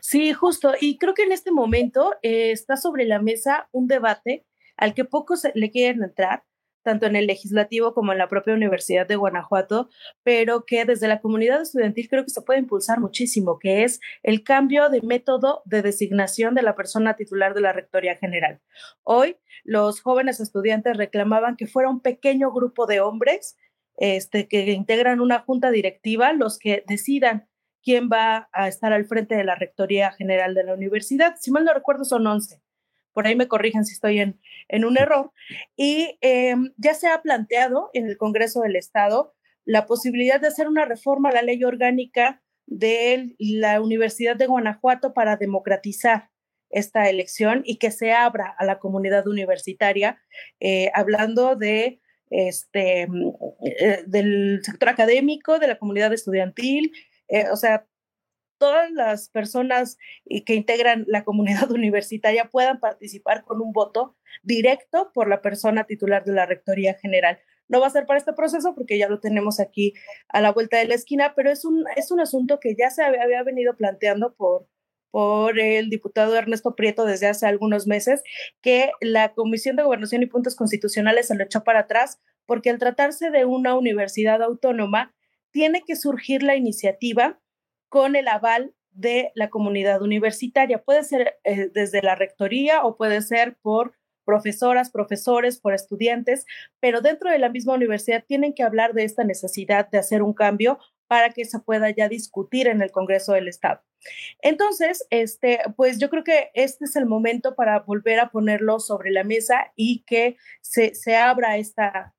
Sí, 0.00 0.32
justo. 0.32 0.74
Y 0.80 0.98
creo 0.98 1.14
que 1.14 1.24
en 1.24 1.32
este 1.32 1.50
momento 1.50 2.12
eh, 2.22 2.52
está 2.52 2.76
sobre 2.76 3.06
la 3.06 3.20
mesa 3.20 3.68
un 3.72 3.88
debate 3.88 4.44
al 4.76 4.94
que 4.94 5.04
pocos 5.04 5.46
le 5.54 5.70
quieren 5.70 6.02
entrar, 6.02 6.44
tanto 6.84 7.06
en 7.06 7.16
el 7.16 7.26
legislativo 7.26 7.94
como 7.94 8.12
en 8.12 8.18
la 8.18 8.28
propia 8.28 8.54
Universidad 8.54 9.08
de 9.08 9.16
Guanajuato, 9.16 9.88
pero 10.22 10.64
que 10.66 10.84
desde 10.84 11.08
la 11.08 11.20
comunidad 11.20 11.62
estudiantil 11.62 12.08
creo 12.08 12.24
que 12.24 12.30
se 12.30 12.42
puede 12.42 12.60
impulsar 12.60 13.00
muchísimo, 13.00 13.58
que 13.58 13.82
es 13.82 14.00
el 14.22 14.44
cambio 14.44 14.90
de 14.90 15.00
método 15.02 15.62
de 15.64 15.82
designación 15.82 16.54
de 16.54 16.62
la 16.62 16.76
persona 16.76 17.16
titular 17.16 17.54
de 17.54 17.62
la 17.62 17.72
Rectoría 17.72 18.16
General. 18.16 18.60
Hoy 19.02 19.36
los 19.64 20.00
jóvenes 20.02 20.40
estudiantes 20.40 20.96
reclamaban 20.96 21.56
que 21.56 21.66
fuera 21.66 21.88
un 21.88 22.00
pequeño 22.00 22.52
grupo 22.52 22.86
de 22.86 23.00
hombres 23.00 23.56
este, 23.96 24.46
que 24.46 24.72
integran 24.72 25.20
una 25.20 25.40
junta 25.40 25.70
directiva 25.70 26.32
los 26.32 26.58
que 26.58 26.84
decidan 26.86 27.48
quién 27.82 28.08
va 28.12 28.48
a 28.52 28.68
estar 28.68 28.92
al 28.92 29.06
frente 29.06 29.36
de 29.36 29.44
la 29.44 29.54
Rectoría 29.54 30.12
General 30.12 30.54
de 30.54 30.64
la 30.64 30.74
universidad. 30.74 31.36
Si 31.40 31.50
mal 31.50 31.64
no 31.64 31.72
recuerdo, 31.72 32.04
son 32.04 32.26
11 32.26 32.63
por 33.14 33.26
ahí 33.26 33.36
me 33.36 33.48
corrijan 33.48 33.86
si 33.86 33.94
estoy 33.94 34.18
en, 34.18 34.40
en 34.68 34.84
un 34.84 34.98
error. 34.98 35.32
Y 35.76 36.18
em, 36.20 36.72
ya 36.76 36.94
se 36.94 37.08
ha 37.08 37.22
planteado 37.22 37.90
en 37.94 38.06
el 38.06 38.18
Congreso 38.18 38.60
del 38.60 38.76
Estado 38.76 39.32
la 39.64 39.86
posibilidad 39.86 40.40
de 40.40 40.48
hacer 40.48 40.68
una 40.68 40.84
reforma 40.84 41.30
a 41.30 41.32
la 41.32 41.42
ley 41.42 41.64
orgánica 41.64 42.42
de 42.66 43.34
la 43.38 43.80
Universidad 43.80 44.36
de 44.36 44.46
Guanajuato 44.46 45.14
para 45.14 45.36
democratizar 45.36 46.30
esta 46.70 47.08
elección 47.08 47.62
y 47.64 47.78
que 47.78 47.90
se 47.90 48.12
abra 48.12 48.54
a 48.58 48.64
la 48.64 48.78
comunidad 48.78 49.26
universitaria, 49.28 50.20
eh, 50.60 50.90
hablando 50.92 51.56
de 51.56 52.00
este, 52.30 53.02
eh, 53.02 54.02
del 54.06 54.60
sector 54.62 54.88
académico, 54.88 55.58
de 55.58 55.68
la 55.68 55.78
comunidad 55.78 56.12
estudiantil, 56.12 56.90
eh, 57.28 57.48
o 57.50 57.56
sea, 57.56 57.86
todas 58.64 58.90
las 58.92 59.28
personas 59.28 59.98
que 60.46 60.54
integran 60.54 61.04
la 61.06 61.22
comunidad 61.22 61.70
universitaria 61.70 62.46
puedan 62.46 62.80
participar 62.80 63.44
con 63.44 63.60
un 63.60 63.72
voto 63.72 64.16
directo 64.42 65.10
por 65.12 65.28
la 65.28 65.42
persona 65.42 65.84
titular 65.84 66.24
de 66.24 66.32
la 66.32 66.46
Rectoría 66.46 66.94
General. 66.94 67.38
No 67.68 67.80
va 67.80 67.88
a 67.88 67.90
ser 67.90 68.06
para 68.06 68.16
este 68.16 68.32
proceso 68.32 68.74
porque 68.74 68.96
ya 68.96 69.06
lo 69.06 69.20
tenemos 69.20 69.60
aquí 69.60 69.92
a 70.30 70.40
la 70.40 70.50
vuelta 70.50 70.78
de 70.78 70.86
la 70.86 70.94
esquina, 70.94 71.34
pero 71.36 71.50
es 71.50 71.66
un, 71.66 71.84
es 71.94 72.10
un 72.10 72.20
asunto 72.20 72.58
que 72.58 72.74
ya 72.74 72.88
se 72.88 73.02
había, 73.02 73.42
venido 73.42 73.76
planteando 73.76 74.34
por, 74.34 74.66
por 75.10 75.60
el 75.60 75.90
diputado 75.90 76.34
Ernesto 76.34 76.74
Prieto 76.74 77.04
desde 77.04 77.26
hace 77.26 77.46
algunos 77.46 77.86
meses, 77.86 78.22
que 78.62 78.92
la 79.02 79.34
Comisión 79.34 79.76
de 79.76 79.82
Gobernación 79.82 80.22
y 80.22 80.26
Puntos 80.26 80.56
Constitucionales 80.56 81.26
se 81.26 81.34
lo 81.34 81.44
echó 81.44 81.64
para 81.64 81.80
atrás 81.80 82.18
porque 82.46 82.70
al 82.70 82.78
tratarse 82.78 83.30
de 83.30 83.44
una 83.44 83.76
universidad 83.76 84.42
autónoma, 84.42 85.14
tiene 85.50 85.82
que 85.86 85.96
surgir 85.96 86.42
la 86.42 86.56
iniciativa 86.56 87.38
con 87.94 88.16
el 88.16 88.26
aval 88.26 88.74
de 88.90 89.30
la 89.36 89.50
comunidad 89.50 90.02
universitaria. 90.02 90.82
Puede 90.82 91.04
ser 91.04 91.36
eh, 91.44 91.70
desde 91.72 92.02
la 92.02 92.16
rectoría 92.16 92.82
o 92.82 92.96
puede 92.96 93.22
ser 93.22 93.56
por 93.62 93.92
profesoras, 94.24 94.90
profesores, 94.90 95.60
por 95.60 95.74
estudiantes, 95.74 96.44
pero 96.80 97.02
dentro 97.02 97.30
de 97.30 97.38
la 97.38 97.50
misma 97.50 97.74
universidad 97.74 98.24
tienen 98.26 98.52
que 98.52 98.64
hablar 98.64 98.94
de 98.94 99.04
esta 99.04 99.22
necesidad 99.22 99.88
de 99.90 99.98
hacer 99.98 100.24
un 100.24 100.34
cambio 100.34 100.80
para 101.06 101.30
que 101.30 101.44
se 101.44 101.60
pueda 101.60 101.88
ya 101.90 102.08
discutir 102.08 102.66
en 102.66 102.82
el 102.82 102.90
Congreso 102.90 103.34
del 103.34 103.46
Estado. 103.46 103.80
Entonces, 104.42 105.06
este, 105.10 105.60
pues 105.76 106.00
yo 106.00 106.10
creo 106.10 106.24
que 106.24 106.50
este 106.54 106.86
es 106.86 106.96
el 106.96 107.06
momento 107.06 107.54
para 107.54 107.78
volver 107.78 108.18
a 108.18 108.32
ponerlo 108.32 108.80
sobre 108.80 109.12
la 109.12 109.22
mesa 109.22 109.72
y 109.76 110.02
que 110.04 110.36
se, 110.62 110.96
se 110.96 111.14
abra 111.14 111.58
esta, 111.58 112.12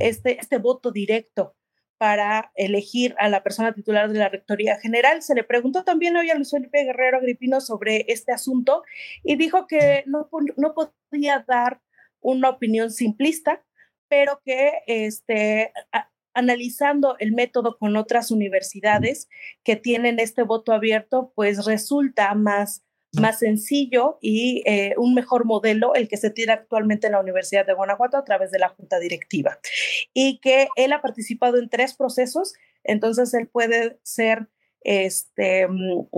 este, 0.00 0.40
este 0.40 0.58
voto 0.58 0.90
directo 0.90 1.54
para 2.00 2.50
elegir 2.54 3.14
a 3.18 3.28
la 3.28 3.42
persona 3.42 3.74
titular 3.74 4.10
de 4.10 4.18
la 4.18 4.30
Rectoría 4.30 4.80
General. 4.80 5.20
Se 5.20 5.34
le 5.34 5.44
preguntó 5.44 5.84
también 5.84 6.16
hoy 6.16 6.30
a 6.30 6.34
Luis 6.34 6.50
Felipe 6.50 6.82
Guerrero 6.82 7.18
Agripino 7.18 7.60
sobre 7.60 8.06
este 8.08 8.32
asunto 8.32 8.84
y 9.22 9.36
dijo 9.36 9.66
que 9.66 10.04
no, 10.06 10.26
no 10.56 10.74
podía 10.74 11.44
dar 11.46 11.82
una 12.20 12.48
opinión 12.48 12.90
simplista, 12.90 13.62
pero 14.08 14.40
que 14.46 14.72
este, 14.86 15.74
analizando 16.32 17.16
el 17.18 17.32
método 17.32 17.76
con 17.76 17.94
otras 17.98 18.30
universidades 18.30 19.28
que 19.62 19.76
tienen 19.76 20.20
este 20.20 20.42
voto 20.42 20.72
abierto, 20.72 21.34
pues 21.36 21.66
resulta 21.66 22.34
más 22.34 22.82
más 23.18 23.40
sencillo 23.40 24.18
y 24.20 24.62
eh, 24.66 24.94
un 24.96 25.14
mejor 25.14 25.44
modelo 25.44 25.94
el 25.94 26.08
que 26.08 26.16
se 26.16 26.30
tiene 26.30 26.52
actualmente 26.52 27.06
en 27.06 27.14
la 27.14 27.20
Universidad 27.20 27.66
de 27.66 27.74
Guanajuato 27.74 28.16
a 28.16 28.24
través 28.24 28.50
de 28.50 28.58
la 28.58 28.68
Junta 28.68 28.98
Directiva. 28.98 29.58
Y 30.14 30.38
que 30.38 30.68
él 30.76 30.92
ha 30.92 31.02
participado 31.02 31.58
en 31.58 31.68
tres 31.68 31.94
procesos, 31.94 32.54
entonces 32.84 33.34
él 33.34 33.48
puede 33.48 33.98
ser 34.02 34.48
este, 34.82 35.68
mm, 35.68 36.08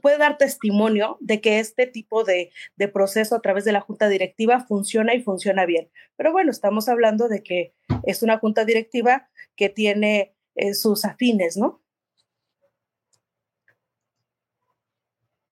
puede 0.00 0.18
dar 0.18 0.38
testimonio 0.38 1.18
de 1.20 1.40
que 1.40 1.58
este 1.58 1.86
tipo 1.86 2.24
de, 2.24 2.50
de, 2.76 2.88
proceso 2.88 3.36
a 3.36 3.42
través 3.42 3.64
de 3.64 3.72
la 3.72 3.82
junta 3.82 4.08
directiva 4.08 4.64
funciona 4.66 5.14
y 5.14 5.22
funciona 5.22 5.66
bien. 5.66 5.90
Pero 6.16 6.32
bueno, 6.32 6.50
estamos 6.50 6.88
hablando 6.88 7.28
de 7.28 7.42
que 7.42 7.74
es 8.04 8.22
una 8.22 8.38
junta 8.38 8.64
directiva 8.64 9.28
que 9.56 9.68
tiene 9.68 10.34
eh, 10.54 10.74
sus 10.74 11.04
afines, 11.04 11.56
¿no? 11.56 11.82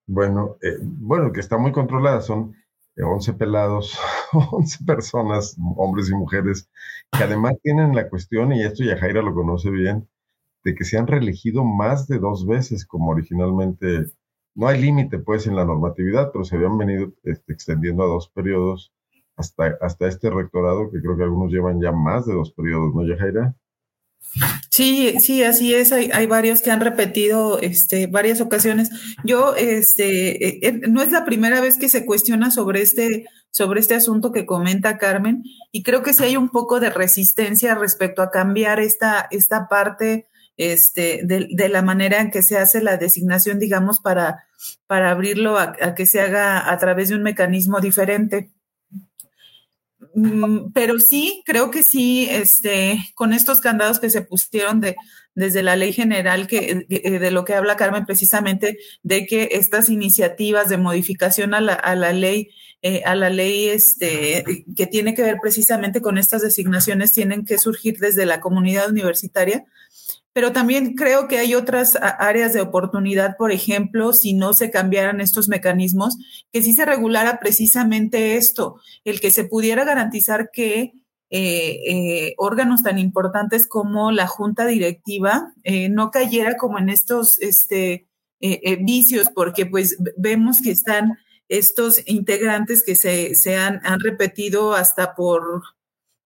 Bueno, 0.07 0.57
eh, 0.61 0.77
bueno, 0.81 1.31
que 1.33 1.39
está 1.41 1.57
muy 1.57 1.71
controlada, 1.71 2.21
son 2.21 2.55
11 2.97 3.33
pelados, 3.33 3.97
11 4.51 4.83
personas, 4.85 5.55
hombres 5.75 6.09
y 6.09 6.15
mujeres, 6.15 6.69
que 7.11 7.23
además 7.23 7.55
tienen 7.61 7.95
la 7.95 8.09
cuestión, 8.09 8.53
y 8.53 8.63
esto 8.63 8.83
ya 8.83 8.97
Jaira 8.97 9.21
lo 9.21 9.33
conoce 9.33 9.69
bien, 9.69 10.07
de 10.63 10.75
que 10.75 10.85
se 10.85 10.97
han 10.97 11.07
reelegido 11.07 11.63
más 11.65 12.07
de 12.07 12.19
dos 12.19 12.45
veces, 12.47 12.85
como 12.85 13.11
originalmente, 13.11 14.05
no 14.55 14.67
hay 14.67 14.81
límite 14.81 15.19
pues 15.19 15.47
en 15.47 15.55
la 15.55 15.65
normatividad, 15.65 16.31
pero 16.31 16.45
se 16.45 16.55
habían 16.55 16.77
venido 16.77 17.13
este, 17.23 17.53
extendiendo 17.53 18.03
a 18.03 18.07
dos 18.07 18.29
periodos 18.29 18.93
hasta, 19.37 19.77
hasta 19.81 20.07
este 20.07 20.29
rectorado, 20.29 20.89
que 20.91 21.01
creo 21.01 21.17
que 21.17 21.23
algunos 21.23 21.51
llevan 21.51 21.81
ya 21.81 21.91
más 21.91 22.25
de 22.25 22.33
dos 22.33 22.53
periodos, 22.53 22.95
¿no, 22.95 23.05
Yajaira? 23.05 23.55
Sí, 24.69 25.15
sí, 25.19 25.43
así 25.43 25.73
es. 25.73 25.91
Hay, 25.91 26.09
hay, 26.13 26.27
varios 26.27 26.61
que 26.61 26.71
han 26.71 26.81
repetido 26.81 27.59
este, 27.59 28.07
varias 28.07 28.41
ocasiones. 28.41 28.89
Yo, 29.23 29.55
este, 29.55 30.47
eh, 30.47 30.59
eh, 30.61 30.81
no 30.87 31.01
es 31.01 31.11
la 31.11 31.25
primera 31.25 31.61
vez 31.61 31.77
que 31.77 31.89
se 31.89 32.05
cuestiona 32.05 32.51
sobre 32.51 32.81
este, 32.81 33.25
sobre 33.49 33.79
este 33.79 33.95
asunto 33.95 34.31
que 34.31 34.45
comenta 34.45 34.97
Carmen, 34.97 35.43
y 35.71 35.83
creo 35.83 36.03
que 36.03 36.13
sí 36.13 36.23
hay 36.23 36.37
un 36.37 36.49
poco 36.49 36.79
de 36.79 36.91
resistencia 36.91 37.75
respecto 37.75 38.21
a 38.21 38.29
cambiar 38.29 38.79
esta, 38.79 39.27
esta 39.31 39.67
parte 39.67 40.27
este, 40.57 41.21
de, 41.23 41.69
la 41.69 41.81
manera 41.81 42.19
en 42.19 42.29
que 42.29 42.43
se 42.43 42.57
hace 42.57 42.81
la 42.81 42.97
designación, 42.97 43.59
digamos, 43.59 43.99
para, 43.99 44.43
para 44.85 45.11
abrirlo 45.11 45.57
a 45.57 45.95
que 45.95 46.05
se 46.05 46.21
haga 46.21 46.71
a 46.71 46.77
través 46.77 47.09
de 47.09 47.15
un 47.15 47.23
mecanismo 47.23 47.79
diferente. 47.79 48.51
Mm, 50.15 50.71
pero 50.73 50.99
sí, 50.99 51.43
creo 51.45 51.71
que 51.71 51.83
sí, 51.83 52.27
este, 52.29 52.99
con 53.15 53.33
estos 53.33 53.59
candados 53.59 53.99
que 53.99 54.09
se 54.09 54.21
pusieron 54.21 54.79
de, 54.81 54.95
desde 55.35 55.63
la 55.63 55.75
ley 55.75 55.93
general, 55.93 56.47
que, 56.47 56.85
de, 56.89 57.31
lo 57.31 57.45
que 57.45 57.53
habla 57.53 57.75
Carmen 57.75 58.05
precisamente, 58.05 58.77
de 59.03 59.25
que 59.27 59.49
estas 59.51 59.89
iniciativas 59.89 60.69
de 60.69 60.77
modificación 60.77 61.53
a 61.53 61.61
la, 61.61 61.73
a 61.73 61.95
la 61.95 62.11
ley, 62.11 62.49
eh, 62.81 63.03
a 63.05 63.15
la 63.15 63.29
ley 63.29 63.69
este, 63.69 64.65
que 64.75 64.87
tiene 64.87 65.13
que 65.13 65.21
ver 65.21 65.37
precisamente 65.41 66.01
con 66.01 66.17
estas 66.17 66.41
designaciones, 66.41 67.13
tienen 67.13 67.45
que 67.45 67.57
surgir 67.57 67.97
desde 67.99 68.25
la 68.25 68.39
comunidad 68.39 68.89
universitaria 68.89 69.65
pero 70.37 70.53
también 70.53 70.93
creo 70.93 71.27
que 71.27 71.39
hay 71.39 71.55
otras 71.55 71.97
áreas 71.99 72.53
de 72.53 72.61
oportunidad, 72.61 73.37
por 73.37 73.51
ejemplo, 73.51 74.13
si 74.13 74.35
no 74.35 74.53
se 74.53 74.69
cambiaran 74.69 75.19
estos 75.19 75.47
mecanismos, 75.49 76.15
que 76.51 76.61
sí 76.61 76.75
se 76.75 76.85
regulara 76.85 77.39
precisamente 77.39 78.37
esto, 78.37 78.75
el 79.03 79.19
que 79.19 79.31
se 79.31 79.45
pudiera 79.45 79.83
garantizar 79.83 80.51
que 80.53 80.93
eh, 81.31 81.79
eh, 81.89 82.35
órganos 82.37 82.83
tan 82.83 82.99
importantes 82.99 83.65
como 83.65 84.11
la 84.11 84.27
junta 84.27 84.67
directiva 84.67 85.55
eh, 85.63 85.89
no 85.89 86.11
cayera 86.11 86.55
como 86.55 86.77
en 86.77 86.89
estos 86.89 87.41
este, 87.41 88.05
vicios, 88.81 89.29
porque 89.33 89.65
pues 89.65 89.97
vemos 90.17 90.61
que 90.61 90.69
están 90.69 91.17
estos 91.49 91.99
integrantes 92.05 92.83
que 92.83 92.95
se, 92.95 93.33
se 93.33 93.55
han, 93.55 93.81
han 93.83 93.99
repetido 94.01 94.75
hasta 94.75 95.15
por 95.15 95.63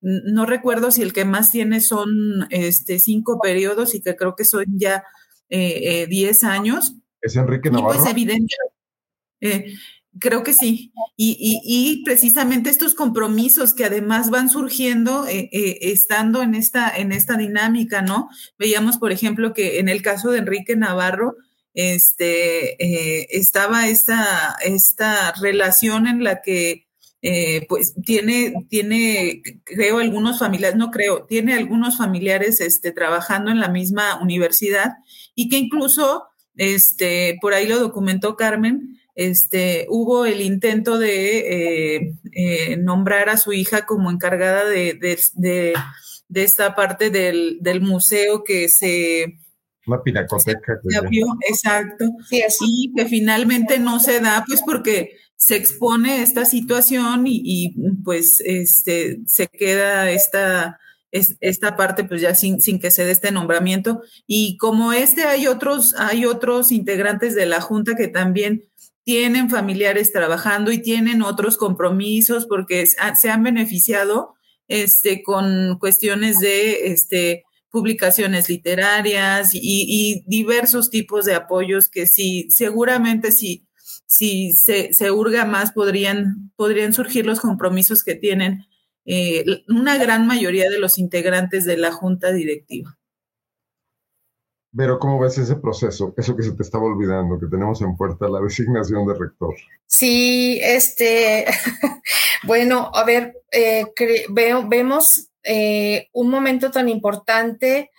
no 0.01 0.45
recuerdo 0.45 0.91
si 0.91 1.03
el 1.03 1.13
que 1.13 1.25
más 1.25 1.51
tiene 1.51 1.79
son 1.79 2.47
este, 2.49 2.99
cinco 2.99 3.39
periodos 3.41 3.93
y 3.93 4.01
que 4.01 4.15
creo 4.15 4.35
que 4.35 4.45
son 4.45 4.65
ya 4.75 5.03
eh, 5.49 6.01
eh, 6.01 6.07
diez 6.07 6.43
años. 6.43 6.95
¿Es 7.21 7.35
Enrique 7.35 7.69
pues, 7.69 7.81
Navarro? 7.81 7.99
pues 7.99 8.09
evidente, 8.09 8.55
eh, 9.41 9.73
creo 10.19 10.43
que 10.43 10.53
sí. 10.53 10.91
Y, 11.15 11.61
y, 11.63 12.03
precisamente 12.03 12.71
estos 12.71 12.95
compromisos 12.95 13.75
que 13.75 13.85
además 13.85 14.31
van 14.31 14.49
surgiendo 14.49 15.25
estando 15.29 16.41
en 16.41 16.55
esta, 16.55 16.89
en 16.89 17.11
esta 17.11 17.37
dinámica, 17.37 18.01
¿no? 18.01 18.29
Veíamos, 18.57 18.97
por 18.97 19.11
ejemplo, 19.11 19.53
que 19.53 19.79
en 19.79 19.87
el 19.87 20.01
caso 20.01 20.31
de 20.31 20.39
Enrique 20.39 20.75
Navarro, 20.75 21.35
este, 21.75 23.37
estaba 23.37 23.87
esta, 23.87 24.55
esta 24.63 25.31
relación 25.33 26.07
en 26.07 26.23
la 26.23 26.41
que 26.41 26.90
eh, 27.23 27.67
pues 27.69 27.93
tiene, 28.03 28.65
tiene, 28.69 29.43
creo, 29.63 29.99
algunos 29.99 30.39
familiares, 30.39 30.75
no 30.75 30.89
creo, 30.89 31.25
tiene 31.25 31.53
algunos 31.53 31.97
familiares 31.97 32.61
este, 32.61 32.91
trabajando 32.91 33.51
en 33.51 33.59
la 33.59 33.69
misma 33.69 34.19
universidad 34.19 34.93
y 35.35 35.47
que 35.47 35.57
incluso, 35.57 36.23
este, 36.55 37.37
por 37.39 37.53
ahí 37.53 37.67
lo 37.67 37.79
documentó 37.79 38.35
Carmen, 38.35 38.97
este, 39.13 39.85
hubo 39.89 40.25
el 40.25 40.41
intento 40.41 40.97
de 40.97 41.97
eh, 41.97 42.13
eh, 42.31 42.77
nombrar 42.77 43.29
a 43.29 43.37
su 43.37 43.53
hija 43.53 43.85
como 43.85 44.09
encargada 44.09 44.65
de, 44.65 44.93
de, 44.95 45.19
de, 46.27 46.43
esta 46.43 46.73
parte 46.73 47.11
del, 47.11 47.59
del, 47.61 47.81
museo 47.81 48.43
que 48.43 48.67
se... 48.67 49.37
Una 49.85 50.01
pinacoteca. 50.01 50.79
exacto. 51.47 52.05
y 52.61 52.93
que 52.95 53.05
finalmente 53.05 53.77
no 53.77 53.99
se 53.99 54.21
da, 54.21 54.43
pues 54.47 54.61
porque 54.65 55.17
se 55.41 55.55
expone 55.55 56.21
esta 56.21 56.45
situación 56.45 57.23
y, 57.25 57.73
pues 58.03 58.43
este, 58.45 59.21
se 59.25 59.47
queda 59.47 60.11
esta, 60.11 60.79
esta 61.09 61.75
parte 61.75 62.03
pues 62.03 62.21
ya 62.21 62.35
sin, 62.35 62.61
sin, 62.61 62.77
que 62.77 62.91
se 62.91 63.05
dé 63.05 63.11
este 63.11 63.31
nombramiento. 63.31 64.03
Y 64.27 64.55
como 64.57 64.93
este 64.93 65.23
hay 65.23 65.47
otros, 65.47 65.95
hay 65.97 66.25
otros 66.25 66.71
integrantes 66.71 67.33
de 67.33 67.47
la 67.47 67.59
Junta 67.59 67.95
que 67.95 68.07
también 68.07 68.65
tienen 69.03 69.49
familiares 69.49 70.13
trabajando 70.13 70.71
y 70.71 70.77
tienen 70.77 71.23
otros 71.23 71.57
compromisos 71.57 72.45
porque 72.45 72.85
se 72.85 73.29
han 73.31 73.41
beneficiado 73.41 74.35
este, 74.67 75.23
con 75.23 75.79
cuestiones 75.79 76.39
de 76.39 76.91
este, 76.91 77.45
publicaciones 77.71 78.47
literarias 78.47 79.55
y, 79.55 79.59
y 79.63 80.23
diversos 80.27 80.91
tipos 80.91 81.25
de 81.25 81.33
apoyos 81.33 81.89
que 81.89 82.05
sí, 82.05 82.45
seguramente 82.51 83.31
sí 83.31 83.65
si 84.11 84.51
se, 84.51 84.93
se 84.93 85.09
hurga 85.09 85.45
más, 85.45 85.71
podrían, 85.71 86.51
podrían 86.57 86.91
surgir 86.91 87.25
los 87.25 87.39
compromisos 87.39 88.03
que 88.03 88.13
tienen 88.13 88.65
eh, 89.05 89.63
una 89.69 89.97
gran 89.97 90.27
mayoría 90.27 90.69
de 90.69 90.79
los 90.79 90.97
integrantes 90.97 91.63
de 91.63 91.77
la 91.77 91.93
junta 91.93 92.33
directiva. 92.33 92.99
Pero, 94.75 94.99
¿cómo 94.99 95.17
ves 95.17 95.37
ese 95.37 95.55
proceso? 95.55 96.13
Eso 96.17 96.35
que 96.35 96.43
se 96.43 96.51
te 96.51 96.61
estaba 96.61 96.83
olvidando, 96.83 97.39
que 97.39 97.47
tenemos 97.47 97.81
en 97.81 97.95
puerta 97.95 98.27
la 98.27 98.41
designación 98.41 99.07
de 99.07 99.13
rector. 99.13 99.55
Sí, 99.85 100.59
este, 100.61 101.45
bueno, 102.43 102.91
a 102.93 103.05
ver, 103.05 103.41
eh, 103.49 103.85
veo, 104.29 104.67
vemos 104.67 105.29
eh, 105.41 106.09
un 106.11 106.29
momento 106.29 106.69
tan 106.69 106.89
importante 106.89 107.91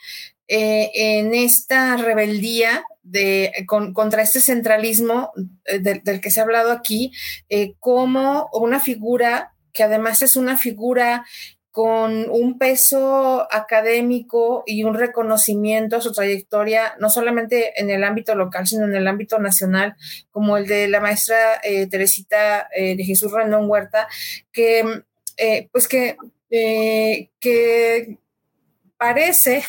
en 0.47 1.33
esta 1.33 1.97
rebeldía 1.97 2.85
de, 3.03 3.53
contra 3.67 4.23
este 4.23 4.41
centralismo 4.41 5.33
eh, 5.65 5.79
del, 5.81 6.21
que 6.21 6.31
se 6.31 6.41
ha 6.41 6.45
hablado 6.45 6.73
aquí, 6.73 7.13
eh, 7.49 7.75
como 7.79 8.49
una 8.53 8.81
figura 8.81 9.55
que 9.73 9.83
además 9.83 10.23
es 10.23 10.37
una 10.37 10.57
figura 10.57 11.25
con 11.71 12.29
un 12.29 12.59
peso 12.59 13.49
académico 13.51 14.63
y 14.67 14.85
un 14.85 14.95
reconocimiento 14.95 15.97
a 15.97 16.03
su 16.03 16.13
trayectoria, 16.13 16.95
no 17.01 17.09
solamente 17.09 17.81
en 17.81 17.89
el 17.89 18.05
ámbito 18.05 18.35
local, 18.35 18.67
sino 18.67 18.85
en 18.85 18.95
el 18.95 19.09
ámbito 19.09 19.39
nacional, 19.39 19.97
como 20.31 20.59
el 20.59 20.67
de 20.67 20.89
la 20.89 21.01
maestra 21.01 21.37
eh, 21.65 21.87
Teresita 21.87 22.69
de 22.77 23.03
Jesús 23.03 23.33
Rendón 23.33 23.71
Huerta, 23.71 24.07
que, 24.53 24.85
pues 25.73 25.89
que, 25.89 26.19
que 27.41 28.19
parece 29.03 29.65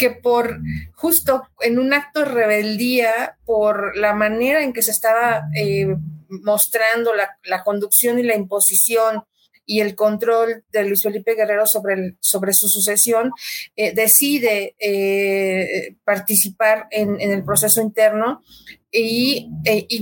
que 0.00 0.10
por 0.10 0.58
justo 0.94 1.44
en 1.60 1.78
un 1.78 1.92
acto 1.92 2.20
de 2.20 2.26
rebeldía, 2.26 3.38
por 3.44 3.96
la 3.96 4.14
manera 4.14 4.64
en 4.64 4.72
que 4.72 4.82
se 4.82 4.90
estaba 4.90 5.44
eh, 5.56 5.94
mostrando 6.28 7.12
la, 7.14 7.62
conducción 7.62 8.18
y 8.18 8.24
la 8.24 8.34
imposición 8.34 9.22
y 9.64 9.78
el 9.78 9.94
control 9.94 10.64
de 10.72 10.82
Luis 10.82 11.04
Felipe 11.04 11.36
Guerrero 11.36 11.66
sobre, 11.68 12.16
sobre 12.18 12.52
su 12.52 12.68
sucesión, 12.68 13.30
eh, 13.76 13.94
decide 13.94 14.74
eh, 14.80 15.94
participar 16.02 16.88
en, 16.90 17.20
el 17.20 17.44
proceso 17.44 17.80
interno. 17.80 18.42
Y, 18.90 19.50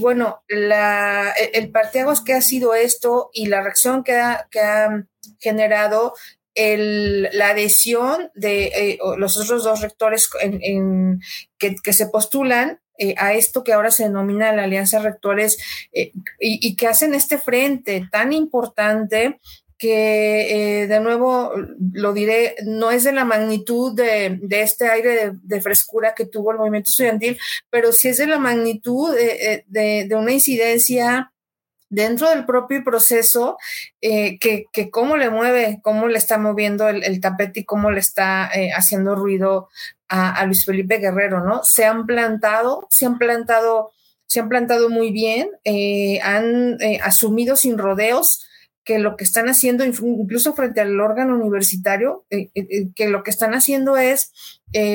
bueno, 0.00 0.42
la, 0.48 1.30
el 1.52 1.70
partiagos 1.70 2.22
que 2.22 2.32
ha 2.32 2.40
sido 2.40 2.74
esto 2.74 3.28
y 3.34 3.46
la 3.46 3.62
reacción 3.62 4.02
que 4.02 4.14
ha 4.14 4.48
generado 5.38 6.14
el, 6.54 7.28
la 7.32 7.50
adhesión 7.50 8.30
de 8.34 8.64
eh, 8.66 8.98
los 9.16 9.38
otros 9.38 9.64
dos 9.64 9.80
rectores 9.80 10.28
en, 10.40 11.20
que, 11.58 11.74
que, 11.82 11.92
se 11.92 12.06
postulan 12.06 12.80
eh, 12.98 13.14
a 13.18 13.34
esto 13.34 13.64
que 13.64 13.72
ahora 13.72 13.90
se 13.90 14.04
denomina 14.04 14.52
la 14.52 14.64
Alianza 14.64 14.98
de 14.98 15.04
Rectores 15.04 15.58
eh, 15.92 16.12
y, 16.38 16.68
y, 16.68 16.76
que 16.76 16.88
hacen 16.88 17.14
este 17.14 17.38
frente 17.38 18.06
tan 18.10 18.32
importante 18.32 19.40
que 19.78 20.86
de 20.88 21.00
nuevo 21.00 21.50
lo 21.92 22.12
diré, 22.12 22.54
no 22.64 22.92
es 22.92 23.02
de 23.02 23.10
la 23.10 23.24
magnitud 23.24 23.96
de, 23.96 24.38
de 24.40 24.62
este 24.62 24.88
aire 24.88 25.10
de, 25.10 25.32
de, 25.42 25.60
frescura 25.60 26.14
que 26.14 26.24
tuvo 26.24 26.52
el 26.52 26.58
movimiento 26.58 26.90
estudiantil, 26.90 27.36
pero 27.68 27.90
sí 27.90 28.06
es 28.06 28.18
de 28.18 28.28
la 28.28 28.38
magnitud 28.38 29.12
de, 29.12 29.64
de 29.66 30.14
una 30.14 30.30
incidencia 30.30 31.32
dentro 31.92 32.30
del 32.30 32.46
propio 32.46 32.82
proceso, 32.82 33.58
eh, 34.00 34.38
que, 34.38 34.64
que, 34.72 34.90
cómo 34.90 35.18
le 35.18 35.28
mueve, 35.28 35.78
cómo 35.82 36.08
le 36.08 36.16
está 36.16 36.38
moviendo 36.38 36.88
el, 36.88 37.20
tapete 37.20 37.60
y 37.60 37.64
cómo 37.64 37.90
le 37.90 38.00
está 38.00 38.50
eh, 38.54 38.70
haciendo 38.74 39.14
ruido 39.14 39.68
a, 40.08 40.44
Luis 40.46 40.64
Felipe 40.64 40.96
Guerrero, 40.96 41.44
¿no? 41.44 41.62
Se 41.64 41.84
han 41.84 42.06
plantado, 42.06 42.86
se 42.88 43.04
han 43.04 43.18
plantado, 43.18 43.92
se 44.26 44.40
han 44.40 44.48
plantado 44.48 44.88
muy 44.88 45.10
bien, 45.10 45.50
eh, 45.64 46.18
han 46.22 46.78
asumido 47.02 47.56
sin 47.56 47.76
rodeos 47.76 48.46
que 48.84 48.98
lo 48.98 49.16
que 49.16 49.24
están 49.24 49.48
haciendo, 49.48 49.84
incluso 49.84 50.54
frente 50.54 50.80
al 50.80 51.00
órgano 51.00 51.36
universitario, 51.36 52.24
eh, 52.30 52.50
eh, 52.54 52.66
eh, 52.70 52.88
que 52.94 53.08
lo 53.08 53.22
que 53.22 53.30
están 53.30 53.54
haciendo 53.54 53.96
es 53.96 54.32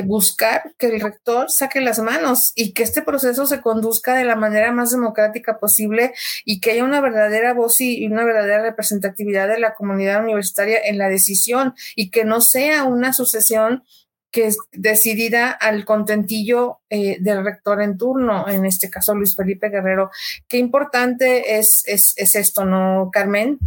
buscar 0.06 0.74
que 0.80 0.88
el 0.88 1.00
rector 1.00 1.52
saque 1.52 1.82
las 1.82 2.00
manos 2.00 2.52
y 2.56 2.74
que 2.74 2.82
este 2.82 3.04
proceso 3.04 3.46
se 3.46 3.62
conduzca 3.62 4.16
de 4.16 4.26
la 4.26 4.36
manera 4.36 4.72
más 4.72 4.90
democrática 4.90 5.60
posible 5.60 6.16
y 6.46 6.60
que 6.62 6.72
haya 6.72 6.84
una 6.84 7.00
verdadera 7.00 7.54
voz 7.54 7.80
y 7.80 8.04
una 8.08 8.26
verdadera 8.26 8.64
representatividad 8.64 9.48
de 9.48 9.60
la 9.60 9.76
comunidad 9.76 10.24
universitaria 10.24 10.80
en 10.84 10.98
la 10.98 11.10
decisión 11.10 11.76
y 11.96 12.10
que 12.10 12.26
no 12.26 12.42
sea 12.42 12.86
una 12.86 13.14
sucesión 13.14 13.84
que 14.32 14.48
es 14.48 14.58
decidida 14.72 15.52
al 15.52 15.86
contentillo 15.86 16.80
eh, 16.90 17.18
del 17.20 17.44
rector 17.44 17.82
en 17.82 17.98
turno, 17.98 18.48
en 18.48 18.66
este 18.66 18.90
caso 18.90 19.16
Luis 19.16 19.36
Felipe 19.36 19.70
Guerrero. 19.70 20.12
Qué 20.48 20.58
importante 20.58 21.58
es, 21.58 21.84
es, 21.88 22.14
es 22.18 22.36
esto, 22.36 22.66
¿no, 22.66 23.10
Carmen? 23.12 23.60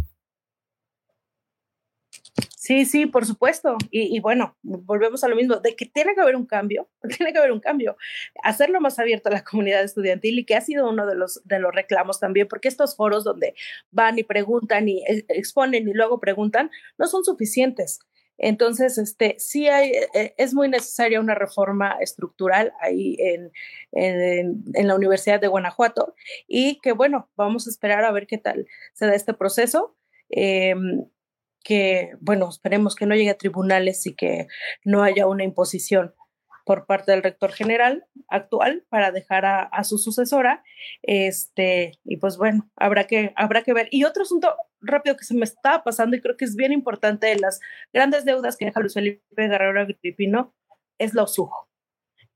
Sí, 2.49 2.85
sí, 2.85 3.05
por 3.05 3.25
supuesto. 3.25 3.77
Y, 3.89 4.19
bueno, 4.19 4.55
volvemos 4.61 5.23
a 5.23 5.27
lo 5.27 5.35
mismo, 5.35 5.57
de 5.57 5.75
que 5.75 5.85
tiene 5.85 6.13
que 6.15 6.21
haber 6.21 6.35
un 6.35 6.45
cambio, 6.45 6.89
tiene 7.17 7.33
que 7.33 7.39
haber 7.39 7.51
un 7.51 7.59
cambio. 7.59 7.97
Hacerlo 8.43 8.79
más 8.79 8.99
abierto 8.99 9.29
a 9.29 9.33
la 9.33 9.43
comunidad 9.43 9.83
estudiantil 9.83 10.39
y 10.39 10.45
que 10.45 10.55
ha 10.55 10.61
sido 10.61 10.89
uno 10.89 11.05
de 11.05 11.15
los, 11.15 11.41
de 11.45 11.59
los 11.59 11.73
reclamos 11.73 12.19
también, 12.19 12.47
porque 12.47 12.67
estos 12.67 12.95
foros 12.95 13.23
donde 13.23 13.55
van 13.91 14.19
y 14.19 14.23
preguntan 14.23 14.87
y 14.89 15.03
eh, 15.07 15.25
exponen 15.29 15.87
y 15.87 15.93
luego 15.93 16.19
preguntan, 16.19 16.71
no 16.97 17.07
son 17.07 17.23
suficientes. 17.23 17.99
Entonces, 18.43 18.97
este, 18.97 19.35
sí 19.37 19.67
hay, 19.67 19.91
eh, 20.15 20.33
es 20.37 20.55
muy 20.55 20.67
necesaria 20.67 21.19
una 21.19 21.35
reforma 21.35 21.97
estructural 22.01 22.73
ahí 22.81 23.15
en, 23.19 23.51
en, 23.91 24.87
la 24.87 24.95
Universidad 24.95 25.39
de 25.39 25.47
Guanajuato 25.47 26.15
y 26.47 26.79
que, 26.81 26.91
bueno, 26.91 27.29
vamos 27.35 27.67
a 27.67 27.69
esperar 27.69 28.03
a 28.03 28.11
ver 28.11 28.25
qué 28.25 28.39
tal 28.39 28.65
se 28.93 29.05
da 29.05 29.13
este 29.13 29.35
proceso. 29.35 29.95
Em, 30.31 31.05
que, 31.63 32.11
bueno, 32.19 32.49
esperemos 32.49 32.95
que 32.95 33.05
no 33.05 33.15
llegue 33.15 33.29
a 33.29 33.37
tribunales 33.37 34.05
y 34.05 34.15
que 34.15 34.47
no 34.83 35.03
haya 35.03 35.27
una 35.27 35.43
imposición 35.43 36.13
por 36.65 36.85
parte 36.85 37.11
del 37.11 37.23
rector 37.23 37.51
general 37.51 38.05
actual 38.29 38.85
para 38.89 39.11
dejar 39.11 39.45
a, 39.45 39.83
su 39.83 39.97
sucesora. 39.97 40.63
Este, 41.01 41.99
y 42.03 42.17
pues 42.17 42.37
bueno, 42.37 42.69
habrá 42.75 43.05
que, 43.07 43.33
habrá 43.35 43.63
que 43.63 43.73
ver. 43.73 43.87
Y 43.91 44.03
otro 44.03 44.23
asunto 44.23 44.55
rápido 44.79 45.17
que 45.17 45.25
se 45.25 45.35
me 45.35 45.43
está 45.43 45.83
pasando 45.83 46.15
y 46.15 46.21
creo 46.21 46.37
que 46.37 46.45
es 46.45 46.55
bien 46.55 46.71
importante 46.71 47.27
de 47.27 47.39
las 47.39 47.59
grandes 47.93 48.25
deudas 48.25 48.57
que 48.57 48.65
deja 48.65 48.79
Luis 48.79 48.93
Felipe 48.93 49.21
Guerrero 49.35 49.81
Agripino 49.81 50.53
es 50.97 51.13
la 51.13 51.23
OSUJO. 51.23 51.69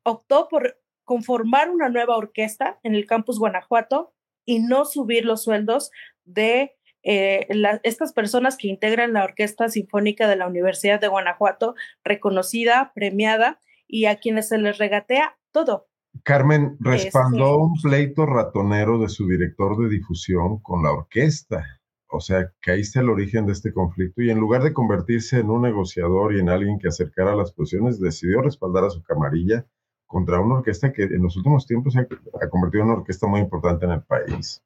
Optó 0.04 0.48
por 0.48 0.80
conformar 1.04 1.70
una 1.70 1.90
nueva 1.90 2.18
orquesta 2.18 2.80
en 2.84 2.96
el 2.96 3.06
campus 3.06 3.40
Guanajuato 3.40 4.14
y 4.44 4.60
no 4.60 4.86
subir 4.86 5.26
los 5.26 5.44
sueldos 5.44 5.92
de 6.24 6.76
eh, 7.06 7.48
estas 7.84 8.12
personas 8.14 8.58
que 8.58 8.68
integran 8.68 9.14
la 9.14 9.24
Orquesta 9.24 9.70
Sinfónica 9.70 10.28
de 10.28 10.36
la 10.36 10.48
Universidad 10.48 11.00
de 11.00 11.08
Guanajuato, 11.08 11.76
reconocida, 12.04 12.92
premiada, 12.94 13.60
y 13.88 14.06
a 14.06 14.18
quienes 14.18 14.50
se 14.50 14.58
les 14.58 14.78
regatea 14.78 15.38
todo. 15.52 15.88
Carmen 16.24 16.78
respaldó 16.80 17.60
un 17.60 17.74
pleito 17.82 18.26
ratonero 18.26 19.00
de 19.00 19.10
su 19.10 19.28
director 19.28 19.78
de 19.78 19.90
difusión 19.90 20.60
con 20.60 20.84
la 20.84 20.92
orquesta. 20.92 21.64
O 22.08 22.20
sea, 22.20 22.52
que 22.62 22.72
ahí 22.72 22.82
está 22.82 23.02
el 23.02 23.10
origen 23.10 23.46
de 23.46 23.52
este 23.52 23.74
conflicto 23.74 24.22
y 24.22 24.30
en 24.30 24.40
lugar 24.40 24.64
de 24.64 24.74
convertirse 24.74 25.40
en 25.40 25.50
un 25.50 25.64
negociador 25.64 26.34
y 26.34 26.40
en 26.40 26.50
alguien 26.50 26.80
que 26.80 26.88
acercara 26.88 27.36
las 27.36 27.52
posiciones, 27.52 28.00
decidió 28.00 28.42
respaldar 28.42 28.86
a 28.86 28.90
su 28.90 29.04
camarilla 29.04 29.66
contra 30.08 30.40
una 30.40 30.56
orquesta 30.56 30.94
que 30.94 31.04
en 31.04 31.22
los 31.22 31.36
últimos 31.36 31.68
tiempos 31.68 31.94
se 31.94 32.00
ha, 32.00 32.50
convertido 32.50 32.84
en 32.84 32.90
una 32.90 33.00
orquesta 33.00 33.28
muy 33.28 33.42
importante 33.42 33.86
en 33.86 33.92
el 33.92 34.02
país. 34.04 34.64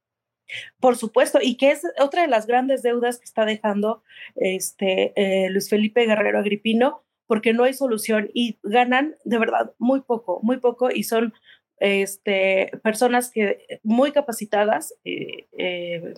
Por 0.80 0.96
supuesto, 0.96 1.40
y 1.42 1.58
que 1.58 1.72
es 1.72 1.84
otra 2.00 2.24
de 2.24 2.28
las 2.28 2.48
grandes 2.48 2.82
deudas 2.82 3.20
que 3.20 3.26
está 3.26 3.46
dejando 3.46 4.04
este, 4.36 5.14
eh, 5.16 5.50
Luis 5.50 5.70
Felipe 5.70 6.06
Guerrero 6.06 6.40
Agripino, 6.40 7.04
porque 7.28 7.54
no 7.54 7.64
hay 7.64 7.74
solución 7.74 8.30
y 8.34 8.60
ganan 8.64 9.16
de 9.24 9.38
verdad 9.38 9.74
muy 9.78 10.02
poco, 10.02 10.40
muy 10.42 10.58
poco 10.58 10.90
y 10.92 11.04
son 11.04 11.34
este, 11.78 12.72
personas 12.84 13.32
que 13.32 13.80
muy 13.84 14.12
capacitadas 14.12 14.94
eh, 15.04 15.48
eh, 15.58 16.16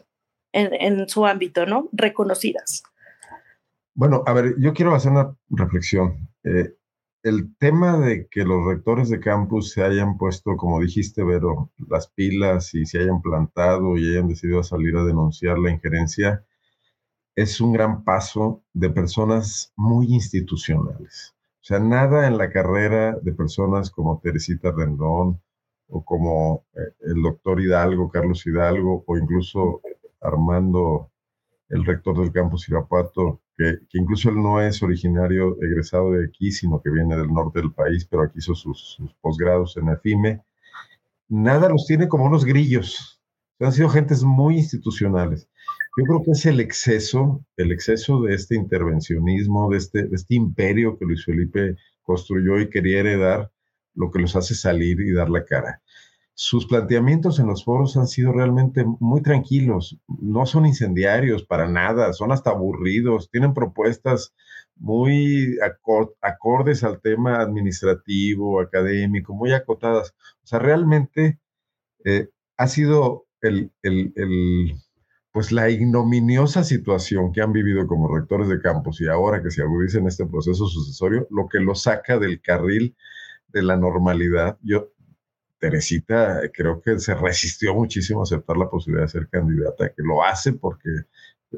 en, 0.54 1.08
su 1.10 1.26
ámbito, 1.26 1.66
¿no? 1.66 1.90
Reconocidas. 1.92 2.84
Bueno, 3.94 4.24
a 4.26 4.34
ver, 4.34 4.56
yo 4.58 4.74
quiero 4.74 4.96
hacer 4.96 5.12
una 5.12 5.36
reflexión. 5.50 6.30
El 7.24 7.56
tema 7.58 8.00
de 8.00 8.28
que 8.28 8.44
los 8.44 8.66
rectores 8.66 9.10
de 9.10 9.20
campus 9.20 9.72
se 9.72 9.84
hayan 9.84 10.18
puesto, 10.18 10.58
como 10.58 10.82
dijiste, 10.82 11.24
Vero, 11.24 11.72
las 11.88 12.08
pilas 12.08 12.74
y 12.74 12.86
se 12.86 13.00
hayan 13.00 13.22
plantado 13.22 13.98
y 13.98 14.10
hayan 14.10 14.28
decidido 14.28 14.64
salir 14.64 14.96
a 14.98 15.04
denunciar 15.04 15.60
la 15.60 15.72
injerencia, 15.72 16.44
es 17.36 17.62
un 17.62 17.74
gran 17.74 18.04
paso 18.04 18.64
de 18.74 18.90
personas 18.90 19.72
muy 19.76 20.08
institucionales. 20.08 21.36
O 21.62 21.64
sea, 21.64 21.80
nada 21.80 22.28
en 22.28 22.38
la 22.38 22.50
carrera 22.50 23.16
de 23.22 23.34
personas 23.34 23.92
como 23.92 24.20
Teresita 24.20 24.72
Rendón 24.72 25.42
o 25.88 26.04
como 26.04 26.66
eh, 26.74 26.80
el 27.02 27.22
doctor 27.22 27.62
Hidalgo, 27.62 28.10
Carlos 28.10 28.46
Hidalgo, 28.48 29.04
o 29.06 29.18
incluso 29.18 29.82
Armando, 30.22 31.12
el 31.70 31.86
rector 31.86 32.20
del 32.20 32.32
campus 32.32 32.68
Irapuato, 32.70 33.42
que, 33.62 33.98
incluso 33.98 34.30
él 34.30 34.36
no 34.36 34.62
es 34.62 34.82
originario, 34.82 35.58
egresado 35.62 36.12
de 36.12 36.26
aquí, 36.26 36.52
sino 36.52 36.82
que 36.82 36.90
viene 36.90 37.16
del 37.16 37.28
norte 37.28 37.60
del 37.60 37.74
país, 37.74 38.06
pero 38.10 38.24
aquí 38.24 38.40
hizo 38.40 38.56
sus, 38.56 38.96
sus 38.96 39.14
posgrados 39.22 39.78
en 39.78 39.90
EFIME. 39.90 40.42
Nada 41.30 41.70
los 41.70 41.86
tiene 41.86 42.08
como 42.08 42.26
unos 42.26 42.46
grillos. 42.46 43.22
Han 43.60 43.72
sido 43.72 43.90
gentes 43.90 44.24
muy 44.24 44.58
institucionales. 44.58 45.48
Yo 45.98 46.06
creo 46.06 46.24
que 46.24 46.32
es 46.32 46.46
el 46.46 46.60
exceso, 46.60 47.46
el 47.58 47.72
exceso 47.72 48.22
de 48.22 48.34
este 48.34 48.56
intervencionismo, 48.56 49.70
de 49.70 49.78
este, 49.78 50.04
de 50.08 50.16
este 50.16 50.36
imperio 50.36 50.98
que 50.98 51.06
Luis 51.06 51.26
Felipe 51.26 51.76
construyó 52.02 52.60
y 52.60 52.70
quería 52.70 53.02
heredar, 53.02 53.52
lo 53.94 54.10
que 54.10 54.20
los 54.20 54.36
hace 54.36 54.56
salir 54.56 55.02
y 55.02 55.12
dar 55.12 55.30
la 55.30 55.44
cara. 55.46 55.82
Sus 56.34 56.66
planteamientos 56.66 57.40
en 57.40 57.48
los 57.48 57.64
foros 57.64 57.98
han 57.98 58.08
sido 58.08 58.32
realmente 58.32 58.86
muy 59.00 59.22
tranquilos, 59.22 60.00
no 60.08 60.46
son 60.46 60.66
incendiarios 60.66 61.44
para 61.46 61.68
nada, 61.68 62.14
son 62.14 62.32
hasta 62.32 62.52
aburridos, 62.52 63.30
tienen 63.30 63.54
propuestas 63.54 64.34
muy 64.76 65.58
acordes 66.22 66.84
al 66.84 67.02
tema 67.02 67.42
administrativo, 67.42 68.60
académico, 68.60 69.36
muy 69.36 69.52
acotadas. 69.52 70.16
O 70.44 70.48
sea, 70.48 70.60
realmente 70.60 71.40
eh, 72.06 72.30
ha 72.58 72.68
sido 72.68 73.28
el, 73.42 73.72
el 73.84 74.14
pues 75.32 75.52
la 75.52 75.70
ignominiosa 75.70 76.64
situación 76.64 77.32
que 77.32 77.42
han 77.42 77.54
vivido 77.54 77.88
como 77.88 78.14
rectores 78.14 78.50
de 78.50 78.60
campus 78.60 79.02
y 79.02 79.08
ahora 79.08 79.42
que 79.42 79.52
se 79.52 79.62
agudiza 79.62 80.00
en 80.00 80.08
este 80.08 80.26
proceso 80.26 80.68
sucesorio, 80.68 81.28
lo 81.30 81.48
que 81.48 81.60
lo 81.60 81.74
saca 81.74 82.20
del 82.20 82.42
carril 82.42 82.96
de 83.48 83.64
la 83.64 83.78
normalidad. 83.78 84.58
Yo, 84.62 84.90
Teresita, 85.62 86.42
creo 86.52 86.82
que 86.82 86.98
se 87.00 87.14
resistió 87.14 87.76
muchísimo 87.76 88.22
a 88.22 88.24
aceptar 88.24 88.58
la 88.58 88.68
posibilidad 88.68 89.06
de 89.06 89.12
ser 89.12 89.30
candidata, 89.30 89.90
que 89.90 90.02
lo 90.02 90.24
hace 90.24 90.54
porque 90.54 90.90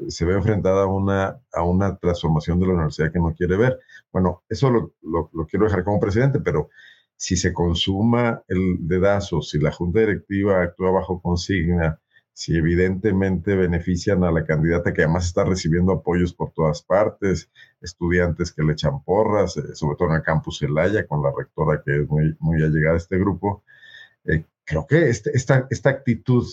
se 0.08 0.24
ve 0.26 0.34
enfrentada 0.34 0.82
a 0.82 0.86
una, 0.86 1.40
a 1.52 1.62
una 1.62 1.96
transformación 1.96 2.60
de 2.60 2.66
la 2.66 2.74
universidad 2.74 3.10
que 3.10 3.18
no 3.18 3.34
quiere 3.34 3.56
ver. 3.56 3.80
Bueno, 4.12 4.42
eso 4.48 4.70
lo, 4.70 4.94
lo, 5.02 5.46
quiero 5.46 5.64
dejar 5.64 5.84
como 5.84 6.00
presidente, 6.00 6.38
pero 6.40 6.68
si 7.16 7.36
se 7.36 7.54
consuma 7.54 8.42
el 8.48 8.76
dedazo, 8.80 9.40
si 9.40 9.58
la 9.58 9.72
junta 9.72 10.00
directiva 10.00 10.62
actúa 10.62 10.90
bajo 10.90 11.22
consigna, 11.22 11.98
si 12.34 12.56
evidentemente 12.56 13.54
benefician 13.54 14.22
a 14.24 14.32
la 14.32 14.44
candidata 14.44 14.92
que 14.92 15.02
además 15.02 15.26
está 15.26 15.44
recibiendo 15.44 15.92
apoyos 15.92 16.34
por 16.34 16.52
todas 16.52 16.82
partes, 16.82 17.48
estudiantes 17.80 18.52
que 18.52 18.64
le 18.64 18.72
echan 18.72 19.02
porras, 19.02 19.56
eh, 19.56 19.74
sobre 19.74 19.96
todo 19.96 20.10
en 20.10 20.16
el 20.16 20.22
campus 20.22 20.60
Elaya, 20.62 21.06
con 21.06 21.22
la 21.22 21.32
rectora 21.34 21.80
que 21.82 22.02
es 22.02 22.08
muy, 22.08 22.36
muy 22.40 22.62
allegada 22.62 22.94
a 22.94 22.98
este 22.98 23.16
grupo. 23.18 23.62
Eh, 24.24 24.44
creo 24.64 24.86
que 24.86 25.08
este, 25.08 25.30
esta, 25.34 25.66
esta 25.70 25.90
actitud 25.90 26.46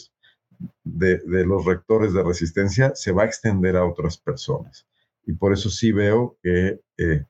de, 0.83 1.17
de, 1.19 1.45
los 1.45 1.65
rectores 1.65 2.13
de 2.13 2.23
resistencia 2.23 2.93
se 2.95 3.11
va 3.11 3.23
a 3.23 3.25
extender 3.25 3.75
a 3.75 3.85
otras 3.85 4.17
personas. 4.17 4.87
Y 5.25 5.33
por 5.33 5.53
eso 5.53 5.69
sí 5.69 5.91
veo 5.91 6.37
que 6.41 6.81
eh, 6.97 7.25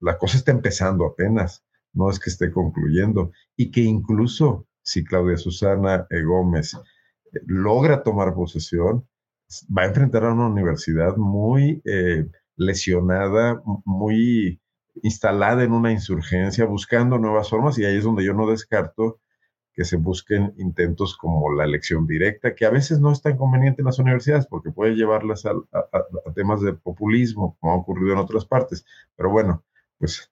la 0.00 0.18
cosa 0.18 0.36
está 0.36 0.52
empezando 0.52 1.06
apenas, 1.06 1.64
no 1.92 2.10
es 2.10 2.18
que 2.18 2.30
esté 2.30 2.50
concluyendo. 2.50 3.32
Y 3.56 3.70
que 3.70 3.80
incluso 3.80 4.66
si 4.82 5.04
Claudia 5.04 5.36
Susana 5.36 6.06
Gómez 6.24 6.76
logra 7.46 8.02
tomar 8.02 8.34
posesión, 8.34 9.06
va 9.76 9.82
a 9.82 9.86
enfrentar 9.86 10.24
a 10.24 10.32
una 10.32 10.46
universidad 10.48 11.16
muy 11.16 11.82
eh, 11.84 12.26
lesionada, 12.56 13.62
muy 13.84 14.60
instalada 15.02 15.64
en 15.64 15.72
una 15.72 15.92
insurgencia, 15.92 16.64
buscando 16.66 17.18
nuevas 17.18 17.50
formas, 17.50 17.78
y 17.78 17.84
ahí 17.84 17.96
es 17.96 18.04
donde 18.04 18.24
yo 18.24 18.34
no 18.34 18.48
descarto 18.48 19.20
que 19.74 19.84
se 19.84 19.96
busquen 19.96 20.54
intentos 20.56 21.16
como 21.16 21.52
la 21.52 21.64
elección 21.64 22.06
directa, 22.06 22.54
que 22.54 22.64
a 22.64 22.70
veces 22.70 23.00
no 23.00 23.10
es 23.10 23.20
tan 23.20 23.36
conveniente 23.36 23.82
en 23.82 23.86
las 23.86 23.98
universidades 23.98 24.46
porque 24.46 24.70
puede 24.70 24.94
llevarlas 24.94 25.44
a, 25.46 25.52
temas 26.34 26.60
de 26.62 26.72
populismo, 26.72 27.56
como 27.60 27.72
ha 27.72 27.76
ocurrido 27.76 28.12
en 28.12 28.18
otras 28.18 28.44
partes. 28.44 28.86
Pero 29.16 29.30
bueno, 29.30 29.64
pues 29.98 30.30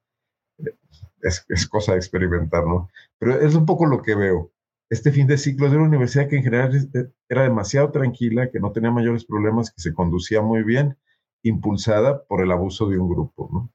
es, 1.21 1.45
es, 1.49 1.67
cosa 1.67 1.91
de 1.91 1.97
experimentar, 1.97 2.65
¿no? 2.65 2.89
Pero 3.19 3.41
es 3.41 3.53
un 3.55 3.65
poco 3.65 3.85
lo 3.85 4.01
que 4.01 4.15
veo. 4.15 4.51
este 4.89 5.11
fin 5.11 5.27
de 5.27 5.37
ciclo 5.37 5.69
de 5.69 5.77
una 5.77 5.87
universidad 5.87 6.29
que 6.29 6.37
en 6.37 6.43
general 6.43 6.75
eh, 6.75 7.11
era 7.27 7.43
demasiado 7.43 7.91
tranquila, 7.91 8.49
que 8.49 8.59
no 8.59 8.71
tenía 8.71 8.91
mayores 8.91 9.25
problemas, 9.25 9.71
que 9.71 9.81
se 9.81 9.93
conducía 9.93 10.41
muy 10.41 10.63
bien, 10.63 10.97
impulsada 11.41 12.23
por 12.23 12.41
el 12.41 12.51
abuso 12.51 12.87
de 12.87 12.97
un 12.97 13.09
grupo, 13.09 13.49
¿no? 13.51 13.71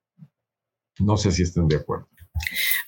No 1.00 1.16
sé 1.16 1.30
si 1.30 1.42
estén 1.42 1.68
de 1.68 1.76
acuerdo. 1.76 2.08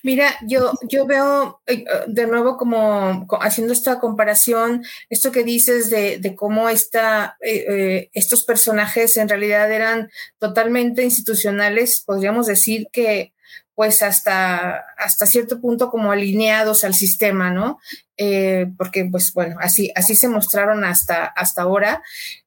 Mira, 0.03 0.35
yo, 0.47 0.73
yo 0.89 1.07
veo 1.07 1.61
eh, 1.67 1.85
de 2.07 2.27
nuevo 2.27 2.57
como 2.57 3.27
haciendo 3.41 3.73
esta 3.73 4.01
comparación, 4.01 4.85
esto 5.09 5.33
que 5.33 5.45
dices 5.45 5.91
de, 5.91 6.35
cómo 6.37 6.69
esta, 6.69 7.37
eh, 7.41 8.11
estos 8.13 8.45
personajes 8.45 9.17
en 9.17 9.29
realidad 9.29 9.71
eran 9.71 10.11
totalmente 10.39 11.03
institucionales, 11.03 12.03
podríamos 12.05 12.47
decir 12.47 12.89
que 12.93 13.33
pues 13.81 14.03
hasta, 14.03 14.85
hasta 14.99 15.25
cierto 15.25 15.59
punto 15.59 15.89
como 15.89 16.13
alineados 16.13 16.85
al 16.85 16.93
sistema, 16.93 17.51
¿no? 17.51 17.79
Eh, 18.19 18.67
porque 18.77 19.07
pues 19.11 19.33
bueno, 19.33 19.57
así, 19.59 19.91
así 19.95 20.17
se 20.17 20.29
mostraron 20.29 20.85
hasta, 20.85 21.25
hasta 21.25 21.63
ahora. 21.63 22.03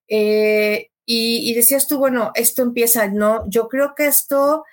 Eh, 0.07 0.91
y, 1.07 1.51
decías 1.55 1.87
tú, 1.87 1.97
bueno, 1.97 2.31
esto 2.35 2.61
empieza, 2.61 3.07
¿no? 3.07 3.49
Yo 3.49 3.67
creo 3.67 3.95
que 3.95 4.05
esto, 4.05 4.63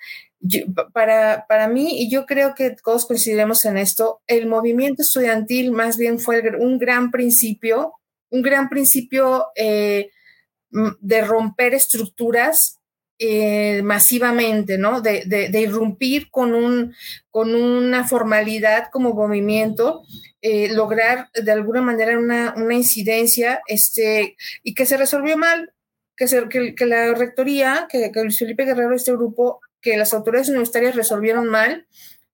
para, 0.93 1.45
para 1.47 1.67
mí, 1.67 2.01
y 2.01 2.09
yo 2.09 2.25
creo 2.25 2.55
que 2.55 2.75
todos 2.83 3.05
coincidiremos 3.05 3.63
en 3.65 3.77
esto, 3.77 4.21
el 4.27 4.47
movimiento 4.47 5.01
estudiantil 5.01 5.71
más 5.71 5.97
bien 5.97 6.19
fue 6.19 6.41
un 6.57 6.79
gran 6.79 7.11
principio, 7.11 7.93
un 8.29 8.41
gran 8.41 8.69
principio 8.69 9.47
eh, 9.55 10.09
de 10.71 11.21
romper 11.21 11.73
estructuras 11.73 12.79
eh, 13.19 13.83
masivamente, 13.83 14.79
¿no? 14.79 14.99
De, 15.01 15.51
irrumpir 15.53 16.31
con, 16.31 16.55
un, 16.55 16.95
con 17.29 17.53
una 17.53 18.07
formalidad 18.07 18.85
como 18.91 19.13
movimiento, 19.13 20.01
eh, 20.41 20.69
lograr 20.73 21.29
de 21.35 21.51
alguna 21.51 21.83
manera 21.83 22.17
una, 22.17 22.55
incidencia 22.73 23.61
este, 23.67 24.37
y 24.63 24.73
que 24.73 24.87
se 24.87 24.97
resolvió 24.97 25.37
mal, 25.37 25.71
que, 26.17 26.27
se, 26.27 26.49
que, 26.49 26.85
la 26.87 27.13
rectoría, 27.13 27.87
que, 27.91 28.11
que 28.11 28.23
Luis 28.23 28.39
Felipe 28.39 28.65
Guerrero, 28.65 28.95
este 28.95 29.11
grupo, 29.11 29.61
que 29.81 29.97
las 29.97 30.13
autoridades 30.13 30.49
universitarias 30.49 30.95
resolvieron 30.95 31.47
mal. 31.47 31.87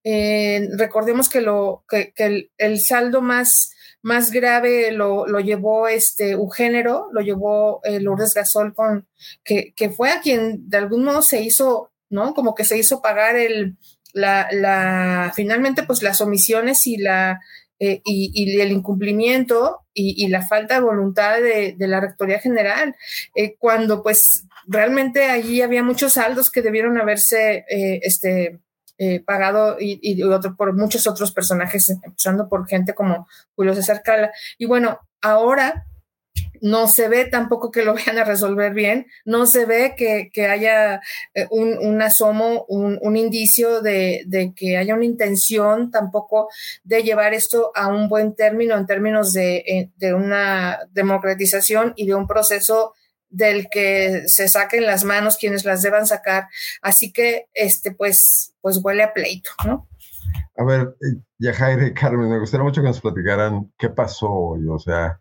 Eh, 0.04 0.70
recordemos 0.78 1.30
que, 1.30 1.42
lo, 1.42 1.84
que, 1.90 2.14
el 2.58 2.80
saldo 2.80 3.22
más 3.22 3.72
más 4.08 4.32
grave 4.32 4.92
lo, 4.92 5.26
llevó 5.40 5.90
este 5.90 6.32
Eugénero, 6.32 7.10
lo 7.12 7.20
llevó 7.20 7.82
eh, 7.84 8.00
Lourdes 8.00 8.34
Gasol, 8.34 8.74
con, 8.74 9.06
que, 9.44 9.74
fue 9.96 10.12
a 10.12 10.22
quien 10.22 10.70
de 10.70 10.78
algún 10.78 11.04
modo 11.04 11.22
se 11.22 11.42
hizo, 11.42 11.92
¿no? 12.10 12.34
Como 12.34 12.56
que 12.56 12.64
se 12.64 12.78
hizo 12.78 13.02
pagar 13.02 13.36
el, 13.36 13.78
la, 14.14 14.48
la 14.52 15.34
finalmente, 15.36 15.84
pues 15.84 16.04
las 16.04 16.22
omisiones 16.22 16.88
y 16.88 16.98
la 16.98 17.42
eh, 17.80 18.02
y, 18.06 18.60
el 18.60 18.72
incumplimiento 18.72 19.82
y, 19.94 20.28
la 20.30 20.42
falta 20.42 20.76
de 20.76 20.82
voluntad 20.82 21.40
de, 21.42 21.76
la 21.80 22.00
Rectoría 22.00 22.40
General, 22.40 22.96
eh, 23.36 23.56
cuando 23.60 24.02
pues 24.02 24.47
realmente 24.68 25.26
allí 25.26 25.62
había 25.62 25.82
muchos 25.82 26.14
saldos 26.14 26.52
que 26.52 26.62
debieron 26.62 27.00
haberse 27.00 27.66
este, 27.68 28.60
eh, 29.00 29.20
pagado 29.20 29.78
y, 29.80 30.24
otro, 30.24 30.56
por 30.56 30.74
muchos 30.74 31.06
otros 31.06 31.32
personajes, 31.32 31.88
empezando 32.04 32.50
por 32.50 32.68
gente 32.68 32.96
como 32.96 33.28
Julio 33.56 33.76
César 33.76 34.02
Cala. 34.04 34.32
Y 34.58 34.66
bueno, 34.66 35.00
ahora 35.22 35.86
no 36.62 36.88
se 36.88 37.08
ve 37.08 37.26
tampoco 37.26 37.70
que 37.70 37.84
lo 37.84 37.94
vayan 37.94 38.18
a 38.18 38.24
resolver 38.24 38.74
bien, 38.74 39.06
no 39.24 39.46
se 39.46 39.66
ve 39.66 39.94
que, 39.96 40.48
haya 40.48 41.00
eh, 41.36 41.46
un, 41.52 42.02
asomo, 42.02 42.66
un, 42.68 43.16
indicio 43.16 43.82
de, 43.82 44.26
que 44.56 44.78
haya 44.78 44.96
una 44.96 45.06
intención 45.06 45.92
tampoco 45.92 46.50
de 46.84 47.04
llevar 47.04 47.36
esto 47.36 47.72
a 47.76 47.90
un 47.90 48.10
buen 48.10 48.34
término 48.34 48.76
en 48.76 48.88
términos 48.88 49.32
de, 49.32 49.58
eh, 49.58 49.92
de 49.98 50.16
una 50.16 50.80
democratización 50.92 51.94
y 51.96 52.08
de 52.08 52.16
un 52.16 52.26
proceso 52.26 52.96
del 53.30 53.68
que 53.70 54.24
se 54.28 54.48
saquen 54.48 54.86
las 54.86 55.04
manos 55.04 55.38
quienes 55.38 55.66
las 55.66 55.82
deban 55.82 56.08
sacar. 56.08 56.48
Así 56.82 57.12
que, 57.12 57.48
este, 57.54 57.92
pues, 57.92 58.54
pues 58.62 58.80
huele 58.84 59.04
a 59.04 59.14
pleito, 59.14 59.50
¿no? 59.66 59.88
A 60.58 60.64
ver, 60.64 60.96
eh, 61.02 61.22
Yajaire, 61.40 61.94
Carmen, 61.94 62.30
me 62.30 62.40
gustaría 62.40 62.64
mucho 62.64 62.82
que 62.82 62.88
nos 62.88 63.02
platicaran 63.02 63.72
qué 63.78 63.90
pasó 63.90 64.32
hoy, 64.32 64.68
o 64.68 64.80
sea, 64.80 65.20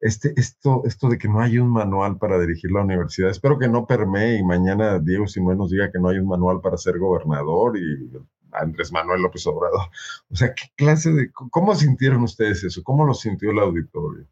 este, 0.00 0.32
esto, 0.36 0.82
esto 0.84 1.08
de 1.08 1.18
que 1.18 1.28
no 1.28 1.40
hay 1.40 1.58
un 1.58 1.68
manual 1.68 2.18
para 2.18 2.38
dirigir 2.38 2.70
la 2.70 2.82
universidad, 2.82 3.30
espero 3.30 3.58
que 3.58 3.68
no 3.68 3.86
permee 3.86 4.38
y 4.38 4.44
mañana 4.44 4.98
Diego 5.00 5.26
Sinué 5.26 5.56
nos 5.56 5.70
diga 5.70 5.90
que 5.90 5.98
no 5.98 6.08
hay 6.08 6.18
un 6.18 6.28
manual 6.28 6.60
para 6.60 6.76
ser 6.76 6.98
gobernador 6.98 7.76
y 7.76 8.10
Andrés 8.52 8.92
Manuel 8.92 9.22
López 9.22 9.46
Obrador. 9.46 9.88
O 10.30 10.36
sea, 10.36 10.54
¿qué 10.54 10.64
clase 10.76 11.10
de, 11.12 11.30
cómo 11.32 11.74
sintieron 11.74 12.22
ustedes 12.22 12.64
eso? 12.64 12.82
¿Cómo 12.82 13.04
lo 13.04 13.14
sintió 13.14 13.50
el 13.50 13.58
auditorio? 13.58 14.26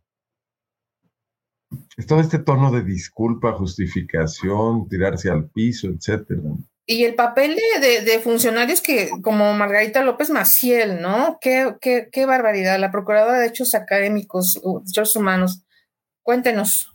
Es 1.96 2.06
todo 2.06 2.20
este 2.20 2.38
tono 2.38 2.70
de 2.70 2.82
disculpa, 2.82 3.52
justificación, 3.52 4.88
tirarse 4.88 5.30
al 5.30 5.48
piso, 5.50 5.88
etcétera. 5.88 6.40
Y 6.86 7.04
el 7.04 7.14
papel 7.14 7.56
de, 7.80 8.20
funcionarios 8.20 8.82
que, 8.82 9.08
como 9.22 9.54
Margarita 9.54 10.02
López 10.02 10.28
Maciel, 10.28 11.00
¿no? 11.00 11.38
Qué, 11.40 11.76
qué, 11.80 12.26
barbaridad. 12.26 12.78
La 12.78 12.90
Procuradora 12.90 13.38
de 13.38 13.46
Hechos 13.46 13.74
Académicos, 13.74 14.60
Derechos 14.84 15.16
Humanos. 15.16 15.62
Cuéntenos. 16.22 16.90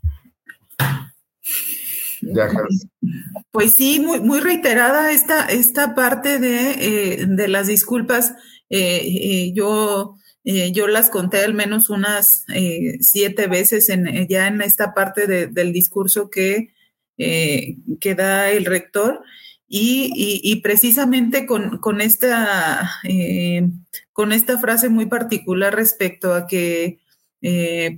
Pues 3.51 3.73
sí, 3.73 3.99
muy, 3.99 4.19
muy 4.19 4.41
reiterada 4.41 5.11
esta, 5.11 5.45
esta 5.45 5.95
parte 5.95 6.37
de, 6.37 7.21
eh, 7.21 7.47
las 7.47 7.65
disculpas. 7.67 8.33
Eh, 8.69 9.01
eh, 9.01 9.53
yo 9.55 10.15
eh, 10.51 10.71
yo 10.71 10.87
las 10.87 11.11
conté 11.11 11.43
al 11.43 11.53
menos 11.53 11.91
unas 11.91 12.43
eh, 12.51 12.97
siete 13.01 13.45
veces 13.45 13.87
en, 13.89 14.07
eh, 14.07 14.25
ya 14.27 14.47
en 14.47 14.63
esta 14.63 14.95
parte 14.95 15.27
del 15.27 15.71
discurso 15.71 16.31
que, 16.31 16.73
que 17.17 18.15
da 18.15 18.49
el 18.49 18.65
rector. 18.65 19.21
Y, 19.67 20.59
precisamente 20.63 21.45
con, 21.45 22.01
esta, 22.01 22.89
con 24.11 24.31
esta 24.31 24.57
frase 24.57 24.89
muy 24.89 25.05
particular 25.05 25.75
respecto 25.75 26.33
a 26.33 26.47
que, 26.47 26.99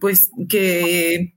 pues, 0.01 0.31
que 0.49 1.35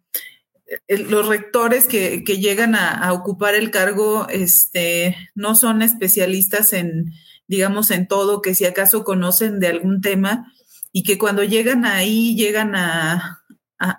los 0.88 1.28
rectores 1.28 1.84
que, 1.84 2.24
llegan 2.24 2.74
a, 2.74 2.90
a, 2.90 3.12
ocupar 3.12 3.54
el 3.54 3.70
cargo 3.70 4.26
este, 4.28 5.16
no 5.36 5.54
son 5.54 5.82
especialistas 5.82 6.72
en, 6.72 7.12
digamos, 7.46 7.92
en 7.92 8.08
todo, 8.08 8.42
que 8.42 8.56
si 8.56 8.64
acaso 8.64 9.04
conocen 9.04 9.60
de 9.60 9.68
algún 9.68 10.00
tema, 10.00 10.50
y 10.96 11.02
que 11.02 11.18
cuando 11.18 11.42
llegan 11.42 11.84
ahí 11.84 12.36
llegan 12.36 12.76
a, 12.76 13.40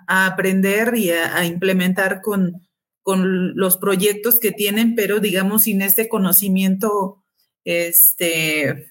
aprender 0.08 0.94
y 0.96 1.10
a, 1.10 1.44
implementar 1.44 2.22
con, 2.22 2.66
los 3.04 3.76
proyectos 3.76 4.40
que 4.40 4.50
tienen, 4.50 4.96
pero 4.96 5.20
digamos 5.20 5.64
sin 5.64 5.82
este 5.82 6.08
conocimiento 6.08 7.22
este, 7.64 8.90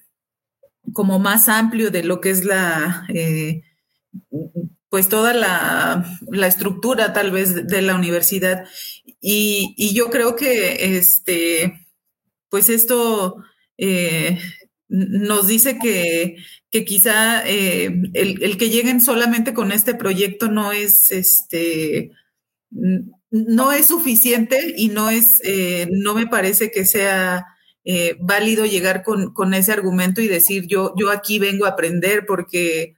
como 0.93 1.19
más 1.19 1.49
amplio 1.49 1.89
de 1.89 2.03
lo 2.03 2.21
que 2.21 2.29
es 2.29 2.45
la, 2.45 3.05
eh, 3.09 3.63
pues 4.89 5.09
toda 5.09 5.33
la, 5.33 6.05
estructura 6.47 7.11
tal 7.11 7.31
vez 7.31 7.67
de 7.67 7.81
la 7.81 7.95
universidad. 7.95 8.65
Y, 9.19 9.93
yo 9.95 10.11
creo 10.11 10.35
que 10.35 10.97
este, 10.97 11.87
pues 12.49 12.69
esto 12.69 13.43
eh, 13.77 14.39
nos 14.87 15.47
dice 15.47 15.79
que, 15.79 16.37
quizá 16.84 17.47
eh, 17.47 17.89
el, 18.13 18.57
que 18.57 18.69
lleguen 18.69 18.99
solamente 18.99 19.53
con 19.53 19.71
este 19.71 19.95
proyecto 19.95 20.49
no 20.49 20.71
es 20.71 21.11
este 21.11 22.11
no 22.71 23.71
es 23.71 23.88
suficiente 23.88 24.73
y 24.76 24.89
no 24.89 25.09
es 25.09 25.39
eh, 25.43 25.88
no 25.91 26.13
me 26.15 26.28
parece 26.28 26.71
que 26.71 26.86
sea 26.86 27.45
eh, 27.86 28.17
válido 28.19 28.65
llegar 28.65 29.03
con, 29.03 29.53
ese 29.53 29.71
argumento 29.71 30.21
y 30.21 30.28
decir 30.28 30.65
yo 30.67 30.93
yo 30.97 31.11
aquí 31.11 31.39
vengo 31.39 31.65
a 31.65 31.69
aprender 31.69 32.26
porque 32.26 32.95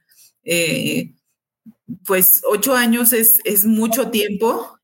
pues 2.06 2.42
ocho 2.50 2.74
años 2.74 3.12
es, 3.12 3.38
es 3.44 3.66
mucho 3.66 4.10
tiempo 4.10 4.78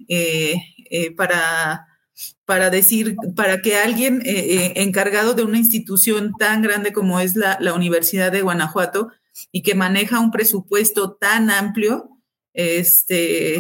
para 1.17 1.87
para 2.47 2.71
decir, 2.71 3.17
para 3.35 3.63
que 3.63 3.77
alguien 3.77 4.21
eh, 4.25 4.33
eh, 4.33 4.73
encargado 4.77 5.35
de 5.35 5.45
una 5.45 5.59
institución 5.59 6.33
tan 6.39 6.63
grande 6.63 6.93
como 6.93 7.21
es 7.21 7.37
la, 7.37 7.59
Universidad 7.75 8.31
de 8.31 8.43
Guanajuato 8.43 9.11
y 9.51 9.63
que 9.63 9.75
maneja 9.75 10.21
un 10.21 10.31
presupuesto 10.31 11.15
tan 11.15 11.51
amplio, 11.51 12.11
este, 12.53 13.59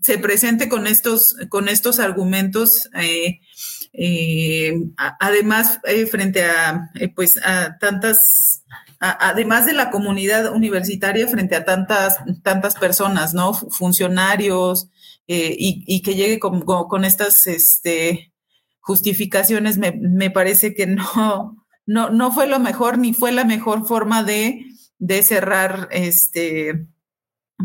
se 0.00 0.18
presente 0.18 0.68
con 0.68 0.86
estos, 0.86 1.36
con 1.50 1.68
estos 1.68 2.00
argumentos, 2.00 2.88
eh, 2.94 4.72
además, 5.20 5.78
frente 6.10 6.44
a, 6.44 6.90
pues, 7.14 7.38
a 7.44 7.78
tantas, 7.78 8.64
además 8.98 9.66
de 9.66 9.74
la 9.74 9.90
comunidad 9.90 10.52
universitaria, 10.52 11.28
frente 11.28 11.54
a 11.54 11.64
tantas, 11.64 12.16
tantas 12.42 12.74
personas, 12.74 13.34
¿no? 13.34 13.54
Funcionarios, 13.54 14.88
eh, 15.26 15.56
y, 15.58 16.02
que 16.02 16.14
llegue 16.14 16.38
con, 16.38 16.60
con, 16.62 17.04
estas 17.06 17.46
este, 17.46 18.34
justificaciones, 18.80 19.78
me, 19.78 19.92
me, 19.92 20.30
parece 20.30 20.74
que 20.74 20.86
no, 20.86 21.66
no, 21.86 22.10
no 22.10 22.30
fue 22.30 22.46
lo 22.46 22.58
mejor 22.58 22.98
ni 22.98 23.14
fue 23.14 23.32
la 23.32 23.44
mejor 23.44 23.86
forma 23.86 24.22
de, 24.22 24.66
de 24.98 25.22
cerrar 25.22 25.88
este, 25.92 26.88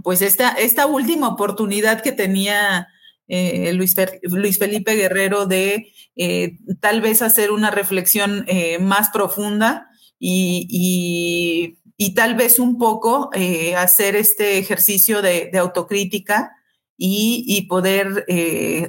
pues 0.04 0.22
esta, 0.22 0.52
esta 0.52 0.86
última 0.86 1.28
oportunidad 1.28 2.02
que 2.02 2.14
tenía 2.14 2.88
eh, 3.28 3.74
Luis, 3.74 3.94
Felipe 3.94 4.96
Guerrero 4.96 5.46
de 5.46 5.92
eh, 6.16 6.58
tal 6.80 7.02
vez 7.02 7.22
hacer 7.22 7.52
una 7.52 7.72
reflexión 7.72 8.46
más 8.80 9.10
profunda 9.10 9.90
y, 10.18 11.76
tal 12.16 12.36
vez 12.36 12.58
un 12.58 12.78
poco 12.78 13.30
hacer 13.78 14.16
este 14.16 14.58
ejercicio 14.58 15.22
de, 15.22 15.52
autocrítica 15.60 16.54
y, 17.02 17.66
poder 17.70 18.26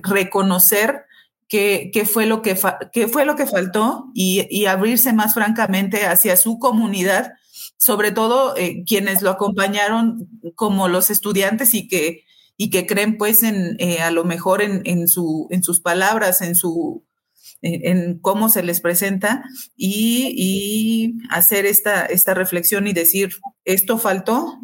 reconocer 0.03 1.05
qué, 1.49 1.91
fue 2.11 2.27
lo 2.27 2.43
que 2.43 2.57
fue 2.57 3.25
lo 3.25 3.37
que 3.37 3.47
faltó 3.47 4.07
y, 4.15 4.47
y 4.51 4.67
abrirse 4.67 5.13
más 5.13 5.35
francamente 5.35 6.07
hacia 6.07 6.37
su 6.37 6.59
comunidad 6.59 7.35
sobre 7.81 8.13
todo 8.13 8.55
eh, 8.59 8.85
quienes 8.87 9.23
lo 9.23 9.31
acompañaron 9.31 10.29
como 10.55 10.89
los 10.89 11.09
estudiantes 11.09 11.73
y 11.73 11.89
que, 11.89 12.25
y 12.59 12.69
que 12.69 12.87
creen 12.87 13.17
pues 13.17 13.43
en, 13.43 13.77
eh, 13.79 14.01
a 14.01 14.11
lo 14.11 14.25
mejor 14.25 14.61
en, 14.61 15.09
su, 15.09 15.49
en 15.51 15.63
sus 15.63 15.81
palabras, 15.81 16.43
en 16.43 16.57
su, 16.57 17.07
en 17.63 18.19
cómo 18.19 18.51
se 18.51 18.63
les 18.63 18.83
presenta 18.83 19.45
y, 19.79 21.15
hacer 21.31 21.65
esta, 21.65 22.05
esta 22.05 22.35
reflexión 22.35 22.87
y 22.87 22.93
decir, 22.93 23.31
esto 23.65 23.97
faltó. 23.97 24.59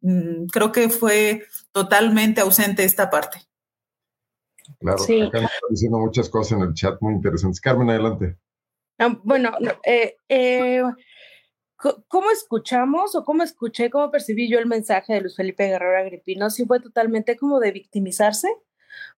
Mm, 0.00 0.46
creo 0.52 0.70
que 0.70 0.90
fue 0.90 1.42
totalmente 1.72 2.40
ausente 2.40 2.84
esta 2.84 3.10
parte. 3.10 3.38
Claro, 4.78 4.98
sí. 4.98 5.20
acá 5.20 5.38
están 5.38 5.70
diciendo 5.70 5.98
muchas 5.98 6.28
cosas 6.28 6.58
en 6.58 6.62
el 6.62 6.74
chat 6.74 7.00
muy 7.00 7.14
interesantes. 7.14 7.60
Carmen, 7.60 7.90
adelante. 7.90 8.36
Ah, 8.98 9.18
bueno, 9.24 9.52
eh, 9.84 10.16
eh 10.28 10.82
¿Cómo 12.08 12.30
escuchamos 12.30 13.14
o 13.14 13.24
cómo 13.24 13.42
escuché, 13.42 13.88
cómo 13.88 14.10
percibí 14.10 14.50
yo 14.50 14.58
el 14.58 14.66
mensaje 14.66 15.14
de 15.14 15.22
Luis 15.22 15.34
Felipe 15.34 15.66
Guerrero 15.66 15.98
Agripino? 15.98 16.50
Sí 16.50 16.66
fue 16.66 16.78
totalmente 16.78 17.38
como 17.38 17.58
de 17.58 17.72
victimizarse, 17.72 18.48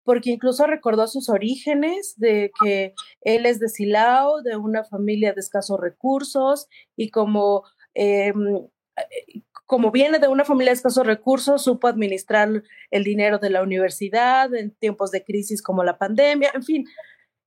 porque 0.03 0.29
incluso 0.29 0.67
recordó 0.67 1.07
sus 1.07 1.27
orígenes, 1.29 2.13
de 2.17 2.51
que 2.61 2.93
él 3.21 3.47
es 3.47 3.59
de 3.59 3.67
Silao, 3.67 4.43
de 4.43 4.57
una 4.57 4.83
familia 4.83 5.33
de 5.33 5.39
escasos 5.39 5.79
recursos, 5.79 6.67
y 6.95 7.09
como, 7.09 7.63
em, 7.95 8.67
como 9.71 9.89
viene 9.89 10.19
de 10.19 10.27
una 10.27 10.43
familia 10.43 10.71
de 10.71 10.75
escasos 10.75 11.07
recursos, 11.07 11.63
supo 11.63 11.87
administrar 11.87 12.61
el 12.89 13.03
dinero 13.05 13.39
de 13.39 13.49
la 13.49 13.63
universidad 13.63 14.53
en 14.53 14.71
tiempos 14.71 15.11
de 15.11 15.23
crisis 15.23 15.61
como 15.61 15.85
la 15.85 15.97
pandemia, 15.97 16.51
en 16.53 16.63
fin. 16.63 16.85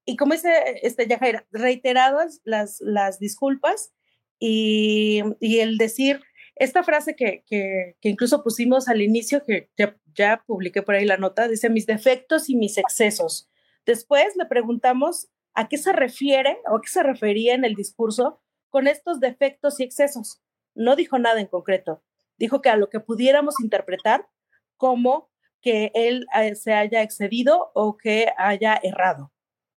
Y 0.07 0.17
como 0.17 0.33
dice 0.33 0.49
este 0.81 1.07
Yajaira, 1.07 1.47
reiteradas 1.53 2.41
las, 2.45 2.81
las 2.81 3.19
disculpas, 3.19 3.93
y, 4.39 5.23
el 5.43 5.77
decir 5.77 6.23
esta 6.57 6.83
frase 6.83 7.15
que, 7.15 7.45
que, 7.47 7.95
incluso 8.01 8.43
pusimos 8.43 8.89
al 8.89 9.03
inicio, 9.03 9.45
que 9.45 9.69
ya, 9.77 9.95
ya 10.15 10.43
publiqué 10.47 10.81
por 10.81 10.95
ahí 10.95 11.05
la 11.05 11.19
nota, 11.19 11.47
dice 11.47 11.69
mis 11.69 11.85
defectos 11.85 12.49
y 12.49 12.57
mis 12.57 12.79
excesos. 12.79 13.51
Después 13.85 14.35
le 14.39 14.47
preguntamos 14.47 15.29
a 15.53 15.69
qué 15.69 15.77
se 15.77 15.93
refiere 15.93 16.57
o 16.71 16.77
a 16.77 16.81
qué 16.81 16.89
se 16.89 17.03
refería 17.03 17.53
en 17.53 17.67
el 17.67 17.75
discurso 17.75 18.41
con 18.71 18.87
estos 18.87 19.21
defectos 19.21 19.79
y 19.79 19.83
excesos. 19.83 20.41
No 20.75 20.97
dijo 20.97 21.19
nada 21.19 21.39
en 21.39 21.49
concreto. 21.49 22.03
Dijo 22.39 22.63
que 22.63 22.71
a 22.71 22.77
lo 22.77 22.91
que 22.91 23.01
pudiéramos 23.01 23.61
interpretar 23.61 24.29
como 24.77 25.31
que 25.61 25.91
él 25.95 26.27
eh, 26.39 26.55
se 26.55 26.75
haya 26.75 27.03
excedido 27.03 27.71
o 27.75 27.97
que 27.97 28.29
haya 28.37 28.79
errado. 28.83 29.33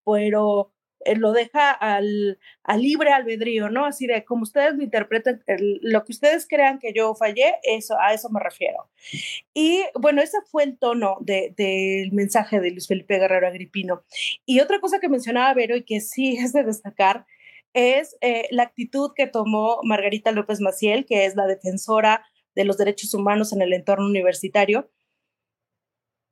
Pero 0.05 0.73
eh, 1.07 1.15
lo 1.15 1.31
deja 1.31 1.71
al, 1.71 2.39
libre 2.77 3.11
albedrío, 3.11 3.69
¿no? 3.69 3.85
Así 3.85 4.07
de 4.07 4.25
como 4.25 4.43
ustedes 4.43 4.75
lo 4.75 4.83
interpreten, 4.83 5.41
lo 5.81 6.03
que 6.03 6.11
ustedes 6.11 6.47
crean 6.47 6.79
que 6.79 6.91
yo 6.93 7.15
fallé, 7.15 7.55
eso, 7.63 7.95
a 7.99 8.13
eso 8.13 8.29
me 8.29 8.41
refiero. 8.41 8.89
Y 9.53 9.83
bueno, 9.99 10.21
ese 10.21 10.37
fue 10.51 10.63
el 10.63 10.77
tono 10.77 11.17
del 11.21 12.11
mensaje 12.11 12.59
de 12.59 12.71
Luis 12.71 12.87
Felipe 12.87 13.19
Guerrero 13.19 13.47
Agripino. 13.47 14.03
Y 14.45 14.59
otra 14.59 14.79
cosa 14.79 14.99
que 14.99 15.09
mencionaba 15.09 15.53
Vero 15.53 15.75
y 15.75 15.83
que 15.83 16.01
sí 16.01 16.37
es 16.39 16.53
de 16.53 16.63
destacar 16.63 17.25
es 17.73 18.17
eh, 18.21 18.47
la 18.49 18.63
actitud 18.63 19.11
que 19.15 19.27
tomó 19.27 19.79
Margarita 19.83 20.31
López 20.31 20.61
Maciel, 20.61 21.05
que 21.05 21.25
es 21.25 21.35
la 21.35 21.45
defensora 21.45 22.25
de 22.57 22.65
los 22.65 22.77
derechos 22.77 23.13
humanos 23.13 23.53
en 23.53 23.61
el 23.61 23.71
entorno 23.71 24.05
universitario, 24.05 24.89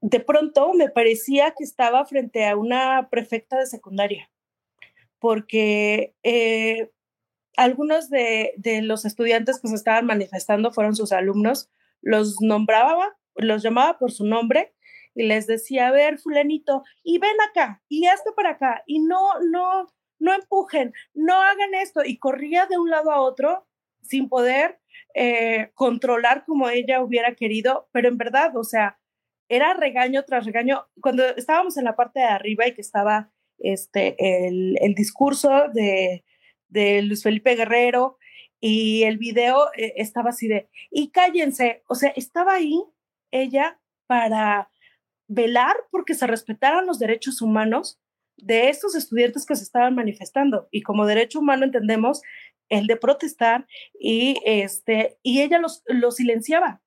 de 0.01 0.19
pronto 0.19 0.73
me 0.73 0.89
parecía 0.89 1.53
que 1.57 1.63
estaba 1.63 2.05
frente 2.05 2.45
a 2.45 2.57
una 2.57 3.07
prefecta 3.09 3.57
de 3.57 3.65
secundaria 3.65 4.29
porque 5.25 6.13
eh, 6.21 6.91
algunos 7.57 8.11
de, 8.11 8.53
los 8.83 9.05
estudiantes 9.05 9.59
que 9.59 9.67
se 9.67 9.73
estaban 9.73 10.05
manifestando 10.05 10.71
fueron 10.71 10.95
sus 10.95 11.11
alumnos, 11.11 11.69
los 12.01 12.41
nombraba, 12.41 13.17
los 13.35 13.63
llamaba 13.63 13.97
por 13.97 14.11
su 14.11 14.23
nombre 14.23 14.75
y 15.15 15.23
les 15.23 15.47
decía, 15.47 15.87
a 15.87 15.91
ver, 15.91 16.19
fulanito, 16.19 16.83
y 17.03 17.17
ven 17.17 17.35
acá, 17.49 17.81
y 17.89 18.05
hazte 18.05 18.33
para 18.35 18.51
acá, 18.51 18.83
y 18.85 18.99
no, 18.99 19.39
no, 19.49 19.87
no 20.19 20.33
empujen, 20.33 20.93
no 21.15 21.41
hagan 21.41 21.73
esto, 21.73 22.01
y 22.05 22.19
corría 22.19 22.67
de 22.67 22.77
un 22.77 22.91
lado 22.91 23.11
a 23.11 23.21
otro 23.21 23.65
sin 24.07 24.29
poder 24.29 24.79
eh, 25.13 25.71
controlar 25.75 26.45
como 26.45 26.69
ella 26.69 27.01
hubiera 27.01 27.35
querido, 27.35 27.87
pero 27.91 28.09
en 28.09 28.17
verdad, 28.17 28.55
o 28.57 28.63
sea, 28.63 28.99
era 29.49 29.73
regaño 29.73 30.23
tras 30.25 30.45
regaño. 30.45 30.85
Cuando 31.01 31.23
estábamos 31.35 31.77
en 31.77 31.85
la 31.85 31.95
parte 31.95 32.19
de 32.19 32.25
arriba 32.25 32.67
y 32.67 32.73
que 32.73 32.81
estaba 32.81 33.31
este, 33.59 34.15
el, 34.19 34.77
el 34.81 34.95
discurso 34.95 35.69
de, 35.73 36.25
de, 36.67 37.01
Luis 37.01 37.23
Felipe 37.23 37.55
Guerrero 37.55 38.17
y 38.59 39.03
el 39.03 39.17
video 39.17 39.67
eh, 39.77 39.93
estaba 39.97 40.31
así 40.31 40.47
de, 40.47 40.69
y 40.91 41.11
cállense, 41.11 41.83
o 41.87 41.95
sea, 41.95 42.09
estaba 42.15 42.55
ahí 42.55 42.83
ella 43.31 43.79
para 44.07 44.69
velar 45.27 45.75
porque 45.91 46.13
se 46.13 46.27
respetaran 46.27 46.85
los 46.85 46.99
derechos 46.99 47.41
humanos 47.41 47.99
de 48.37 48.69
estos 48.69 48.95
estudiantes 48.95 49.45
que 49.45 49.55
se 49.55 49.63
estaban 49.63 49.95
manifestando. 49.95 50.67
Y 50.71 50.81
como 50.81 51.05
derecho 51.05 51.39
humano 51.39 51.65
entendemos 51.65 52.21
el 52.69 52.87
de 52.87 52.97
protestar 52.97 53.67
y, 53.99 54.37
este, 54.45 55.17
y 55.23 55.41
ella 55.41 55.59
los, 55.59 55.83
silenciaba. 56.15 56.81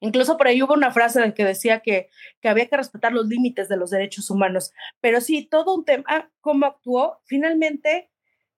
Incluso 0.00 0.36
por 0.36 0.46
ahí 0.46 0.62
hubo 0.62 0.74
una 0.74 0.92
frase 0.92 1.32
que 1.34 1.44
decía 1.44 1.80
que, 1.80 2.08
que 2.40 2.48
había 2.48 2.68
que 2.68 2.76
respetar 2.76 3.12
los 3.12 3.26
límites 3.26 3.68
de 3.68 3.76
los 3.76 3.90
derechos 3.90 4.30
humanos. 4.30 4.72
Pero 5.00 5.20
sí, 5.20 5.46
todo 5.50 5.74
un 5.74 5.84
tema, 5.84 6.30
cómo 6.40 6.66
actuó, 6.66 7.20
finalmente 7.24 8.10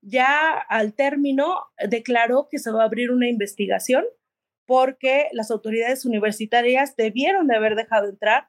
ya 0.03 0.59
al 0.69 0.95
término 0.95 1.57
declaró 1.89 2.49
que 2.51 2.59
se 2.59 2.71
va 2.71 2.83
a 2.83 2.87
abrir 2.87 3.11
una 3.11 3.29
investigación 3.29 4.05
porque 4.67 5.29
las 5.33 5.51
autoridades 5.51 6.05
universitarias 6.05 6.97
debieron 6.97 7.47
de 7.47 7.57
haber 7.57 7.75
dejado 7.75 8.09
entrar 8.09 8.49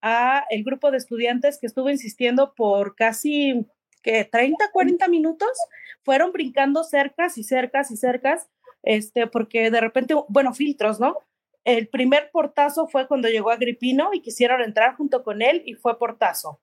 a 0.00 0.44
el 0.50 0.64
grupo 0.64 0.90
de 0.90 0.98
estudiantes 0.98 1.58
que 1.60 1.66
estuvo 1.66 1.90
insistiendo 1.90 2.54
por 2.54 2.94
casi 2.94 3.66
que 4.02 4.24
30, 4.24 4.70
40 4.72 5.08
minutos, 5.08 5.50
fueron 6.04 6.32
brincando 6.32 6.84
cercas 6.84 7.38
y 7.38 7.44
cercas 7.44 7.90
y 7.90 7.96
cercas, 7.96 8.48
este, 8.82 9.26
porque 9.26 9.70
de 9.70 9.80
repente, 9.80 10.14
bueno, 10.28 10.54
filtros, 10.54 11.00
¿no? 11.00 11.16
El 11.64 11.88
primer 11.88 12.30
portazo 12.30 12.88
fue 12.88 13.06
cuando 13.06 13.28
llegó 13.28 13.50
Agripino 13.50 14.10
y 14.14 14.22
quisieron 14.22 14.62
entrar 14.62 14.96
junto 14.96 15.22
con 15.22 15.42
él 15.42 15.62
y 15.66 15.74
fue 15.74 15.98
portazo. 15.98 16.60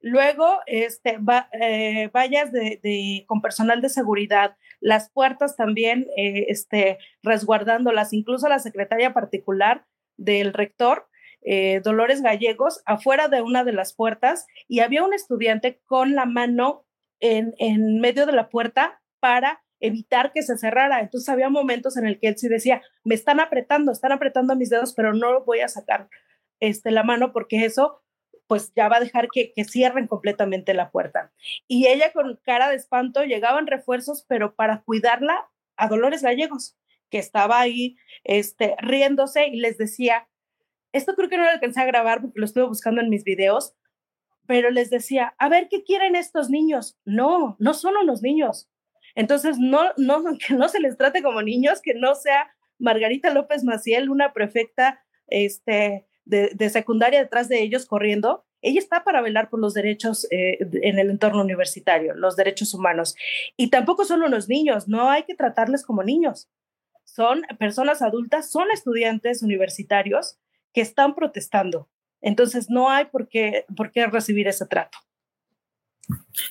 Luego, 0.00 0.60
este, 0.66 1.18
eh, 1.60 2.08
vallas 2.14 2.52
de, 2.52 3.24
con 3.26 3.40
personal 3.40 3.80
de 3.80 3.88
seguridad, 3.88 4.56
las 4.80 5.10
puertas 5.10 5.56
también 5.56 6.06
eh, 6.16 6.46
este, 6.48 6.98
resguardándolas, 7.22 8.12
incluso 8.12 8.48
la 8.48 8.60
secretaria 8.60 9.12
particular 9.12 9.84
del 10.16 10.52
rector, 10.52 11.08
eh, 11.44 11.80
Dolores 11.84 12.22
Gallegos, 12.22 12.82
afuera 12.86 13.28
de 13.28 13.42
una 13.42 13.64
de 13.64 13.72
las 13.72 13.94
puertas 13.94 14.46
y 14.66 14.80
había 14.80 15.04
un 15.04 15.14
estudiante 15.14 15.80
con 15.84 16.14
la 16.14 16.24
mano 16.24 16.84
en, 17.20 17.54
en 17.58 18.00
medio 18.00 18.26
de 18.26 18.32
la 18.32 18.48
puerta 18.48 19.00
para 19.20 19.62
evitar 19.80 20.32
que 20.32 20.42
se 20.42 20.56
cerrara. 20.56 21.00
Entonces 21.00 21.28
había 21.28 21.50
momentos 21.50 21.96
en 21.96 22.06
el 22.06 22.18
que 22.18 22.28
él 22.28 22.38
sí 22.38 22.48
decía, 22.48 22.82
me 23.04 23.14
están 23.14 23.40
apretando, 23.40 23.92
están 23.92 24.12
apretando 24.12 24.56
mis 24.56 24.70
dedos, 24.70 24.94
pero 24.94 25.12
no 25.12 25.44
voy 25.44 25.60
a 25.60 25.68
sacar 25.68 26.08
este, 26.60 26.90
la 26.90 27.02
mano 27.02 27.32
porque 27.32 27.64
eso 27.64 28.00
pues 28.46 28.72
ya 28.74 28.88
va 28.88 28.96
a 28.96 29.00
dejar 29.00 29.28
que, 29.32 29.52
que 29.54 29.64
cierren 29.64 30.06
completamente 30.06 30.74
la 30.74 30.90
puerta. 30.90 31.32
Y 31.66 31.86
ella 31.86 32.12
con 32.12 32.38
cara 32.44 32.68
de 32.68 32.76
espanto 32.76 33.24
llegaban 33.24 33.66
refuerzos, 33.66 34.24
pero 34.28 34.54
para 34.54 34.82
cuidarla 34.82 35.48
a 35.76 35.88
Dolores 35.88 36.22
Gallegos, 36.22 36.76
que 37.10 37.18
estaba 37.18 37.60
ahí 37.60 37.96
este, 38.22 38.76
riéndose 38.80 39.48
y 39.48 39.60
les 39.60 39.78
decía, 39.78 40.28
esto 40.94 41.14
creo 41.14 41.28
que 41.28 41.36
no 41.36 41.44
lo 41.44 41.50
alcancé 41.50 41.80
a 41.80 41.86
grabar 41.86 42.22
porque 42.22 42.40
lo 42.40 42.46
estuve 42.46 42.64
buscando 42.64 43.02
en 43.02 43.10
mis 43.10 43.24
videos, 43.24 43.74
pero 44.46 44.70
les 44.70 44.88
decía, 44.88 45.34
a 45.38 45.48
ver, 45.48 45.68
¿qué 45.68 45.84
quieren 45.84 46.16
estos 46.16 46.48
niños? 46.48 46.98
No, 47.04 47.56
no 47.58 47.74
son 47.74 47.96
unos 47.96 48.22
niños, 48.22 48.68
entonces, 49.14 49.58
no, 49.58 49.92
no, 49.96 50.22
que 50.46 50.54
no 50.54 50.68
se 50.68 50.80
les 50.80 50.96
trate 50.96 51.22
como 51.22 51.42
niños, 51.42 51.80
que 51.80 51.94
no 51.94 52.14
sea 52.14 52.54
Margarita 52.78 53.32
López 53.32 53.64
Maciel, 53.64 54.10
una 54.10 54.32
prefecta 54.32 55.04
este, 55.28 56.06
de, 56.24 56.70
secundaria 56.70 57.20
detrás 57.20 57.48
de 57.48 57.62
ellos 57.62 57.86
corriendo. 57.86 58.44
Ella 58.60 58.78
está 58.78 59.04
para 59.04 59.20
velar 59.20 59.50
por 59.50 59.60
los 59.60 59.74
derechos 59.74 60.26
eh, 60.30 60.56
en 60.60 60.98
el 60.98 61.10
entorno 61.10 61.42
universitario, 61.42 62.14
los 62.14 62.34
derechos 62.34 62.72
humanos. 62.72 63.14
Y 63.56 63.68
tampoco 63.68 64.04
son 64.04 64.22
unos 64.22 64.48
niños, 64.48 64.88
no 64.88 65.10
hay 65.10 65.24
que 65.24 65.34
tratarles 65.34 65.84
como 65.84 66.02
niños. 66.02 66.48
son 67.04 67.42
personas 67.58 68.00
adultas, 68.00 68.50
son 68.50 68.70
estudiantes 68.72 69.42
universitarios 69.42 70.38
que 70.74 70.82
están 70.82 71.14
protestando. 71.14 71.88
Entonces 72.20 72.68
no 72.68 72.90
hay 72.90 73.06
por 73.06 73.28
qué, 73.28 73.64
por 73.74 73.92
qué 73.92 74.06
recibir 74.06 74.48
ese 74.48 74.66
trato. 74.66 74.98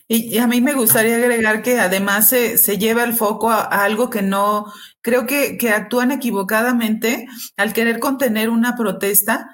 Y, 0.07 0.37
a 0.39 0.47
mí 0.47 0.61
me 0.61 0.73
gustaría 0.73 1.15
agregar 1.15 1.61
que 1.61 1.79
además 1.79 2.29
se, 2.29 2.57
se 2.57 2.79
lleva 2.79 3.03
el 3.03 3.13
foco 3.13 3.51
a, 3.51 3.61
algo 3.61 4.09
que 4.09 4.23
no, 4.23 4.65
creo 5.01 5.27
que, 5.27 5.57
que, 5.57 5.69
actúan 5.69 6.11
equivocadamente 6.11 7.27
al 7.55 7.73
querer 7.73 7.99
contener 7.99 8.49
una 8.49 8.75
protesta 8.75 9.49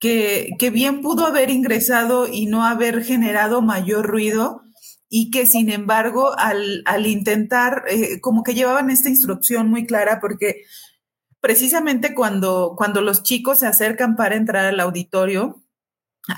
que, 0.00 0.50
que 0.58 0.70
bien 0.70 1.02
pudo 1.02 1.26
haber 1.26 1.50
ingresado 1.50 2.26
y 2.26 2.46
no 2.46 2.64
haber 2.64 3.04
generado 3.04 3.62
mayor 3.62 4.06
ruido 4.06 4.62
y 5.08 5.30
que 5.30 5.46
sin 5.46 5.70
embargo 5.70 6.36
al, 6.36 6.82
al 6.86 7.06
intentar, 7.06 7.84
eh, 7.88 8.20
como 8.20 8.42
que 8.42 8.54
llevaban 8.54 8.90
esta 8.90 9.08
instrucción 9.08 9.70
muy 9.70 9.86
clara 9.86 10.18
porque 10.20 10.62
precisamente 11.44 12.14
cuando, 12.14 12.72
cuando 12.74 13.02
los 13.02 13.22
chicos 13.22 13.58
se 13.58 13.66
acercan 13.66 14.16
para 14.16 14.34
entrar 14.34 14.64
al 14.64 14.80
auditorio, 14.80 15.62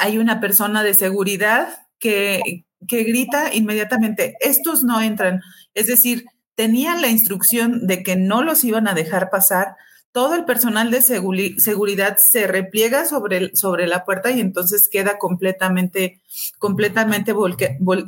hay 0.00 0.18
una 0.18 0.40
persona 0.40 0.82
de 0.82 0.94
seguridad 0.94 1.68
que, 2.00 2.66
que 2.88 3.04
grita 3.04 3.54
inmediatamente, 3.54 4.34
estos 4.40 4.82
no 4.82 5.00
entran. 5.00 5.42
Es 5.74 5.86
decir, 5.86 6.24
tenían 6.56 7.02
la 7.02 7.06
instrucción 7.06 7.86
de 7.86 8.02
que 8.02 8.16
no 8.16 8.42
los 8.42 8.64
iban 8.64 8.88
a 8.88 8.94
dejar 8.94 9.30
pasar. 9.30 9.76
Todo 10.10 10.34
el 10.34 10.44
personal 10.44 10.90
de 10.90 11.02
seguridad 11.02 12.16
se 12.18 12.48
repliega 12.48 13.04
sobre, 13.04 13.54
sobre 13.54 13.86
la 13.86 14.04
puerta 14.04 14.32
y 14.32 14.40
entonces 14.40 14.88
queda 14.90 15.18
completamente, 15.18 16.20
completamente 16.58 17.32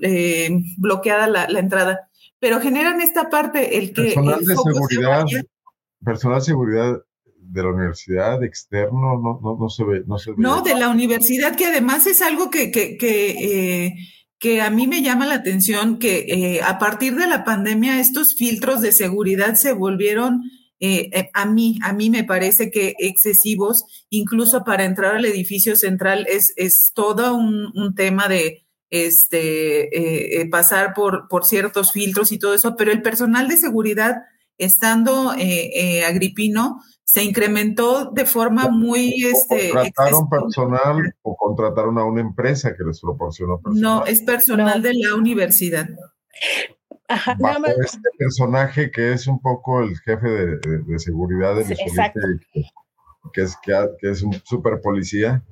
eh, 0.03 0.51
bloqueada 0.79 1.29
la, 1.29 1.61
entrada. 1.61 2.09
Pero 2.41 2.61
generan 2.61 3.01
esta 3.01 3.31
parte, 3.31 3.79
el 3.79 3.93
que... 3.93 4.03
Personal 4.03 4.45
de 4.45 4.57
seguridad, 4.57 5.25
personal 6.05 6.39
de 6.39 6.45
seguridad 6.45 6.99
de 7.51 7.63
la 7.63 7.71
universidad 7.71 8.43
externo 8.45 9.19
no, 9.19 9.41
no, 9.43 9.57
no 9.59 9.69
se 9.69 9.85
ve. 9.85 10.03
No, 10.07 10.19
se 10.19 10.31
ve. 10.31 10.37
no, 10.39 10.63
de 10.63 10.75
la 10.75 10.91
universidad, 10.91 11.57
que 11.57 11.67
además 11.67 12.07
es 12.07 12.23
algo 12.23 12.51
que, 12.51 12.71
que, 12.71 12.97
que 12.97 13.87
eh, 13.87 13.95
que 14.39 14.61
a 14.61 14.71
mí 14.71 14.87
me 14.87 15.03
llama 15.03 15.27
la 15.27 15.35
atención 15.35 15.99
que 15.99 16.27
eh, 16.29 16.63
a 16.63 16.79
partir 16.79 17.17
de 17.17 17.27
la 17.27 17.45
pandemia 17.45 17.99
estos 17.99 18.37
filtros 18.37 18.81
de 18.81 18.93
seguridad 18.93 19.55
se 19.55 19.73
volvieron 19.73 20.43
eh, 20.79 21.29
a 21.35 21.45
mí, 21.45 21.77
a 21.83 21.93
mí 21.93 22.09
me 22.09 22.23
parece 22.23 22.71
que 22.71 22.95
excesivos, 23.01 23.85
incluso 24.11 24.63
para 24.63 24.85
entrar 24.85 25.17
al 25.17 25.25
edificio 25.25 25.75
central 25.75 26.25
es, 26.31 26.53
es 26.57 26.93
todo 26.95 27.35
un, 27.35 27.73
un 27.75 27.97
tema 27.97 28.29
de 28.29 28.65
este, 28.91 30.47
pasar 30.53 30.95
por, 30.95 31.27
por 31.29 31.45
ciertos 31.45 31.91
filtros 31.91 32.31
y 32.31 32.39
todo 32.39 32.55
eso, 32.55 32.77
pero 32.77 32.93
el 32.93 33.03
personal 33.03 33.49
de 33.49 33.57
seguridad, 33.57 34.19
estando 34.59 35.33
agripino, 36.07 36.81
se 37.09 37.25
incrementó 37.25 38.11
de 38.11 38.27
forma 38.27 38.69
muy... 38.69 39.25
Este, 39.25 39.71
¿Contrataron 39.71 40.29
personal 40.29 41.15
o 41.23 41.37
contrataron 41.37 41.99
a 41.99 42.05
una 42.05 42.21
empresa 42.21 42.75
que 42.77 42.85
les 42.85 43.01
proporcionó 43.01 43.59
personal? 43.63 43.83
No, 43.83 44.05
es 44.05 44.21
personal 44.21 44.83
de 44.83 44.93
la 44.93 45.15
universidad. 45.15 45.89
Ajá, 47.09 47.35
Bajo 47.41 47.65
este 47.67 48.11
personaje 48.19 48.91
que 48.91 49.15
es 49.15 49.27
un 49.27 49.41
poco 49.41 49.81
el 49.81 49.99
jefe 50.01 50.29
de, 50.29 50.99
seguridad 50.99 51.57
de 51.57 51.65
Luis 51.65 51.75
que, 53.33 53.41
es, 53.41 53.57
que, 53.63 54.11
es 54.11 54.23
un 54.23 54.35
super 54.45 54.83
policía. 54.83 55.43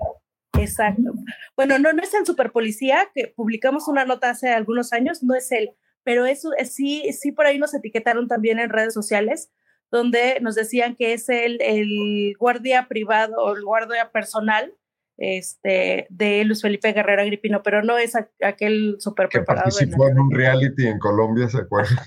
Exacto. 0.59 1.15
Bueno, 1.57 1.79
no, 1.79 1.95
no 1.95 2.03
es 2.03 2.13
el 2.13 2.27
super 2.27 2.53
policía, 2.53 3.09
que 3.15 3.33
publicamos 3.35 3.89
una 3.89 4.05
nota 4.05 4.29
hace 4.29 4.51
algunos 4.51 4.93
años, 4.93 5.23
no 5.23 5.35
es 5.35 5.51
él, 5.53 5.71
pero 6.07 6.25
eso 6.25 6.53
sí, 6.65 7.13
sí 7.13 7.33
por 7.33 7.47
ahí 7.47 7.59
nos 7.59 7.75
etiquetaron 7.75 8.29
también 8.29 8.61
en 8.61 8.71
redes 8.71 8.95
sociales 8.95 9.51
donde 9.91 10.39
nos 10.41 10.55
decían 10.55 10.95
que 10.95 11.15
es 11.15 11.29
el, 11.29 11.61
el 11.61 12.37
guardia 12.39 12.87
privado 12.87 13.35
o 13.39 13.57
el 13.57 13.65
guardia 13.65 14.13
personal 14.13 14.73
este, 15.17 16.07
de 16.09 16.45
Luis 16.45 16.63
Felipe 16.63 16.93
Guerrero 16.93 17.23
Agripino, 17.23 17.61
pero 17.65 17.83
no 17.83 17.99
es 17.99 18.15
aquel 18.41 18.97
super 19.01 19.29
que 19.29 19.41
participó 19.41 20.09
en, 20.09 20.21
un 20.21 20.31
reality 20.31 20.87
en 20.87 21.01
Colombia, 21.01 21.49
¿se 21.49 21.59
acuerdan? 21.59 21.99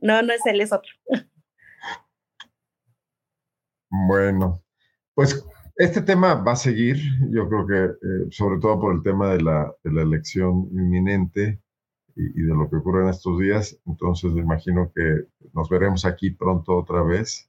No, 0.00 0.22
no 0.22 0.32
es 0.32 0.46
él, 0.46 0.60
es 0.60 0.72
otro. 0.72 0.92
Bueno, 3.90 4.62
pues 5.14 5.44
este 5.74 6.02
tema 6.02 6.34
va 6.34 6.52
a 6.52 6.56
seguir, 6.56 6.98
yo 7.32 7.48
creo 7.48 7.66
que 7.66 7.84
eh, 7.84 8.26
sobre 8.30 8.60
todo 8.60 8.78
por 8.78 8.94
el 8.94 9.02
tema 9.02 9.32
de 9.32 9.40
la, 9.40 9.74
de 9.82 9.92
la 9.92 10.02
elección 10.02 10.68
inminente, 10.72 11.60
y, 12.18 12.42
de 12.42 12.54
lo 12.54 12.68
que 12.68 12.76
ocurre 12.76 13.04
en 13.04 13.10
estos 13.10 13.38
días. 13.38 13.78
Entonces 13.86 14.32
me 14.32 14.40
imagino 14.40 14.90
que 14.94 15.26
nos 15.54 15.68
veremos 15.68 16.04
aquí 16.04 16.30
pronto 16.30 16.76
otra 16.76 17.02
vez. 17.02 17.48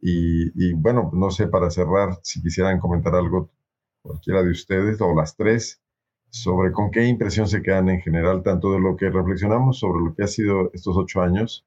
Y, 0.00 0.74
bueno, 0.74 1.10
no 1.14 1.30
sé, 1.30 1.46
para 1.46 1.70
cerrar, 1.70 2.18
si 2.22 2.42
quisieran 2.42 2.78
comentar 2.78 3.14
algo 3.14 3.50
cualquiera 4.02 4.42
de 4.42 4.50
ustedes 4.50 5.00
o 5.00 5.14
las 5.14 5.34
tres 5.34 5.80
sobre 6.28 6.72
con 6.72 6.90
qué 6.90 7.06
impresión 7.06 7.46
se 7.48 7.62
quedan 7.62 7.88
en 7.88 8.02
general, 8.02 8.42
tanto 8.42 8.72
de 8.72 8.80
lo 8.80 8.96
que 8.96 9.08
reflexionamos 9.08 9.78
sobre 9.78 10.04
lo 10.04 10.14
que 10.14 10.24
ha 10.24 10.26
sido 10.26 10.70
estos 10.74 10.94
ocho 10.96 11.22
años, 11.22 11.64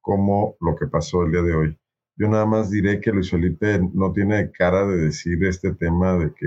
como 0.00 0.56
lo 0.60 0.76
que 0.76 0.86
pasó 0.86 1.24
el 1.24 1.32
día 1.32 1.42
de 1.42 1.54
hoy. 1.54 1.78
Yo 2.16 2.28
nada 2.28 2.46
más 2.46 2.70
diré 2.70 3.00
que 3.00 3.12
Luis 3.12 3.30
Felipe 3.30 3.80
no 3.92 4.12
tiene 4.12 4.50
cara 4.50 4.86
de 4.86 4.96
decir 4.96 5.44
este 5.44 5.74
tema 5.74 6.16
de 6.16 6.32
que, 6.32 6.46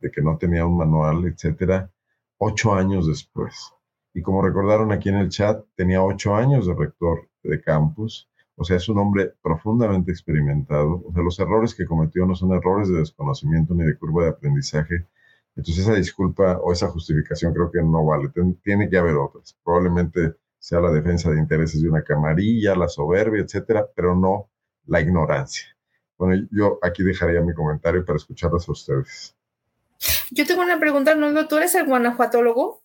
de 0.00 0.10
que 0.10 0.22
no 0.22 0.38
tenía 0.38 0.64
un 0.64 0.78
manual, 0.78 1.26
etcétera, 1.26 1.90
ocho 2.38 2.74
años 2.74 3.06
después. 3.06 3.72
Y 4.14 4.22
como 4.22 4.42
recordaron 4.42 4.92
aquí 4.92 5.08
en 5.08 5.16
el 5.16 5.28
chat, 5.28 5.64
tenía 5.74 6.02
ocho 6.02 6.34
años 6.34 6.66
de 6.66 6.74
rector 6.74 7.28
de 7.42 7.60
campus, 7.60 8.28
o 8.56 8.64
sea, 8.64 8.76
es 8.78 8.88
un 8.88 8.98
hombre 8.98 9.34
profundamente 9.42 10.10
experimentado. 10.10 11.02
O 11.06 11.12
sea, 11.12 11.22
los 11.22 11.38
errores 11.38 11.74
que 11.74 11.84
cometió 11.84 12.24
no 12.26 12.34
son 12.34 12.52
errores 12.52 12.88
de 12.88 12.98
desconocimiento 12.98 13.74
ni 13.74 13.84
de 13.84 13.98
curva 13.98 14.24
de 14.24 14.30
aprendizaje. 14.30 15.06
Entonces, 15.54 15.84
esa 15.84 15.94
disculpa 15.94 16.58
o 16.58 16.72
esa 16.72 16.88
justificación 16.88 17.52
creo 17.52 17.70
que 17.70 17.82
no 17.82 18.04
vale. 18.06 18.30
tiene 18.62 18.88
que 18.88 18.98
haber 18.98 19.16
otras. 19.16 19.56
Probablemente 19.62 20.36
sea 20.58 20.80
la 20.80 20.90
defensa 20.90 21.30
de 21.30 21.38
intereses 21.38 21.82
de 21.82 21.88
una 21.88 22.02
camarilla, 22.02 22.74
la 22.74 22.88
soberbia, 22.88 23.42
etcétera, 23.42 23.86
pero 23.94 24.16
no 24.16 24.50
la 24.86 25.00
ignorancia. 25.00 25.66
Bueno, 26.18 26.46
yo 26.50 26.78
aquí 26.82 27.02
dejaría 27.02 27.42
mi 27.42 27.52
comentario 27.54 28.04
para 28.04 28.16
escucharlos 28.16 28.68
a 28.68 28.72
ustedes. 28.72 29.35
Yo 30.30 30.46
tengo 30.46 30.62
una 30.62 30.78
pregunta, 30.78 31.14
¿no? 31.14 31.48
¿Tú 31.48 31.56
eres 31.56 31.74
el 31.74 31.86
guanajuatólogo? 31.86 32.82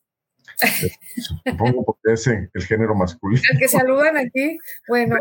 Supongo 1.46 1.84
porque 1.86 2.14
es 2.14 2.28
el 2.28 2.50
género 2.64 2.96
masculino. 2.96 3.42
El 3.52 3.60
que 3.60 3.68
saludan 3.68 4.18
aquí, 4.18 4.58
bueno. 4.88 5.16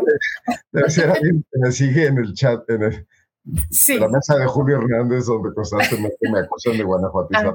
Debe 0.71 0.89
ser 0.89 1.09
alguien 1.09 1.43
que 1.51 1.59
me 1.59 1.71
sigue 1.71 2.07
en 2.07 2.17
el 2.17 2.33
chat, 2.33 2.69
en, 2.69 2.83
el, 2.83 3.07
la 3.99 4.07
mesa 4.07 4.37
de 4.37 4.45
Julio 4.45 4.77
Hernández, 4.77 5.25
donde 5.25 5.53
constantemente 5.53 6.29
me 6.31 6.39
acusan 6.39 6.77
de 6.77 6.83
guanajuatizar 6.83 7.47
ah. 7.47 7.53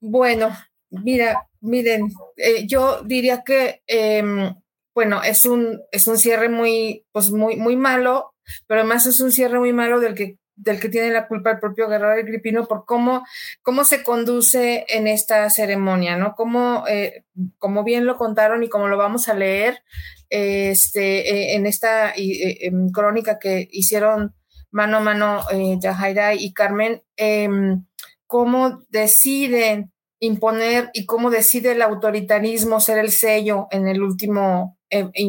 Bueno, 0.00 0.50
mira, 0.90 1.48
miren, 1.60 2.10
eh, 2.36 2.66
yo 2.66 3.02
diría 3.02 3.42
que, 3.42 3.82
em, 3.86 4.54
bueno, 4.94 5.22
es 5.22 5.44
un, 5.44 5.80
es 5.90 6.06
un 6.06 6.18
cierre 6.18 6.48
muy, 6.48 7.04
pues 7.12 7.30
muy, 7.30 7.56
muy 7.56 7.76
malo, 7.76 8.34
pero 8.66 8.80
además 8.80 9.06
es 9.06 9.20
un 9.20 9.32
cierre 9.32 9.58
muy 9.58 9.72
malo 9.72 10.00
del 10.00 10.14
que 10.14 10.38
del 10.56 10.80
que 10.80 10.88
tiene 10.88 11.10
la 11.10 11.26
culpa 11.26 11.50
el 11.50 11.58
propio 11.58 11.88
Guerrero 11.88 12.12
Agripino 12.12 12.66
por 12.66 12.84
cómo, 12.84 13.24
cómo 13.62 13.84
se 13.84 14.02
conduce 14.02 14.84
en 14.88 15.06
esta 15.06 15.48
ceremonia, 15.50 16.16
¿no? 16.16 16.34
Cómo, 16.34 16.84
eh, 16.88 17.24
como 17.58 17.84
bien 17.84 18.06
lo 18.06 18.16
contaron 18.16 18.62
y 18.62 18.68
como 18.68 18.88
lo 18.88 18.96
vamos 18.96 19.28
a 19.28 19.34
leer 19.34 19.82
este, 20.30 21.30
eh, 21.30 21.56
en 21.56 21.66
esta 21.66 22.12
eh, 22.16 22.70
crónica 22.92 23.38
que 23.38 23.68
hicieron 23.70 24.34
mano 24.70 24.98
a 24.98 25.00
mano 25.00 25.44
Yajaira 25.80 26.34
y 26.34 26.52
Carmen, 26.52 27.02
em, 27.16 27.84
cómo 28.26 28.82
deciden 28.88 29.92
imponer 30.18 30.90
y 30.92 31.06
cómo 31.06 31.30
decide 31.30 31.72
el 31.72 31.82
autoritarismo 31.82 32.80
ser 32.80 32.98
el 32.98 33.12
sello 33.12 33.68
en 33.70 33.86
el 33.86 34.02
último 34.02 34.76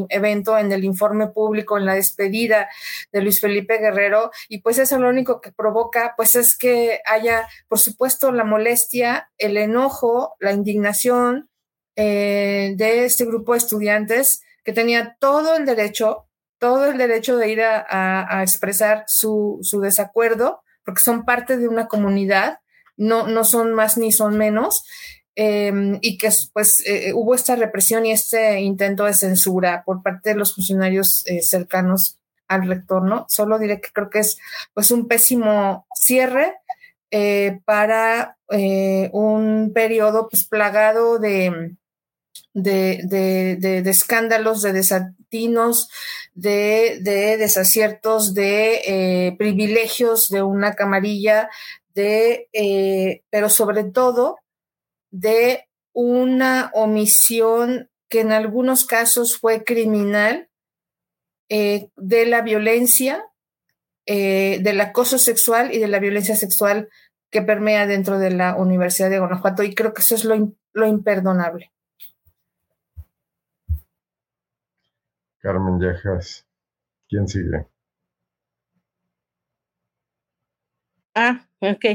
evento, 0.09 0.57
en 0.57 0.71
el 0.71 0.83
informe 0.83 1.27
público, 1.27 1.77
en 1.77 1.85
la 1.85 1.95
despedida 1.95 2.69
de 3.11 3.21
Luis 3.21 3.41
Felipe 3.41 3.77
Guerrero, 3.77 4.31
y 4.47 4.59
pues 4.59 4.77
eso 4.77 4.99
lo 4.99 5.09
único 5.09 5.41
que 5.41 5.51
provoca, 5.51 6.13
pues 6.15 6.35
es 6.35 6.57
que 6.57 7.01
haya, 7.05 7.47
por 7.67 7.79
supuesto, 7.79 8.31
la 8.31 8.43
molestia, 8.43 9.29
el 9.37 9.57
enojo, 9.57 10.35
la 10.39 10.51
indignación 10.51 11.49
eh, 11.95 12.73
de 12.75 13.05
este 13.05 13.25
grupo 13.25 13.53
de 13.53 13.59
estudiantes 13.59 14.41
que 14.63 14.73
tenía 14.73 15.17
todo 15.19 15.55
el 15.55 15.65
derecho, 15.65 16.27
todo 16.57 16.85
el 16.85 16.97
derecho 16.97 17.37
de 17.37 17.49
ir 17.49 17.61
a, 17.61 18.41
expresar 18.41 19.03
su, 19.07 19.59
su 19.61 19.79
desacuerdo, 19.81 20.61
porque 20.83 21.01
son 21.01 21.25
parte 21.25 21.57
de 21.57 21.67
una 21.67 21.87
comunidad 21.87 22.59
no, 22.97 23.27
no 23.27 23.43
son 23.43 23.73
más 23.73 23.97
ni 23.97 24.11
son 24.11 24.37
menos, 24.37 24.83
em, 25.35 25.97
y 26.01 26.17
que 26.17 26.29
pues 26.53 26.81
eh, 26.85 27.11
hubo 27.13 27.35
esta 27.35 27.57
represión 27.57 28.05
y 28.05 28.13
este 28.13 28.61
intento 28.61 29.03
de 29.03 29.13
censura 29.13 29.83
por 29.85 30.01
parte 30.01 30.29
de 30.29 30.35
los 30.35 30.55
funcionarios 30.55 31.23
eh, 31.27 31.41
cercanos 31.41 32.17
al 32.47 32.67
rector, 32.67 33.03
¿no? 33.03 33.25
Solo 33.27 33.59
diré 33.59 33.81
que 33.81 33.89
creo 33.91 34.09
que 34.09 34.19
es 34.19 34.37
pues 34.73 34.91
un 34.91 35.07
pésimo 35.07 35.87
cierre 35.93 36.53
eh, 37.11 37.59
para 37.65 38.37
un 38.47 39.71
periodo 39.73 40.29
pues 40.29 40.47
plagado 40.47 41.17
de, 41.17 41.75
de, 42.53 43.83
escándalos, 43.85 44.61
de 44.61 44.71
desatinos, 44.71 45.89
de, 46.35 46.99
desaciertos, 47.39 48.35
de 48.35 49.35
privilegios 49.39 50.29
de 50.29 50.43
una 50.43 50.75
camarilla, 50.75 51.49
de, 51.95 53.23
pero 53.31 53.49
sobre 53.49 53.85
todo 53.85 54.37
de 55.19 55.67
una 55.93 56.71
omisión 56.73 57.89
que 58.09 58.21
en 58.21 58.31
algunos 58.31 58.85
casos 58.85 59.37
fue 59.37 59.63
criminal 59.63 60.49
eh, 61.49 61.89
de 61.95 62.25
la 62.25 62.41
violencia, 62.41 63.23
del 64.07 64.81
acoso 64.81 65.17
sexual 65.17 65.73
y 65.73 65.79
de 65.79 65.87
la 65.87 65.97
violencia 65.97 66.35
sexual 66.35 66.89
que 67.31 67.41
permea 67.41 67.87
dentro 67.87 68.19
de 68.19 68.29
la 68.29 68.55
Universidad 68.55 69.09
de 69.09 69.17
Guanajuato. 69.17 69.63
Y 69.63 69.73
creo 69.73 69.95
que 69.95 70.01
eso 70.01 70.13
es 70.13 70.25
lo 70.25 70.85
imperdonable. 70.85 71.71
Carmen 75.45 75.79
Yajas. 75.79 76.43
¿Quién 77.07 77.27
sigue? 77.27 77.67
Ah, 81.15 81.47
ok. 81.61 81.85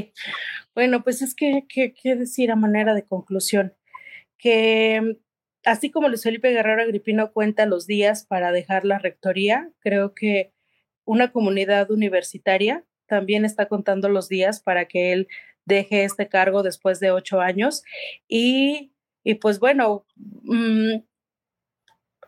Bueno, 0.75 1.03
pues 1.03 1.21
es 1.21 1.35
que, 1.35 1.65
¿qué 1.69 2.15
decir 2.15 2.51
a 2.51 2.55
manera 2.55 2.93
de 2.95 3.05
conclusión? 3.05 3.73
Que 4.39 5.01
mm, 5.01 5.11
así 5.65 5.91
como 5.91 6.09
Luis 6.09 6.23
Felipe 6.23 6.51
Guerrero 6.51 6.81
Agripino 6.83 7.31
cuenta 7.33 7.65
los 7.67 7.87
días 7.87 8.25
para 8.25 8.51
dejar 8.51 8.85
la 8.85 8.99
rectoría, 8.99 9.71
creo 9.81 10.13
que 10.15 10.53
una 11.05 11.31
comunidad 11.31 11.91
universitaria 11.91 12.85
también 13.07 13.45
está 13.45 13.67
contando 13.67 14.09
los 14.09 14.29
días 14.29 14.61
para 14.61 14.85
que 14.87 15.13
él 15.13 15.27
deje 15.65 16.05
este 16.05 16.29
cargo 16.29 16.63
después 16.63 16.99
de 16.99 17.11
ocho 17.11 17.41
años. 17.41 17.83
Y, 18.27 18.93
y 19.23 19.35
pues 19.35 19.59
bueno, 19.59 20.05
mm, 20.43 20.99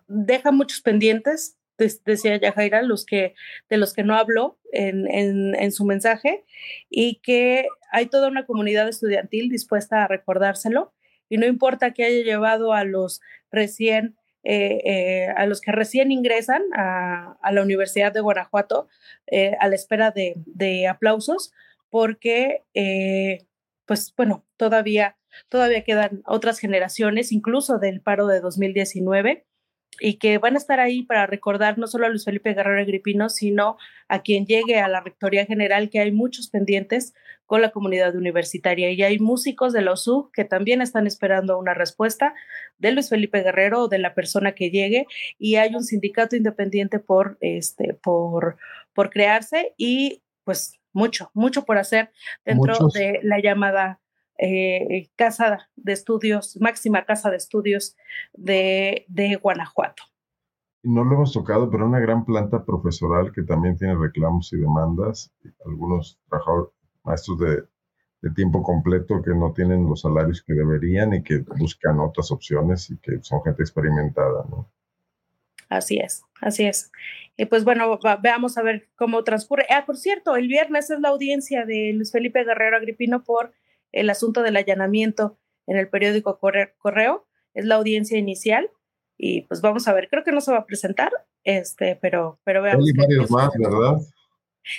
deja 0.07 0.51
muchos 0.51 0.81
pendientes, 0.81 1.57
decía 2.05 2.37
Yajaira, 2.37 2.81
los 2.81 3.05
que, 3.05 3.35
de 3.69 3.77
los 3.77 3.93
que 3.93 4.03
no 4.03 4.15
habló 4.15 4.59
en, 4.71 5.71
su 5.71 5.85
mensaje, 5.85 6.45
y 6.89 7.15
que 7.21 7.67
hay 7.91 8.07
toda 8.07 8.27
una 8.27 8.45
comunidad 8.45 8.87
estudiantil 8.87 9.49
dispuesta 9.49 10.03
a 10.03 10.07
recordárselo, 10.07 10.93
y 11.29 11.37
no 11.37 11.45
importa 11.45 11.91
que 11.91 12.03
haya 12.03 12.23
llevado 12.23 12.73
a 12.73 12.83
los 12.83 13.21
recién 13.51 14.15
eh, 14.45 14.81
eh, 14.83 15.27
a 15.37 15.45
los 15.45 15.61
que 15.61 15.71
recién 15.71 16.11
ingresan 16.11 16.61
a, 16.75 17.37
a 17.41 17.51
la 17.53 17.61
Universidad 17.61 18.11
de 18.11 18.19
Guanajuato 18.19 18.89
eh, 19.27 19.55
a 19.61 19.69
la 19.69 19.75
espera 19.75 20.11
de, 20.11 20.33
de 20.45 20.85
aplausos, 20.85 21.53
porque, 21.89 22.63
pues 23.85 24.13
bueno, 24.17 24.45
todavía, 24.57 25.15
todavía 25.47 25.83
quedan 25.83 26.23
otras 26.25 26.59
generaciones, 26.59 27.31
incluso 27.31 27.77
del 27.77 28.01
paro 28.01 28.27
de 28.27 28.41
2019, 28.41 29.45
y 29.99 30.15
que 30.15 30.37
van 30.37 30.55
a 30.55 30.57
estar 30.57 30.79
ahí 30.79 31.03
para 31.03 31.27
recordar 31.27 31.77
no 31.77 31.87
solo 31.87 32.05
a 32.05 32.09
Luis 32.09 32.25
Felipe 32.25 32.53
Guerrero 32.53 32.81
Agripino, 32.81 33.29
sino 33.29 33.77
a 34.07 34.21
quien 34.21 34.45
llegue 34.45 34.79
a 34.79 34.87
la 34.87 35.01
Rectoría 35.01 35.45
General, 35.45 35.89
que 35.89 35.99
hay 35.99 36.11
muchos 36.11 36.49
pendientes 36.49 37.13
con 37.45 37.61
la 37.61 37.71
comunidad 37.71 38.15
universitaria. 38.15 38.91
Y 38.91 39.03
hay 39.03 39.19
músicos 39.19 39.73
de 39.73 39.81
la 39.81 39.91
OSU 39.91 40.29
que 40.33 40.45
también 40.45 40.81
están 40.81 41.07
esperando 41.07 41.57
una 41.57 41.73
respuesta 41.73 42.33
de 42.77 42.91
Luis 42.91 43.09
Felipe 43.09 43.41
Guerrero 43.41 43.83
o 43.83 43.87
de 43.87 43.99
la 43.99 44.13
persona 44.13 44.53
que 44.53 44.69
llegue. 44.69 45.05
Y 45.37 45.55
hay 45.55 45.75
un 45.75 45.83
sindicato 45.83 46.35
independiente 46.35 46.99
por, 46.99 47.37
este, 47.41 47.93
por, 47.93 48.57
por 48.93 49.09
crearse 49.09 49.73
y 49.77 50.21
pues 50.43 50.79
mucho, 50.93 51.31
mucho 51.33 51.65
por 51.65 51.77
hacer 51.77 52.11
dentro 52.45 52.87
de 52.93 53.19
la 53.23 53.39
llamada 53.39 53.99
eh, 54.37 55.09
casa 55.15 55.69
de 55.75 55.93
estudios, 55.93 56.57
máxima 56.59 57.05
casa 57.05 57.29
de 57.29 57.37
estudios 57.37 57.95
de, 58.33 59.05
Guanajuato. 59.41 60.03
No 60.83 61.03
lo 61.03 61.15
hemos 61.15 61.33
tocado, 61.33 61.69
pero 61.69 61.85
una 61.85 61.99
gran 61.99 62.25
planta 62.25 62.65
profesoral 62.65 63.31
que 63.31 63.43
también 63.43 63.77
tiene 63.77 63.95
reclamos 63.95 64.51
y 64.51 64.57
demandas, 64.57 65.33
algunos 65.65 66.19
trabajadores, 66.27 66.73
maestros 67.03 67.39
de, 67.39 67.63
tiempo 68.35 68.63
completo 68.63 69.21
que 69.21 69.31
no 69.31 69.51
tienen 69.51 69.85
los 69.85 69.99
salarios 69.99 70.41
que 70.43 70.53
deberían 70.53 71.13
y 71.13 71.23
que 71.23 71.39
buscan 71.39 71.99
otras 71.99 72.31
opciones 72.31 72.89
y 72.89 72.97
que 72.97 73.21
son 73.21 73.43
gente 73.43 73.63
experimentada, 73.63 74.45
¿no? 74.49 74.71
Así 75.67 75.97
es, 75.97 76.23
así 76.39 76.63
es. 76.63 76.89
Y 77.35 77.45
pues 77.45 77.65
bueno, 77.65 77.99
veamos 78.21 78.57
a 78.57 78.61
ver 78.61 78.87
cómo 78.95 79.25
transcurre. 79.25 79.65
Ah, 79.69 79.83
por 79.85 79.97
cierto, 79.97 80.37
el 80.37 80.47
viernes 80.47 80.89
es 80.89 81.01
la 81.01 81.09
audiencia 81.09 81.65
de 81.65 81.91
Luis 81.93 82.13
Felipe 82.13 82.45
Guerrero 82.45 82.77
Agripino 82.77 83.23
por 83.23 83.53
el 83.93 84.09
asunto 84.09 84.41
del 84.41 84.57
allanamiento 84.57 85.37
en 85.67 85.77
el 85.77 85.87
periódico 85.87 86.39
Correo, 86.39 87.27
es 87.53 87.65
la 87.65 87.75
audiencia 87.75 88.17
inicial 88.17 88.69
y 89.17 89.41
pues 89.43 89.61
vamos 89.61 89.87
a 89.87 89.93
ver, 89.93 90.09
creo 90.09 90.23
que 90.23 90.31
no 90.31 90.41
se 90.41 90.51
va 90.51 90.59
a 90.59 90.65
presentar, 90.65 91.11
este, 91.43 91.97
pero, 92.01 92.39
pero 92.43 92.61
veamos. 92.61 92.85
Hay 92.85 92.93
varios 92.93 93.31
más, 93.31 93.51
¿verdad? 93.57 93.97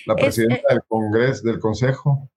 La 0.06 0.16
presidenta 0.16 0.56
eh, 0.56 0.74
del 0.74 0.82
Congreso, 0.88 1.46
del 1.46 1.60
Consejo. 1.60 2.30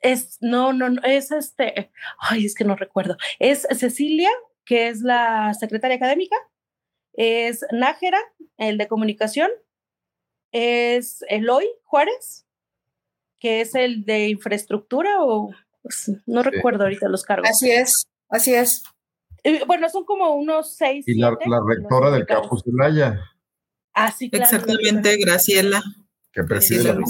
Es, 0.00 0.38
no, 0.40 0.72
no, 0.72 0.90
no, 0.90 1.02
es 1.02 1.32
este, 1.32 1.90
ay, 2.18 2.46
es 2.46 2.54
que 2.54 2.64
no 2.64 2.76
recuerdo, 2.76 3.16
es 3.38 3.66
Cecilia, 3.72 4.30
que 4.64 4.88
es 4.88 5.00
la 5.00 5.52
secretaria 5.54 5.96
académica, 5.96 6.36
es 7.14 7.64
Nájera, 7.72 8.20
el 8.56 8.78
de 8.78 8.88
comunicación, 8.88 9.50
es 10.52 11.24
Eloy 11.28 11.68
Juárez, 11.82 12.46
que 13.38 13.60
es 13.60 13.74
el 13.74 14.04
de 14.04 14.28
infraestructura 14.28 15.22
o 15.22 15.50
pues, 15.84 16.10
no 16.24 16.42
recuerdo 16.42 16.84
ahorita 16.84 17.08
los 17.08 17.22
cargos. 17.22 17.50
Así 17.50 17.70
es, 17.70 18.08
así 18.30 18.54
es. 18.54 18.82
bueno, 19.66 19.90
son 19.90 20.06
como 20.06 20.34
unos 20.34 20.74
seis. 20.76 21.06
Y 21.06 21.18
la, 21.18 21.30
rectora 21.30 22.10
del 22.10 22.24
campus 22.24 22.64
de 22.64 22.72
Laya. 22.74 23.20
Ah, 23.92 24.10
sí, 24.10 24.30
claro. 24.30 24.46
Exactamente, 24.46 25.18
Graciela. 25.18 25.82
Que 26.32 26.42
preside, 26.42 26.94
la, 26.94 27.04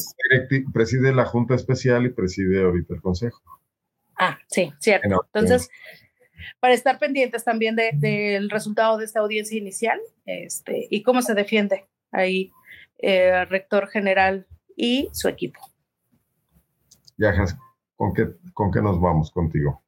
preside 0.72 1.14
la 1.14 1.24
Junta 1.24 1.54
Especial 1.54 2.04
y 2.04 2.10
preside 2.10 2.62
ahorita 2.62 2.94
el 2.94 3.00
Consejo. 3.00 3.40
Ah, 4.18 4.38
sí, 4.48 4.72
cierto. 4.80 5.24
Entonces, 5.32 5.70
para 6.58 6.74
estar 6.74 6.98
pendientes 6.98 7.44
también 7.44 7.76
del 7.76 8.50
resultado 8.50 8.98
de 8.98 9.04
esta 9.04 9.20
audiencia 9.20 9.56
inicial 9.56 10.00
este, 10.26 10.88
y 10.90 11.02
cómo 11.02 11.22
se 11.22 11.34
defiende 11.34 11.86
ahí 12.10 12.50
eh, 12.98 13.30
el 13.42 13.48
rector 13.48 13.88
general 13.88 14.46
y 14.76 15.08
su 15.12 15.28
equipo. 15.28 15.60
Ya, 17.16 17.32
¿Con 17.96 18.12
qué, 18.12 18.26
con 18.52 18.70
qué 18.70 18.80
nos 18.80 19.00
vamos 19.00 19.30
contigo? 19.30 19.84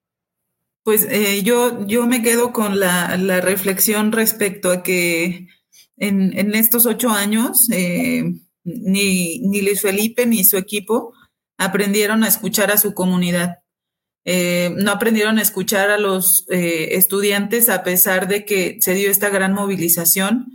Pues 0.86 1.04
eh, 1.10 1.42
yo, 1.42 1.84
yo 1.84 2.06
me 2.06 2.22
quedo 2.22 2.52
con 2.52 2.78
la, 2.78 3.16
reflexión 3.40 4.12
respecto 4.12 4.70
a 4.70 4.84
que 4.84 5.48
en, 5.96 6.54
estos 6.54 6.86
ocho 6.86 7.10
años 7.10 7.68
eh, 7.72 8.22
ni, 8.62 9.40
ni, 9.40 9.62
Luis 9.62 9.82
Felipe 9.82 10.26
ni 10.26 10.44
su 10.44 10.56
equipo 10.56 11.12
aprendieron 11.58 12.22
a 12.22 12.28
escuchar 12.28 12.70
a 12.70 12.78
su 12.78 12.94
comunidad. 12.94 13.58
Eh, 14.24 14.72
no 14.76 14.92
aprendieron 14.92 15.38
a 15.38 15.42
escuchar 15.42 15.90
a 15.90 15.98
los 15.98 16.46
estudiantes 16.48 17.68
a 17.68 17.82
pesar 17.82 18.28
de 18.28 18.44
que 18.44 18.78
se 18.80 18.94
dio 18.94 19.10
esta 19.10 19.28
gran 19.28 19.54
movilización. 19.54 20.46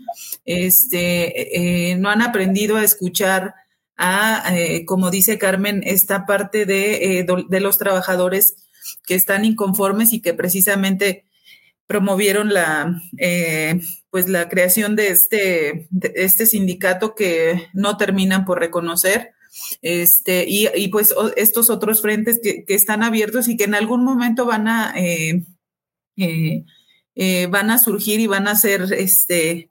Este, 0.46 1.98
no 2.00 2.10
han 2.10 2.22
aprendido 2.22 2.78
a 2.78 2.86
escuchar 2.86 3.54
a, 4.04 4.58
eh, 4.58 4.84
como 4.86 5.12
dice 5.12 5.38
Carmen, 5.38 5.84
esta 5.86 6.26
parte 6.26 6.66
de, 6.66 7.20
eh, 7.20 7.26
de, 7.48 7.60
los 7.60 7.78
trabajadores 7.78 8.56
que 9.06 9.14
están 9.14 9.46
inconformes 9.46 10.12
y 10.12 10.22
que 10.22 10.34
precisamente 10.34 11.26
promovieron 11.86 12.52
la, 12.52 13.00
eh, 13.20 13.80
pues 14.10 14.28
la 14.28 14.50
creación 14.50 14.96
de 14.96 15.10
este, 15.10 15.88
este 16.16 16.48
sindicato 16.48 17.14
que 17.14 17.68
no 17.74 17.96
terminan 17.98 18.44
por 18.44 18.60
reconocer. 18.60 19.34
Este, 19.84 20.46
y, 20.48 20.68
y 20.74 20.88
pues 20.88 21.14
estos 21.36 21.70
otros 21.70 22.02
frentes 22.02 22.40
que, 22.42 22.66
que, 22.66 22.74
están 22.74 23.04
abiertos 23.04 23.50
y 23.50 23.56
que 23.56 23.66
en 23.66 23.76
algún 23.76 24.04
momento 24.04 24.46
van 24.46 24.68
a, 24.68 24.96
van 27.50 27.70
a 27.70 27.78
surgir 27.78 28.20
y 28.20 28.28
van 28.28 28.48
a 28.48 28.56
ser 28.56 28.92
este, 28.94 29.68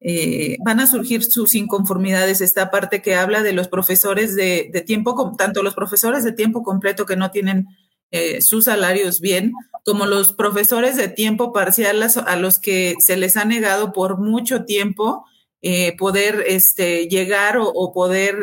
eh, 0.00 0.58
van 0.64 0.78
a 0.78 0.86
surgir 0.86 1.24
sus 1.24 1.56
inconformidades, 1.56 2.40
esta 2.40 2.70
parte 2.70 3.02
que 3.02 3.16
habla 3.16 3.42
de 3.42 3.52
los 3.52 3.66
profesores 3.66 4.36
de, 4.36 4.70
tiempo, 4.86 5.34
tanto 5.36 5.62
los 5.62 5.74
profesores 5.74 6.22
de 6.22 6.32
tiempo 6.32 6.62
completo 6.62 7.04
que 7.04 7.16
no 7.16 7.32
tienen 7.32 7.66
eh, 8.12 8.40
sus 8.40 8.66
salarios 8.66 9.20
bien, 9.20 9.52
como 9.84 10.06
los 10.06 10.32
profesores 10.32 10.96
de 10.96 11.08
tiempo 11.08 11.52
parcial 11.52 12.00
a 12.26 12.36
los 12.36 12.60
que 12.60 12.94
se 13.00 13.16
les 13.16 13.36
ha 13.36 13.44
negado 13.44 13.92
por 13.92 14.18
mucho 14.18 14.64
tiempo 14.64 15.24
eh, 15.62 15.96
poder 15.96 16.44
este, 16.46 17.08
llegar 17.08 17.58
o, 17.60 17.92
poder 17.92 18.36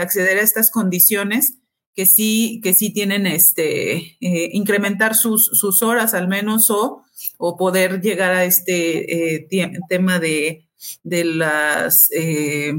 acceder 0.00 0.38
a 0.38 0.42
estas 0.42 0.70
condiciones 0.70 1.58
que 1.96 2.06
sí, 2.06 2.60
que 2.62 2.74
sí 2.74 2.92
tienen 2.92 3.26
este, 3.26 4.16
incrementar 4.20 5.16
sus, 5.16 5.46
sus, 5.52 5.82
horas 5.82 6.14
al 6.14 6.28
menos 6.28 6.70
o, 6.70 7.02
o 7.38 7.56
poder 7.56 8.00
llegar 8.00 8.30
a 8.30 8.44
este 8.44 9.48
tema 9.88 10.20
de 10.20 10.68
de 11.02 11.24
las 11.24 12.10
eh, 12.12 12.74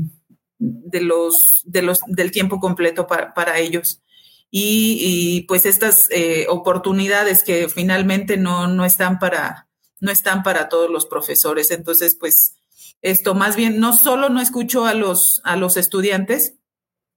de 0.60 1.02
los 1.02 1.64
de 1.66 1.82
los 1.82 2.02
del 2.08 2.32
tiempo 2.32 2.60
completo 2.60 3.08
para, 3.08 3.60
ellos 3.60 4.02
y, 4.50 5.46
pues 5.48 5.66
estas 5.66 6.08
eh, 6.12 6.46
oportunidades 6.48 7.44
que 7.44 7.68
finalmente 7.70 8.38
no, 8.38 8.68
no 8.68 8.86
están 8.86 9.18
para 9.18 9.68
no 10.04 10.12
están 10.12 10.44
para 10.44 10.68
todos 10.68 10.92
los 10.92 11.06
profesores. 11.06 11.72
Entonces, 11.72 12.16
pues 12.16 12.56
esto 13.02 13.36
más 13.36 13.56
bien 13.56 13.80
no 13.80 13.94
solo 13.94 14.30
no 14.30 14.42
escuchó 14.42 14.86
a 14.86 14.94
los, 14.94 15.42
a 15.46 15.56
los 15.56 15.78
estudiantes, 15.78 16.56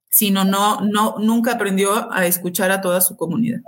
sino 0.09 0.45
no, 0.45 0.81
no, 0.81 1.17
nunca 1.19 1.53
aprendió 1.55 2.13
a 2.13 2.27
escuchar 2.27 2.71
a 2.71 2.81
toda 2.81 3.01
su 3.01 3.17
comunidad. 3.17 3.61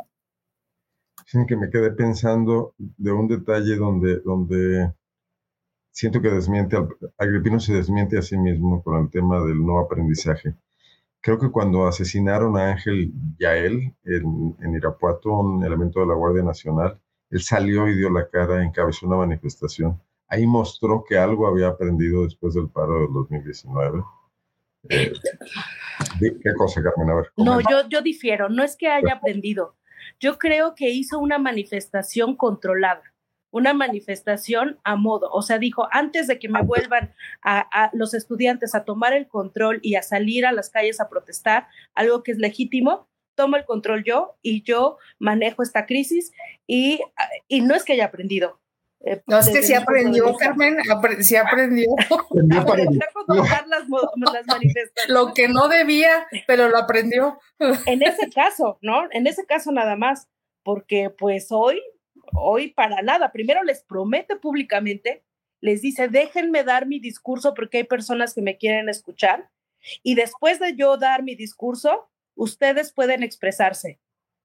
Sí, 1.26 1.38
que 1.46 1.56
me 1.56 1.68
quedé 1.68 1.90
pensando 1.90 2.74
de 2.78 3.12
un 3.12 3.26
detalle 3.26 3.76
donde, 3.76 4.20
donde 4.20 4.94
siento 5.98 6.22
que 6.22 6.30
desmiente, 6.30 6.76
Agripino 7.18 7.58
se 7.58 7.74
desmiente 7.74 8.16
a 8.16 8.22
sí 8.22 8.38
mismo 8.38 8.80
con 8.84 9.02
el 9.02 9.10
tema 9.10 9.44
del 9.44 9.66
no 9.66 9.80
aprendizaje. 9.80 10.54
Creo 11.20 11.40
que 11.40 11.50
cuando 11.50 11.88
asesinaron 11.88 12.56
a 12.56 12.70
Ángel 12.70 13.12
Yael 13.36 13.92
en, 14.04 14.56
en 14.62 14.74
Irapuato, 14.76 15.32
un 15.32 15.64
elemento 15.64 15.98
de 15.98 16.06
la 16.06 16.14
Guardia 16.14 16.44
Nacional, 16.44 17.00
él 17.30 17.42
salió 17.42 17.88
y 17.88 17.96
dio 17.96 18.10
la 18.10 18.28
cara, 18.28 18.62
encabezó 18.62 19.08
una 19.08 19.16
manifestación. 19.16 20.00
Ahí 20.28 20.46
mostró 20.46 21.02
que 21.02 21.18
algo 21.18 21.48
había 21.48 21.66
aprendido 21.66 22.22
después 22.22 22.54
del 22.54 22.68
paro 22.68 23.00
del 23.00 23.12
2019. 23.12 24.04
Eh, 24.90 25.12
¿Qué 26.20 26.54
cosa, 26.56 26.80
Carmen? 26.80 27.10
A 27.10 27.14
ver. 27.16 27.32
No, 27.36 27.58
yo, 27.58 27.88
yo 27.88 28.02
difiero. 28.02 28.48
No 28.48 28.62
es 28.62 28.76
que 28.76 28.86
haya 28.86 29.14
aprendido. 29.14 29.74
Yo 30.20 30.38
creo 30.38 30.76
que 30.76 30.90
hizo 30.90 31.18
una 31.18 31.38
manifestación 31.38 32.36
controlada 32.36 33.02
una 33.50 33.74
manifestación 33.74 34.78
a 34.84 34.96
modo. 34.96 35.30
O 35.30 35.42
sea, 35.42 35.58
dijo, 35.58 35.88
antes 35.90 36.26
de 36.26 36.38
que 36.38 36.48
me 36.48 36.62
vuelvan 36.62 37.14
a, 37.42 37.90
los 37.92 38.14
estudiantes 38.14 38.74
a 38.74 38.84
tomar 38.84 39.12
el 39.12 39.28
control 39.28 39.80
y 39.82 39.94
a 39.94 40.02
salir 40.02 40.46
a 40.46 40.52
las 40.52 40.70
calles 40.70 41.00
a 41.00 41.08
protestar, 41.08 41.68
algo 41.94 42.22
que 42.22 42.32
es 42.32 42.38
legítimo, 42.38 43.08
tomo 43.34 43.56
el 43.56 43.64
control 43.64 44.04
yo 44.04 44.36
y 44.42 44.62
yo 44.62 44.98
manejo 45.18 45.62
esta 45.62 45.86
crisis 45.86 46.32
y, 46.66 47.00
y 47.46 47.60
no 47.60 47.74
es 47.74 47.84
que 47.84 47.94
haya 47.94 48.06
aprendido. 48.06 48.60
Eh, 49.00 49.22
no, 49.26 49.38
es 49.38 49.48
que 49.48 49.62
sí 49.62 49.74
aprendió, 49.74 50.34
Carmen, 50.36 50.78
sí 51.20 51.36
aprendió. 51.36 51.88
Lo 55.08 55.34
que 55.34 55.48
no 55.48 55.68
debía, 55.68 56.26
pero 56.46 56.68
lo 56.68 56.78
aprendió. 56.78 57.38
En 57.86 58.02
ese 58.02 58.28
caso, 58.30 58.78
¿no? 58.82 59.08
En 59.12 59.26
ese 59.26 59.46
caso 59.46 59.70
nada 59.70 59.96
más, 59.96 60.28
porque 60.64 61.10
pues 61.10 61.48
hoy, 61.50 61.80
hoy 62.32 62.72
para 62.72 63.02
nada, 63.02 63.32
primero 63.32 63.62
les 63.62 63.82
promete 63.82 64.36
públicamente, 64.36 65.24
les 65.60 65.82
dice, 65.82 66.08
déjenme 66.08 66.64
dar 66.64 66.86
mi 66.86 67.00
discurso 67.00 67.54
porque 67.54 67.78
hay 67.78 67.84
personas 67.84 68.34
que 68.34 68.42
me 68.42 68.56
quieren 68.56 68.88
escuchar, 68.88 69.50
y 70.02 70.14
después 70.14 70.58
de 70.58 70.74
yo 70.76 70.96
dar 70.96 71.22
mi 71.22 71.34
discurso, 71.34 72.08
ustedes 72.34 72.92
pueden 72.92 73.22
expresarse. 73.22 74.00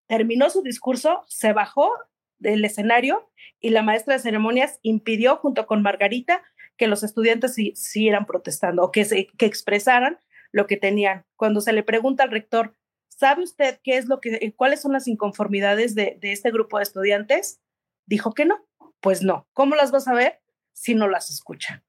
Terminó 0.08 0.50
su 0.50 0.62
discurso, 0.62 1.24
se 1.28 1.54
bajó 1.54 1.92
del 2.40 2.66
escenario 2.66 3.30
y 3.60 3.70
la 3.70 3.84
maestra 3.84 4.16
de 4.16 4.20
ceremonias 4.20 4.80
impidió 4.82 5.38
junto 5.38 5.66
con 5.66 5.82
Margarita 5.82 6.44
que 6.78 6.88
los 6.88 7.04
estudiantes 7.04 7.56
siguieran 7.76 8.26
protestando 8.26 8.84
o 8.84 8.92
que, 8.92 9.06
se, 9.06 9.28
que 9.28 9.46
expresaran 9.46 10.20
lo 10.52 10.68
que 10.68 10.78
tenían. 10.78 11.26
Cuando 11.36 11.62
se 11.62 11.74
le 11.74 11.84
pregunta 11.84 12.24
al 12.24 12.32
rector, 12.32 12.76
¿sabe 13.10 13.44
usted 13.44 13.80
qué 13.84 13.98
es 13.98 14.08
lo 14.08 14.20
que, 14.20 14.54
cuáles 14.56 14.82
son 14.82 14.92
las 14.94 15.08
inconformidades 15.08 15.96
de, 15.96 16.18
de 16.20 16.32
este 16.32 16.52
grupo 16.52 16.78
de 16.78 16.84
estudiantes? 16.84 17.62
Dijo 18.06 18.34
que 18.34 18.46
no. 18.46 18.58
Pues 19.00 19.22
no. 19.22 19.48
¿Cómo 19.54 19.76
las 19.76 19.92
vas 19.92 20.08
a 20.08 20.14
ver 20.14 20.42
si 20.72 20.96
no 20.96 21.08
las 21.08 21.30
escuchan? 21.30 21.84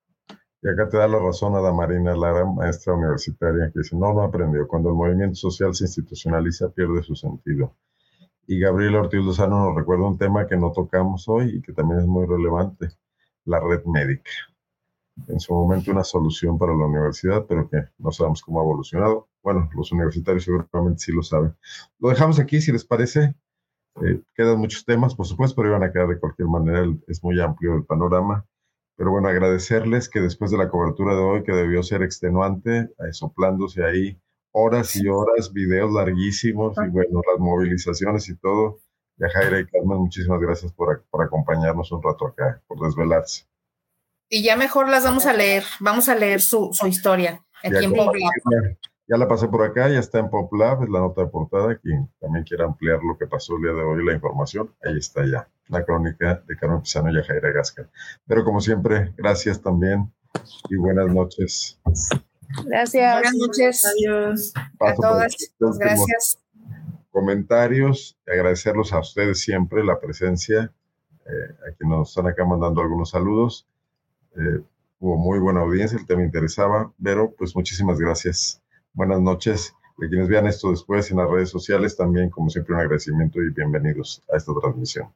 Y 0.64 0.68
acá 0.68 0.88
te 0.88 0.96
da 0.96 1.06
la 1.06 1.18
razón 1.18 1.54
Ada 1.54 1.72
Marina 1.72 2.16
Lara, 2.16 2.46
maestra 2.46 2.94
universitaria, 2.94 3.70
que 3.70 3.80
dice, 3.80 3.94
no, 3.96 4.14
no 4.14 4.22
aprendió. 4.22 4.66
Cuando 4.66 4.88
el 4.88 4.94
movimiento 4.94 5.36
social 5.36 5.74
se 5.74 5.84
institucionaliza, 5.84 6.70
pierde 6.70 7.02
su 7.02 7.14
sentido. 7.14 7.76
Y 8.46 8.60
Gabriel 8.60 8.96
Ortiz 8.96 9.20
Lozano 9.20 9.66
nos 9.66 9.76
recuerda 9.76 10.06
un 10.06 10.16
tema 10.16 10.46
que 10.46 10.56
no 10.56 10.72
tocamos 10.72 11.28
hoy 11.28 11.56
y 11.56 11.62
que 11.62 11.72
también 11.72 12.00
es 12.00 12.06
muy 12.06 12.26
relevante, 12.26 12.88
la 13.44 13.60
red 13.60 13.84
médica. 13.84 14.30
En 15.28 15.38
su 15.38 15.52
momento 15.54 15.90
una 15.90 16.02
solución 16.02 16.58
para 16.58 16.74
la 16.74 16.86
universidad, 16.86 17.44
pero 17.46 17.68
que 17.68 17.78
no 17.98 18.10
sabemos 18.10 18.42
cómo 18.42 18.60
ha 18.60 18.64
evolucionado. 18.64 19.28
Bueno, 19.42 19.68
los 19.74 19.92
universitarios 19.92 20.44
seguramente 20.44 21.00
sí 21.00 21.12
lo 21.12 21.22
saben. 21.22 21.54
Lo 21.98 22.08
dejamos 22.08 22.40
aquí, 22.40 22.60
si 22.60 22.72
les 22.72 22.84
parece. 22.84 23.34
Eh, 24.02 24.20
quedan 24.34 24.58
muchos 24.58 24.84
temas, 24.84 25.14
por 25.14 25.26
supuesto, 25.26 25.56
pero 25.56 25.70
iban 25.70 25.82
a 25.82 25.92
quedar 25.92 26.08
de 26.08 26.18
cualquier 26.18 26.48
manera. 26.48 26.84
Es 27.06 27.22
muy 27.22 27.40
amplio 27.40 27.76
el 27.76 27.84
panorama. 27.84 28.46
Pero 28.96 29.10
bueno, 29.10 29.28
agradecerles 29.28 30.08
que 30.08 30.20
después 30.20 30.50
de 30.50 30.58
la 30.58 30.68
cobertura 30.68 31.14
de 31.14 31.20
hoy, 31.20 31.42
que 31.42 31.52
debió 31.52 31.82
ser 31.82 32.02
extenuante, 32.02 32.78
eh, 32.78 33.12
soplándose 33.12 33.84
ahí 33.84 34.20
horas 34.52 34.94
y 34.94 35.08
horas, 35.08 35.52
videos 35.52 35.92
larguísimos 35.92 36.76
y 36.78 36.88
bueno, 36.90 37.20
las 37.30 37.40
movilizaciones 37.40 38.28
y 38.28 38.36
todo. 38.36 38.78
Ya 39.16 39.28
Jaira 39.28 39.60
y 39.60 39.66
Carmen, 39.66 39.98
muchísimas 39.98 40.40
gracias 40.40 40.72
por, 40.72 41.04
por 41.10 41.24
acompañarnos 41.24 41.90
un 41.90 42.02
rato 42.02 42.28
acá, 42.28 42.62
por 42.66 42.80
desvelarse. 42.80 43.46
Y 44.28 44.42
ya 44.42 44.56
mejor 44.56 44.88
las 44.88 45.04
vamos 45.04 45.26
a 45.26 45.32
leer, 45.32 45.64
vamos 45.80 46.08
a 46.08 46.14
leer 46.14 46.40
su, 46.40 46.70
su 46.72 46.86
historia 46.86 47.44
aquí 47.62 47.84
en 47.84 47.92
PopLab. 47.92 48.76
Ya 49.06 49.18
la 49.18 49.28
pasé 49.28 49.48
por 49.48 49.62
acá, 49.62 49.88
ya 49.90 49.98
está 49.98 50.18
en 50.18 50.30
PopLab, 50.30 50.84
es 50.84 50.88
la 50.88 51.00
nota 51.00 51.22
de 51.22 51.26
portada. 51.28 51.76
Quien 51.76 52.08
también 52.20 52.44
quiera 52.44 52.64
ampliar 52.64 53.00
lo 53.02 53.18
que 53.18 53.26
pasó 53.26 53.56
el 53.56 53.62
día 53.62 53.72
de 53.72 53.82
hoy, 53.82 54.04
la 54.04 54.14
información, 54.14 54.70
ahí 54.82 54.96
está 54.96 55.26
ya 55.26 55.46
la 55.68 55.84
crónica 55.84 56.42
de 56.46 56.56
Carmen 56.56 56.80
Pisano 56.80 57.10
y 57.10 57.22
Jaira 57.22 57.52
Gasca. 57.52 57.88
Pero 58.26 58.44
como 58.44 58.60
siempre, 58.60 59.12
gracias 59.16 59.60
también 59.60 60.10
y 60.70 60.76
buenas 60.76 61.12
noches. 61.12 61.78
Gracias. 62.64 63.14
Buenas 63.14 63.34
noches. 63.34 63.84
Adiós. 63.84 64.52
a 64.80 64.94
todas. 64.94 65.36
Gracias. 65.78 66.38
Comentarios, 67.10 68.18
agradecerlos 68.26 68.92
a 68.92 68.98
ustedes 68.98 69.40
siempre 69.40 69.84
la 69.84 70.00
presencia, 70.00 70.72
eh, 71.26 71.54
a 71.60 71.76
quienes 71.76 71.98
nos 71.98 72.08
están 72.08 72.26
acá 72.26 72.44
mandando 72.44 72.80
algunos 72.80 73.10
saludos. 73.10 73.68
Eh, 74.36 74.60
hubo 74.98 75.16
muy 75.16 75.38
buena 75.38 75.60
audiencia, 75.60 75.98
el 75.98 76.06
tema 76.06 76.24
interesaba, 76.24 76.92
pero 77.00 77.32
pues 77.32 77.54
muchísimas 77.54 78.00
gracias. 78.00 78.63
Buenas 78.94 79.20
noches. 79.20 79.74
De 79.98 80.08
quienes 80.08 80.28
vean 80.28 80.46
esto 80.46 80.70
después 80.70 81.10
en 81.10 81.16
las 81.16 81.28
redes 81.28 81.50
sociales, 81.50 81.96
también 81.96 82.30
como 82.30 82.48
siempre 82.48 82.74
un 82.74 82.80
agradecimiento 82.80 83.42
y 83.42 83.50
bienvenidos 83.50 84.22
a 84.32 84.36
esta 84.36 84.52
transmisión. 84.60 85.08